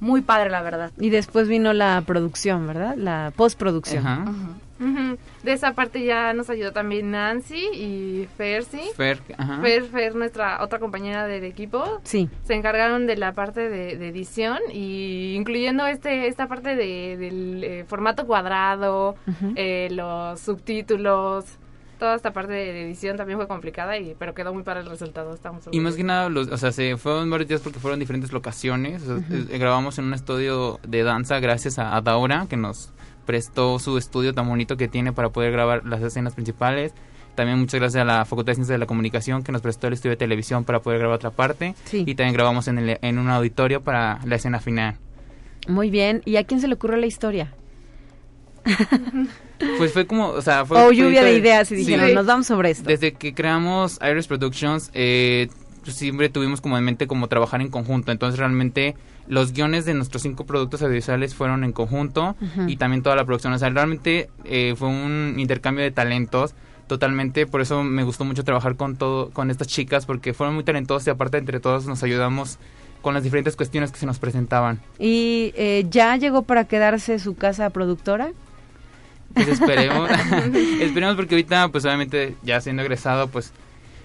muy 0.00 0.20
padre, 0.20 0.50
la 0.50 0.62
verdad. 0.62 0.92
Y 0.98 1.10
después 1.10 1.48
vino 1.48 1.72
la 1.72 2.02
producción, 2.06 2.66
¿verdad? 2.66 2.96
La 2.96 3.32
postproducción. 3.34 4.58
Ujú. 4.78 5.16
De 5.42 5.52
esa 5.52 5.72
parte 5.72 6.04
ya 6.04 6.34
nos 6.34 6.50
ayudó 6.50 6.72
también 6.72 7.10
Nancy 7.10 7.66
y 7.72 8.28
Fersi. 8.36 8.82
Fer, 8.94 9.22
ajá. 9.38 9.60
Fer, 9.62 9.84
Fer, 9.84 10.14
nuestra 10.14 10.62
otra 10.62 10.78
compañera 10.78 11.26
del 11.26 11.44
equipo. 11.44 12.00
Sí. 12.04 12.28
Se 12.44 12.52
encargaron 12.52 13.06
de 13.06 13.16
la 13.16 13.32
parte 13.32 13.70
de, 13.70 13.96
de 13.96 14.08
edición 14.08 14.58
y 14.70 15.34
incluyendo 15.34 15.86
este 15.86 16.26
esta 16.26 16.46
parte 16.46 16.76
de, 16.76 17.16
del 17.16 17.64
eh, 17.64 17.84
formato 17.88 18.26
cuadrado, 18.26 19.16
eh, 19.54 19.88
los 19.92 20.40
subtítulos, 20.40 21.46
toda 21.98 22.14
esta 22.14 22.32
parte 22.32 22.52
de 22.52 22.82
edición 22.86 23.16
también 23.16 23.38
fue 23.38 23.48
complicada 23.48 23.96
y 23.98 24.14
pero 24.18 24.34
quedó 24.34 24.52
muy 24.54 24.62
para 24.62 24.80
el 24.80 24.86
resultado. 24.86 25.34
Estamos 25.34 25.64
Y 25.70 25.80
más 25.80 25.94
que 25.96 26.04
nada, 26.04 26.28
los, 26.28 26.48
o 26.48 26.56
sea, 26.58 26.72
se 26.72 26.96
fueron 26.96 27.30
varios 27.30 27.48
días 27.48 27.60
porque 27.60 27.78
fueron 27.78 27.98
diferentes 28.00 28.32
locaciones. 28.32 29.02
O 29.02 29.06
sea, 29.06 29.14
Ujú. 29.16 29.34
eh, 29.50 29.58
grabamos 29.58 29.98
en 29.98 30.06
un 30.06 30.14
estudio 30.14 30.78
de 30.86 31.02
danza 31.02 31.40
gracias 31.40 31.78
a, 31.78 31.96
a 31.96 32.00
Daura, 32.00 32.46
que 32.48 32.56
nos 32.56 32.92
prestó 33.24 33.78
su 33.78 33.98
estudio 33.98 34.34
tan 34.34 34.48
bonito 34.48 34.76
que 34.76 34.88
tiene 34.88 35.12
para 35.12 35.30
poder 35.30 35.52
grabar 35.52 35.84
las 35.84 36.00
escenas 36.02 36.34
principales. 36.34 36.92
También 37.34 37.58
muchas 37.58 37.80
gracias 37.80 38.00
a 38.00 38.04
la 38.04 38.24
Facultad 38.24 38.52
de 38.52 38.54
Ciencias 38.54 38.74
de 38.74 38.78
la 38.78 38.86
Comunicación 38.86 39.42
que 39.42 39.52
nos 39.52 39.60
prestó 39.60 39.88
el 39.88 39.92
estudio 39.92 40.12
de 40.12 40.16
televisión 40.16 40.64
para 40.64 40.80
poder 40.80 41.00
grabar 41.00 41.16
otra 41.16 41.30
parte. 41.30 41.74
Sí. 41.84 42.04
Y 42.06 42.14
también 42.14 42.32
grabamos 42.34 42.66
en, 42.68 42.78
el- 42.78 42.98
en 43.02 43.18
un 43.18 43.28
auditorio 43.28 43.82
para 43.82 44.20
la 44.24 44.36
escena 44.36 44.58
final. 44.60 44.96
Muy 45.68 45.90
bien. 45.90 46.22
¿Y 46.24 46.36
a 46.36 46.44
quién 46.44 46.60
se 46.60 46.68
le 46.68 46.74
ocurrió 46.74 46.96
la 46.96 47.06
historia? 47.06 47.52
Pues 49.78 49.92
fue 49.92 50.06
como, 50.06 50.28
o 50.28 50.42
sea, 50.42 50.64
fue... 50.64 50.78
O 50.84 50.92
lluvia 50.92 51.22
de 51.22 51.34
ideas 51.36 51.70
y 51.72 51.76
Sí. 51.76 51.84
dijeron, 51.84 52.14
nos 52.14 52.26
vamos 52.26 52.46
sobre 52.46 52.70
esto. 52.70 52.84
Desde 52.88 53.12
que 53.12 53.34
creamos 53.34 53.98
Iris 54.08 54.26
Productions, 54.26 54.90
eh, 54.94 55.48
pues 55.82 55.96
siempre 55.96 56.28
tuvimos 56.28 56.60
como 56.60 56.76
en 56.76 56.84
mente 56.84 57.06
como 57.06 57.28
trabajar 57.28 57.60
en 57.60 57.68
conjunto. 57.68 58.12
Entonces 58.12 58.38
realmente 58.38 58.96
los 59.28 59.52
guiones 59.52 59.84
de 59.84 59.94
nuestros 59.94 60.22
cinco 60.22 60.44
productos 60.46 60.82
audiovisuales 60.82 61.34
fueron 61.34 61.64
en 61.64 61.72
conjunto 61.72 62.36
y 62.66 62.76
también 62.76 63.02
toda 63.02 63.16
la 63.16 63.24
producción. 63.24 63.52
O 63.52 63.58
sea, 63.58 63.70
realmente 63.70 64.28
eh, 64.44 64.74
fue 64.76 64.88
un 64.88 65.34
intercambio 65.38 65.84
de 65.84 65.90
talentos 65.90 66.54
totalmente. 66.86 67.46
Por 67.46 67.60
eso 67.60 67.82
me 67.82 68.02
gustó 68.04 68.24
mucho 68.24 68.44
trabajar 68.44 68.76
con 68.76 68.96
todo, 68.96 69.30
con 69.30 69.50
estas 69.50 69.68
chicas 69.68 70.06
porque 70.06 70.34
fueron 70.34 70.54
muy 70.54 70.64
talentosas 70.64 71.06
y 71.06 71.10
aparte 71.10 71.38
entre 71.38 71.60
todos 71.60 71.86
nos 71.86 72.02
ayudamos 72.02 72.58
con 73.02 73.14
las 73.14 73.22
diferentes 73.22 73.54
cuestiones 73.56 73.92
que 73.92 73.98
se 73.98 74.06
nos 74.06 74.18
presentaban. 74.18 74.80
¿Y 74.98 75.52
eh, 75.56 75.86
ya 75.88 76.16
llegó 76.16 76.42
para 76.42 76.64
quedarse 76.64 77.18
su 77.20 77.36
casa 77.36 77.70
productora? 77.70 78.30
Pues 79.36 79.48
esperemos, 79.48 80.10
esperemos 80.80 81.14
porque 81.14 81.34
ahorita 81.34 81.68
pues 81.68 81.84
obviamente 81.84 82.34
ya 82.42 82.60
siendo 82.60 82.82
egresado 82.82 83.28
pues 83.28 83.52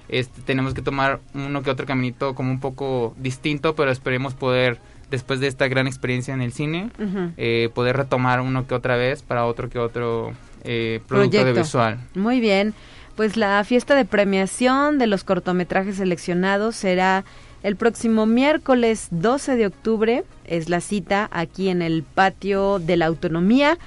este, 0.09 0.41
tenemos 0.41 0.73
que 0.73 0.81
tomar 0.81 1.21
uno 1.33 1.63
que 1.63 1.71
otro 1.71 1.85
caminito 1.85 2.35
como 2.35 2.51
un 2.51 2.59
poco 2.59 3.15
distinto, 3.17 3.75
pero 3.75 3.91
esperemos 3.91 4.33
poder 4.33 4.79
después 5.09 5.39
de 5.39 5.47
esta 5.47 5.67
gran 5.69 5.87
experiencia 5.87 6.33
en 6.33 6.41
el 6.41 6.51
cine 6.51 6.89
eh, 7.37 7.69
poder 7.73 7.95
retomar 7.97 8.41
uno 8.41 8.67
que 8.67 8.75
otra 8.75 8.97
vez 8.97 9.23
para 9.23 9.45
otro 9.45 9.69
que 9.69 9.79
otro 9.79 10.33
eh, 10.63 11.01
producto 11.07 11.31
Proyecto. 11.31 11.49
audiovisual. 11.49 11.99
Muy 12.13 12.39
bien. 12.41 12.73
Pues 13.15 13.37
la 13.37 13.63
fiesta 13.63 13.95
de 13.95 14.05
premiación 14.05 14.97
de 14.97 15.07
los 15.07 15.23
cortometrajes 15.23 15.97
seleccionados 15.97 16.75
será 16.75 17.23
el 17.63 17.75
próximo 17.75 18.25
miércoles 18.25 19.07
12 19.11 19.55
de 19.55 19.65
octubre. 19.67 20.23
Es 20.45 20.69
la 20.69 20.81
cita 20.81 21.29
aquí 21.31 21.69
en 21.69 21.81
el 21.81 22.03
patio 22.03 22.79
de 22.79 22.97
la 22.97 23.05
autonomía 23.05 23.77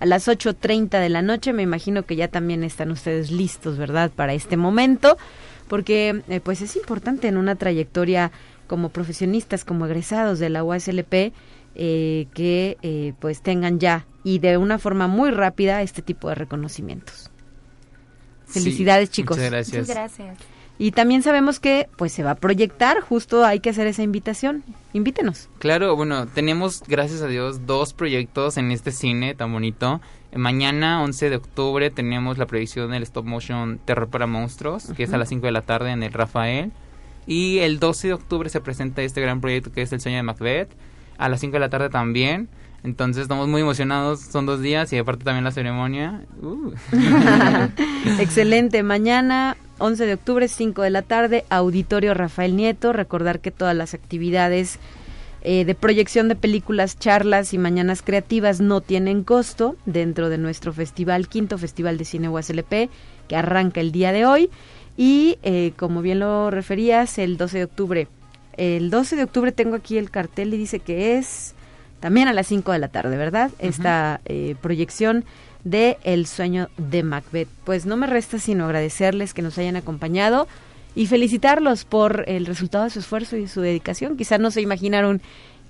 a 0.00 0.06
las 0.06 0.28
8.30 0.28 1.00
de 1.00 1.08
la 1.08 1.22
noche. 1.22 1.52
Me 1.52 1.62
imagino 1.62 2.04
que 2.04 2.16
ya 2.16 2.28
también 2.28 2.64
están 2.64 2.90
ustedes 2.90 3.30
listos, 3.30 3.78
¿verdad? 3.78 4.10
Para 4.10 4.34
este 4.34 4.56
momento. 4.56 5.16
Porque 5.68 6.22
eh, 6.28 6.40
pues 6.40 6.60
es 6.60 6.76
importante 6.76 7.28
en 7.28 7.36
una 7.36 7.56
trayectoria 7.56 8.30
como 8.66 8.90
profesionistas, 8.90 9.64
como 9.64 9.86
egresados 9.86 10.38
de 10.38 10.50
la 10.50 10.62
UASLP, 10.62 11.32
eh, 11.74 12.26
que 12.34 12.76
eh, 12.82 13.14
pues 13.18 13.42
tengan 13.42 13.78
ya 13.80 14.06
y 14.22 14.38
de 14.38 14.56
una 14.56 14.78
forma 14.78 15.06
muy 15.06 15.30
rápida 15.30 15.82
este 15.82 16.02
tipo 16.02 16.28
de 16.28 16.34
reconocimientos. 16.34 17.30
Felicidades, 18.46 19.08
Sí, 19.08 19.16
chicos. 19.16 19.36
Muchas 19.36 19.50
gracias. 19.50 19.88
Muchas 19.88 19.96
gracias. 19.96 20.53
Y 20.78 20.90
también 20.90 21.22
sabemos 21.22 21.60
que 21.60 21.88
pues 21.96 22.12
se 22.12 22.24
va 22.24 22.32
a 22.32 22.34
proyectar, 22.34 23.00
justo 23.00 23.44
hay 23.44 23.60
que 23.60 23.70
hacer 23.70 23.86
esa 23.86 24.02
invitación. 24.02 24.64
Invítenos. 24.92 25.48
Claro, 25.58 25.94
bueno, 25.94 26.26
tenemos, 26.26 26.82
gracias 26.86 27.22
a 27.22 27.28
Dios, 27.28 27.66
dos 27.66 27.92
proyectos 27.92 28.56
en 28.56 28.72
este 28.72 28.90
cine 28.90 29.34
tan 29.34 29.52
bonito. 29.52 30.00
Eh, 30.32 30.38
Mañana, 30.38 31.02
11 31.02 31.30
de 31.30 31.36
octubre, 31.36 31.90
tenemos 31.90 32.38
la 32.38 32.46
proyección 32.46 32.90
del 32.90 33.04
stop 33.04 33.24
motion 33.24 33.78
Terror 33.84 34.08
para 34.08 34.26
Monstruos, 34.26 34.86
que 34.96 35.04
es 35.04 35.12
a 35.12 35.18
las 35.18 35.28
5 35.28 35.46
de 35.46 35.52
la 35.52 35.62
tarde 35.62 35.92
en 35.92 36.02
el 36.02 36.12
Rafael. 36.12 36.72
Y 37.26 37.58
el 37.58 37.78
12 37.78 38.08
de 38.08 38.14
octubre 38.14 38.50
se 38.50 38.60
presenta 38.60 39.02
este 39.02 39.20
gran 39.20 39.40
proyecto 39.40 39.72
que 39.72 39.82
es 39.82 39.92
El 39.92 40.00
sueño 40.00 40.16
de 40.16 40.22
Macbeth, 40.24 40.70
a 41.18 41.28
las 41.28 41.40
5 41.40 41.52
de 41.52 41.60
la 41.60 41.70
tarde 41.70 41.88
también. 41.88 42.48
Entonces 42.82 43.22
estamos 43.22 43.48
muy 43.48 43.62
emocionados, 43.62 44.20
son 44.20 44.44
dos 44.44 44.60
días 44.60 44.92
y 44.92 44.98
aparte 44.98 45.24
también 45.24 45.44
la 45.44 45.52
ceremonia. 45.52 46.22
Uh. 46.42 46.72
Excelente. 48.20 48.82
Mañana, 48.82 49.56
11 49.78 50.06
de 50.06 50.14
octubre, 50.14 50.48
5 50.48 50.82
de 50.82 50.90
la 50.90 51.02
tarde, 51.02 51.44
Auditorio 51.50 52.14
Rafael 52.14 52.56
Nieto. 52.56 52.92
Recordar 52.92 53.40
que 53.40 53.50
todas 53.50 53.76
las 53.76 53.94
actividades 53.94 54.78
eh, 55.42 55.64
de 55.64 55.74
proyección 55.74 56.28
de 56.28 56.36
películas, 56.36 56.98
charlas 56.98 57.52
y 57.52 57.58
mañanas 57.58 58.02
creativas 58.02 58.60
no 58.60 58.80
tienen 58.80 59.24
costo 59.24 59.76
dentro 59.84 60.30
de 60.30 60.38
nuestro 60.38 60.72
festival, 60.72 61.28
quinto 61.28 61.58
Festival 61.58 61.98
de 61.98 62.04
Cine 62.04 62.28
USLP, 62.28 62.88
que 63.28 63.36
arranca 63.36 63.80
el 63.80 63.92
día 63.92 64.12
de 64.12 64.26
hoy. 64.26 64.50
Y 64.96 65.38
eh, 65.42 65.72
como 65.76 66.02
bien 66.02 66.20
lo 66.20 66.50
referías, 66.50 67.18
el 67.18 67.36
12 67.36 67.58
de 67.58 67.64
octubre. 67.64 68.08
El 68.56 68.90
12 68.90 69.16
de 69.16 69.24
octubre 69.24 69.52
tengo 69.52 69.74
aquí 69.74 69.98
el 69.98 70.10
cartel 70.10 70.54
y 70.54 70.56
dice 70.56 70.78
que 70.78 71.18
es 71.18 71.54
también 72.00 72.28
a 72.28 72.32
las 72.32 72.46
5 72.46 72.70
de 72.72 72.78
la 72.78 72.88
tarde, 72.88 73.16
¿verdad? 73.16 73.50
Esta 73.58 74.20
eh, 74.26 74.56
proyección 74.60 75.24
de 75.64 75.98
El 76.04 76.26
sueño 76.26 76.68
de 76.76 77.02
Macbeth. 77.02 77.48
Pues 77.64 77.86
no 77.86 77.96
me 77.96 78.06
resta 78.06 78.38
sino 78.38 78.66
agradecerles 78.66 79.34
que 79.34 79.42
nos 79.42 79.58
hayan 79.58 79.76
acompañado 79.76 80.46
y 80.94 81.06
felicitarlos 81.06 81.84
por 81.84 82.24
el 82.28 82.46
resultado 82.46 82.84
de 82.84 82.90
su 82.90 83.00
esfuerzo 83.00 83.36
y 83.36 83.48
su 83.48 83.60
dedicación. 83.60 84.16
Quizás 84.16 84.38
no 84.38 84.50
se 84.50 84.60
imaginaron 84.60 85.20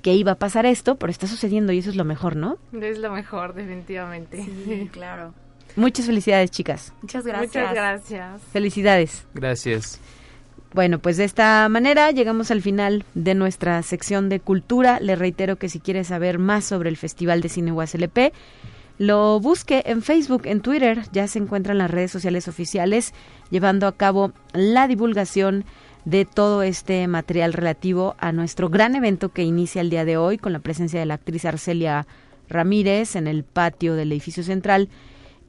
que 0.03 0.13
iba 0.15 0.33
a 0.33 0.35
pasar 0.35 0.67
esto, 0.67 0.97
pero 0.97 1.11
está 1.11 1.27
sucediendo 1.27 1.73
y 1.73 1.79
eso 1.79 1.89
es 1.89 1.97
lo 1.97 2.05
mejor, 2.05 2.37
¿no? 2.37 2.59
Es 2.79 2.99
lo 2.99 3.11
mejor, 3.11 3.55
definitivamente. 3.55 4.45
Sí, 4.45 4.91
claro. 4.93 5.33
Muchas 5.77 6.07
felicidades, 6.07 6.51
chicas. 6.51 6.93
Muchas 7.01 7.25
gracias. 7.25 7.49
Muchas 7.49 7.75
gracias. 7.75 8.43
Felicidades. 8.53 9.27
Gracias. 9.33 9.99
Bueno, 10.75 10.99
pues 10.99 11.17
de 11.17 11.25
esta 11.25 11.69
manera 11.69 12.11
llegamos 12.11 12.51
al 12.51 12.61
final 12.61 13.05
de 13.15 13.35
nuestra 13.35 13.83
sección 13.83 14.29
de 14.29 14.41
cultura. 14.41 14.99
Le 15.01 15.17
reitero 15.17 15.57
que 15.57 15.69
si 15.69 15.81
quiere 15.81 16.05
saber 16.05 16.39
más 16.39 16.65
sobre 16.65 16.91
el 16.91 16.97
Festival 16.97 17.41
de 17.41 17.49
Cine 17.49 17.73
UASLP, 17.73 18.33
lo 18.99 19.41
busque 19.41 19.83
en 19.87 20.03
Facebook, 20.03 20.43
en 20.45 20.61
Twitter, 20.61 21.03
ya 21.13 21.27
se 21.27 21.39
encuentran 21.39 21.79
las 21.79 21.91
redes 21.91 22.13
sociales 22.13 22.47
oficiales 22.49 23.13
llevando 23.51 23.87
a 23.87 23.97
cabo 23.97 24.33
la 24.53 24.87
divulgación 24.87 25.65
de 26.05 26.25
todo 26.25 26.63
este 26.63 27.07
material 27.09 27.53
relativo 27.53 28.15
a 28.19 28.31
nuestro 28.33 28.69
gran 28.69 28.95
evento 28.95 29.31
que 29.31 29.43
inicia 29.43 29.81
el 29.81 29.91
día 29.91 30.05
de 30.05 30.17
hoy 30.17 30.39
con 30.39 30.53
la 30.53 30.59
presencia 30.59 31.01
de 31.01 31.07
la 31.07 31.15
actriz 31.15 31.45
Arcelia 31.45 32.07
Ramírez 32.49 33.17
en 33.17 33.27
el 33.27 33.43
patio 33.43 33.95
del 33.95 34.13
edificio 34.13 34.43
central 34.43 34.89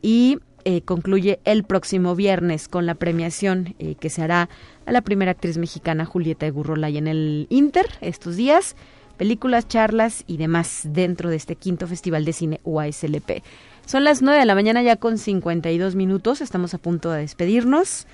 y 0.02 0.39
eh, 0.64 0.82
concluye 0.82 1.39
el 1.43 1.64
próximo 1.64 2.16
viernes 2.16 2.68
con 2.68 2.86
la 2.86 2.96
premiación 2.96 3.76
eh, 3.78 3.96
que 3.96 4.10
se 4.10 4.24
hará 4.24 4.50
a 4.86 4.91
la 4.91 5.02
primera 5.02 5.32
actriz 5.32 5.58
mexicana 5.58 6.06
Julieta 6.06 6.48
Egurrola 6.48 6.89
en 6.89 7.08
el 7.08 7.48
Inter 7.50 7.86
estos 8.02 8.36
días, 8.36 8.76
películas, 9.16 9.68
charlas 9.68 10.24
y 10.28 10.38
demás 10.38 10.82
dentro 10.86 11.30
de 11.30 11.36
este 11.36 11.55
quinto 11.55 11.88
Festival 11.88 12.26
de 12.26 12.34
Cine 12.34 12.61
UASLP. 12.63 13.43
Son 13.86 14.03
las 14.03 14.22
9 14.22 14.39
de 14.39 14.45
la 14.45 14.55
mañana 14.55 14.82
ya 14.82 14.95
con 14.95 15.18
52 15.18 15.95
minutos, 15.95 16.41
estamos 16.41 16.74
a 16.74 16.78
punto 16.78 17.11
de 17.11 17.22
despedirnos. 17.22 18.07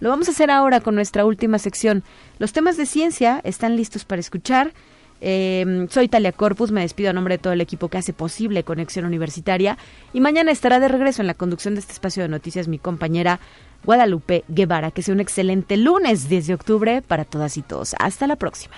Lo 0.00 0.08
vamos 0.08 0.26
a 0.28 0.32
hacer 0.32 0.50
ahora 0.50 0.80
con 0.80 0.96
nuestra 0.96 1.24
última 1.24 1.58
sección. 1.58 2.02
Los 2.38 2.52
temas 2.52 2.76
de 2.76 2.86
ciencia 2.86 3.40
están 3.44 3.76
listos 3.76 4.04
para 4.04 4.20
escuchar. 4.20 4.72
Eh, 5.20 5.86
soy 5.88 6.08
Talia 6.08 6.32
Corpus, 6.32 6.72
me 6.72 6.80
despido 6.80 7.10
a 7.10 7.12
nombre 7.12 7.34
de 7.34 7.38
todo 7.38 7.52
el 7.52 7.60
equipo 7.60 7.86
que 7.86 7.98
hace 7.98 8.12
posible 8.12 8.64
Conexión 8.64 9.04
Universitaria 9.04 9.78
y 10.12 10.20
mañana 10.20 10.50
estará 10.50 10.80
de 10.80 10.88
regreso 10.88 11.22
en 11.22 11.28
la 11.28 11.34
conducción 11.34 11.74
de 11.74 11.80
este 11.80 11.92
espacio 11.92 12.24
de 12.24 12.28
noticias 12.28 12.66
mi 12.66 12.80
compañera 12.80 13.38
Guadalupe 13.84 14.42
Guevara. 14.48 14.90
Que 14.90 15.02
sea 15.02 15.14
un 15.14 15.20
excelente 15.20 15.76
lunes 15.76 16.28
10 16.28 16.48
de 16.48 16.54
octubre 16.54 17.02
para 17.02 17.24
todas 17.24 17.56
y 17.56 17.62
todos. 17.62 17.94
Hasta 18.00 18.26
la 18.26 18.34
próxima. 18.34 18.74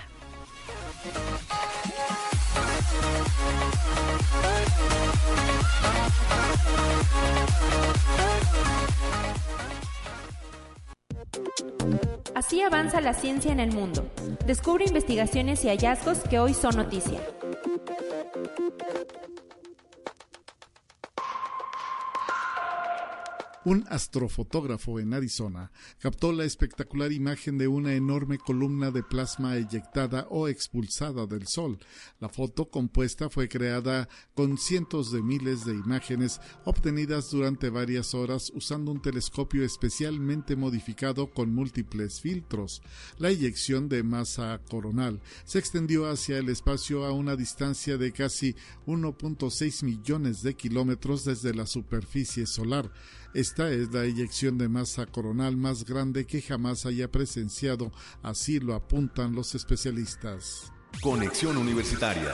Así 12.35 12.61
avanza 12.61 13.01
la 13.01 13.13
ciencia 13.13 13.51
en 13.51 13.59
el 13.59 13.71
mundo. 13.71 14.05
Descubre 14.45 14.85
investigaciones 14.85 15.63
y 15.63 15.69
hallazgos 15.69 16.19
que 16.19 16.37
hoy 16.37 16.53
son 16.53 16.75
noticia. 16.75 17.19
Un 23.65 23.83
astrofotógrafo 23.89 24.99
en 24.99 25.15
Arizona 25.15 25.71
captó 25.97 26.31
la 26.31 26.45
espectacular 26.45 27.11
imagen 27.11 27.57
de 27.57 27.67
una 27.67 27.95
enorme 27.95 28.37
columna 28.37 28.91
de 28.91 29.01
plasma 29.01 29.57
eyectada 29.57 30.27
o 30.29 30.47
expulsada 30.47 31.25
del 31.25 31.47
Sol. 31.47 31.79
La 32.19 32.29
foto 32.29 32.69
compuesta 32.69 33.27
fue 33.27 33.49
creada 33.49 34.07
con 34.35 34.59
cientos 34.59 35.11
de 35.11 35.23
miles 35.23 35.65
de 35.65 35.73
imágenes 35.73 36.41
obtenidas 36.63 37.31
durante 37.31 37.71
varias 37.71 38.13
horas 38.13 38.51
usando 38.53 38.91
un 38.91 39.01
telescopio 39.01 39.63
especialmente 39.63 40.55
modificado 40.55 41.31
con 41.31 41.51
múltiples 41.51 42.21
filtros. 42.21 42.83
La 43.17 43.29
eyección 43.29 43.89
de 43.89 44.03
masa 44.03 44.61
coronal 44.69 45.23
se 45.43 45.57
extendió 45.57 46.07
hacia 46.07 46.37
el 46.37 46.49
espacio 46.49 47.03
a 47.03 47.13
una 47.13 47.35
distancia 47.35 47.97
de 47.97 48.11
casi 48.11 48.55
1.6 48.85 49.83
millones 49.83 50.43
de 50.43 50.53
kilómetros 50.53 51.25
desde 51.25 51.55
la 51.55 51.65
superficie 51.65 52.45
solar. 52.45 52.91
Esta 53.35 53.69
es 53.69 53.91
la 53.91 54.05
eyección 54.05 54.57
de 54.57 54.69
masa 54.69 55.07
coronal 55.07 55.57
más 55.57 55.83
grande 55.83 56.25
que 56.25 56.41
jamás 56.41 56.85
haya 56.85 57.11
presenciado, 57.11 57.91
así 58.23 58.61
lo 58.61 58.73
apuntan 58.73 59.35
los 59.35 59.55
especialistas. 59.55 60.71
Conexión 61.01 61.57
Universitaria. 61.57 62.33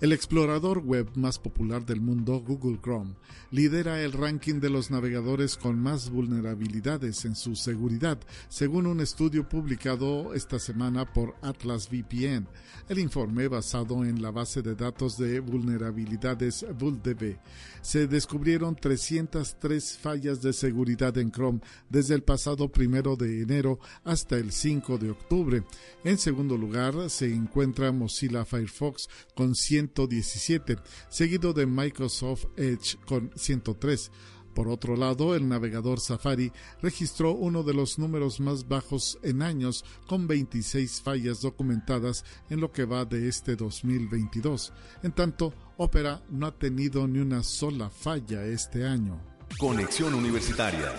El 0.00 0.12
explorador 0.12 0.78
web 0.78 1.10
más 1.16 1.40
popular 1.40 1.84
del 1.84 2.00
mundo, 2.00 2.40
Google 2.46 2.78
Chrome, 2.80 3.16
lidera 3.50 4.00
el 4.00 4.12
ranking 4.12 4.60
de 4.60 4.70
los 4.70 4.92
navegadores 4.92 5.56
con 5.56 5.76
más 5.76 6.08
vulnerabilidades 6.10 7.24
en 7.24 7.34
su 7.34 7.56
seguridad, 7.56 8.20
según 8.48 8.86
un 8.86 9.00
estudio 9.00 9.48
publicado 9.48 10.34
esta 10.34 10.60
semana 10.60 11.12
por 11.12 11.34
Atlas 11.42 11.88
VPN. 11.90 12.46
El 12.88 13.00
informe, 13.00 13.48
basado 13.48 14.04
en 14.04 14.22
la 14.22 14.30
base 14.30 14.62
de 14.62 14.76
datos 14.76 15.18
de 15.18 15.40
vulnerabilidades 15.40 16.64
VulDB, 16.78 17.36
se 17.82 18.06
descubrieron 18.06 18.76
303 18.76 19.98
fallas 19.98 20.40
de 20.40 20.52
seguridad 20.52 21.18
en 21.18 21.32
Chrome 21.32 21.58
desde 21.88 22.14
el 22.14 22.22
pasado 22.22 22.70
primero 22.70 23.16
de 23.16 23.42
enero 23.42 23.80
hasta 24.04 24.36
el 24.36 24.52
5 24.52 24.96
de 24.98 25.10
octubre. 25.10 25.64
En 26.04 26.18
segundo 26.18 26.56
lugar, 26.56 27.10
se 27.10 27.34
encuentra 27.34 27.90
Mozilla 27.90 28.44
Firefox 28.44 29.08
con 29.34 29.56
117, 29.88 30.76
seguido 31.08 31.52
de 31.52 31.66
Microsoft 31.66 32.46
Edge 32.56 32.96
con 33.06 33.30
103. 33.34 34.10
Por 34.54 34.68
otro 34.68 34.96
lado, 34.96 35.36
el 35.36 35.48
navegador 35.48 36.00
Safari 36.00 36.50
registró 36.82 37.32
uno 37.32 37.62
de 37.62 37.74
los 37.74 37.98
números 37.98 38.40
más 38.40 38.66
bajos 38.66 39.18
en 39.22 39.42
años, 39.42 39.84
con 40.08 40.26
26 40.26 41.00
fallas 41.00 41.42
documentadas 41.42 42.24
en 42.50 42.60
lo 42.60 42.72
que 42.72 42.84
va 42.84 43.04
de 43.04 43.28
este 43.28 43.54
2022. 43.54 44.72
En 45.04 45.12
tanto, 45.12 45.54
Opera 45.76 46.22
no 46.28 46.46
ha 46.46 46.58
tenido 46.58 47.06
ni 47.06 47.20
una 47.20 47.44
sola 47.44 47.88
falla 47.88 48.44
este 48.46 48.84
año. 48.84 49.20
Conexión 49.58 50.14
Universitaria. 50.14 50.92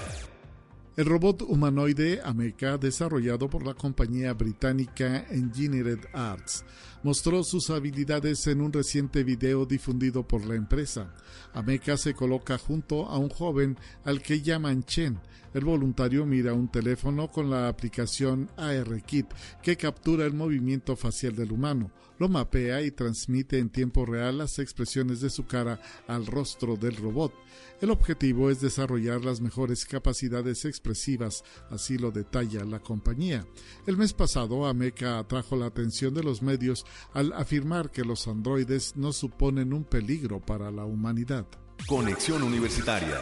El 1.00 1.06
robot 1.06 1.43
humanoide 1.43 2.20
Ameca, 2.26 2.78
desarrollado 2.78 3.50
por 3.50 3.66
la 3.66 3.74
compañía 3.74 4.34
británica 4.34 5.26
Engineered 5.30 6.02
Arts, 6.12 6.66
mostró 7.04 7.41
sus 7.45 7.70
habilidades 7.70 8.45
en 8.47 8.60
un 8.60 8.74
reciente 8.74 9.24
video 9.24 9.66
difundido 9.66 10.28
por 10.28 10.45
la 10.45 10.56
empresa. 10.56 11.16
Ameca 11.54 11.95
se 11.95 12.14
coloca 12.14 12.58
junto 12.58 13.06
a 13.06 13.18
un 13.18 13.30
joven 13.30 13.78
al 14.04 14.22
que 14.22 14.41
llaman 14.41 14.84
Chen. 14.84 15.18
El 15.54 15.64
voluntario 15.64 16.26
mira 16.26 16.52
un 16.52 16.68
teléfono 16.68 17.30
con 17.30 17.50
la 17.50 17.70
aplicación 17.70 18.50
ARKit 18.58 19.28
que 19.64 19.78
captura 19.78 20.26
el 20.26 20.34
movimiento 20.34 20.97
facial 20.97 21.34
del 21.34 21.54
humano, 21.54 21.91
lo 22.20 22.30
mapea 22.30 22.82
y 22.82 22.92
transmite 22.92 23.58
en 23.58 23.70
tiempo 23.70 24.06
real 24.06 24.38
las 24.38 24.60
expresiones 24.60 25.22
de 25.22 25.30
su 25.30 25.48
cara 25.48 25.82
al 26.08 26.26
rostro 26.26 26.76
del 26.76 26.96
robot. 26.96 27.34
El 27.82 27.92
objetivo 27.92 28.50
es 28.50 28.60
desarrollar 28.60 29.24
las 29.24 29.42
mejores 29.42 29.86
capacidades 29.86 30.66
expresivas, 30.66 31.44
así 31.70 31.98
lo 31.98 32.12
detalla 32.12 32.64
la 32.66 32.80
compañía. 32.80 33.46
El 33.88 33.98
mes 33.98 34.14
pasado, 34.14 34.68
Ameca 34.68 35.18
atrajo 35.18 35.56
la 35.56 35.68
atención 35.68 36.14
de 36.14 36.24
los 36.24 36.42
medios 36.42 36.86
al 37.14 37.32
afirmar 37.34 37.90
que 37.90 38.04
los 38.04 38.28
androides 38.28 38.96
no 38.98 39.14
suponen 39.14 39.74
un 39.74 39.86
peligro 39.86 40.40
para 40.40 40.72
la 40.72 40.86
humanidad. 40.86 41.48
Conexión 41.88 42.44
Universitaria. 42.44 43.22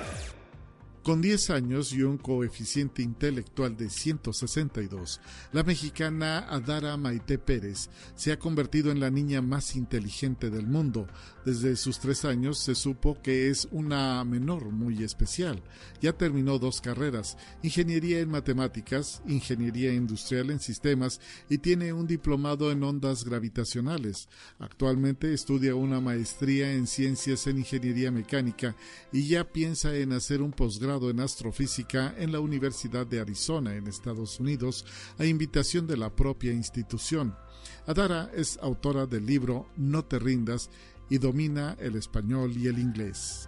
Con 1.08 1.22
10 1.22 1.52
años 1.52 1.94
y 1.94 2.04
un 2.04 2.18
coeficiente 2.18 3.02
intelectual 3.02 3.78
de 3.78 3.90
162, 3.90 5.22
la 5.54 5.64
mexicana 5.64 6.40
Adara 6.40 6.98
Maite 6.98 7.38
Pérez 7.38 7.90
se 8.14 8.34
ha 8.34 8.38
convertido 8.38 8.92
en 8.92 9.00
la 9.00 9.10
niña 9.10 9.42
más 9.42 9.78
inteligente 9.78 10.50
del 10.50 10.68
mundo. 10.68 11.08
Desde 11.46 11.78
sus 11.78 12.00
tres 12.00 12.26
años 12.26 12.60
se 12.60 12.76
supo 12.76 13.22
que 13.22 13.50
es 13.50 13.70
una 13.72 14.22
menor 14.26 14.70
muy 14.72 15.02
especial. 15.02 15.64
Ya 16.02 16.12
terminó 16.12 16.60
dos 16.60 16.82
carreras, 16.82 17.38
ingeniería 17.64 18.20
en 18.20 18.30
matemáticas, 18.30 19.22
ingeniería 19.26 19.94
industrial 19.94 20.50
en 20.50 20.60
sistemas 20.60 21.22
y 21.50 21.60
tiene 21.60 21.94
un 21.94 22.06
diplomado 22.06 22.70
en 22.70 22.84
ondas 22.84 23.24
gravitacionales. 23.24 24.28
Actualmente 24.60 25.34
estudia 25.34 25.74
una 25.74 26.02
maestría 26.02 26.74
en 26.74 26.86
ciencias 26.86 27.48
en 27.48 27.60
ingeniería 27.60 28.12
mecánica 28.12 28.76
y 29.14 29.26
ya 29.26 29.46
piensa 29.46 29.96
en 29.96 30.12
hacer 30.12 30.42
un 30.42 30.52
posgrado 30.52 30.97
en 31.10 31.20
astrofísica 31.20 32.14
en 32.18 32.32
la 32.32 32.40
Universidad 32.40 33.06
de 33.06 33.20
Arizona 33.20 33.76
en 33.76 33.88
Estados 33.88 34.40
Unidos 34.40 34.86
a 35.18 35.26
invitación 35.26 35.88
de 35.88 35.98
la 35.98 36.10
propia 36.16 36.52
institución. 36.52 37.36
Adara 37.86 38.30
es 38.34 38.58
autora 38.62 39.06
del 39.06 39.26
libro 39.26 39.68
No 39.78 40.04
te 40.04 40.20
rindas 40.20 40.70
y 41.10 41.20
domina 41.20 41.78
el 41.80 41.96
español 41.96 42.58
y 42.58 42.68
el 42.68 42.80
inglés. 42.80 43.48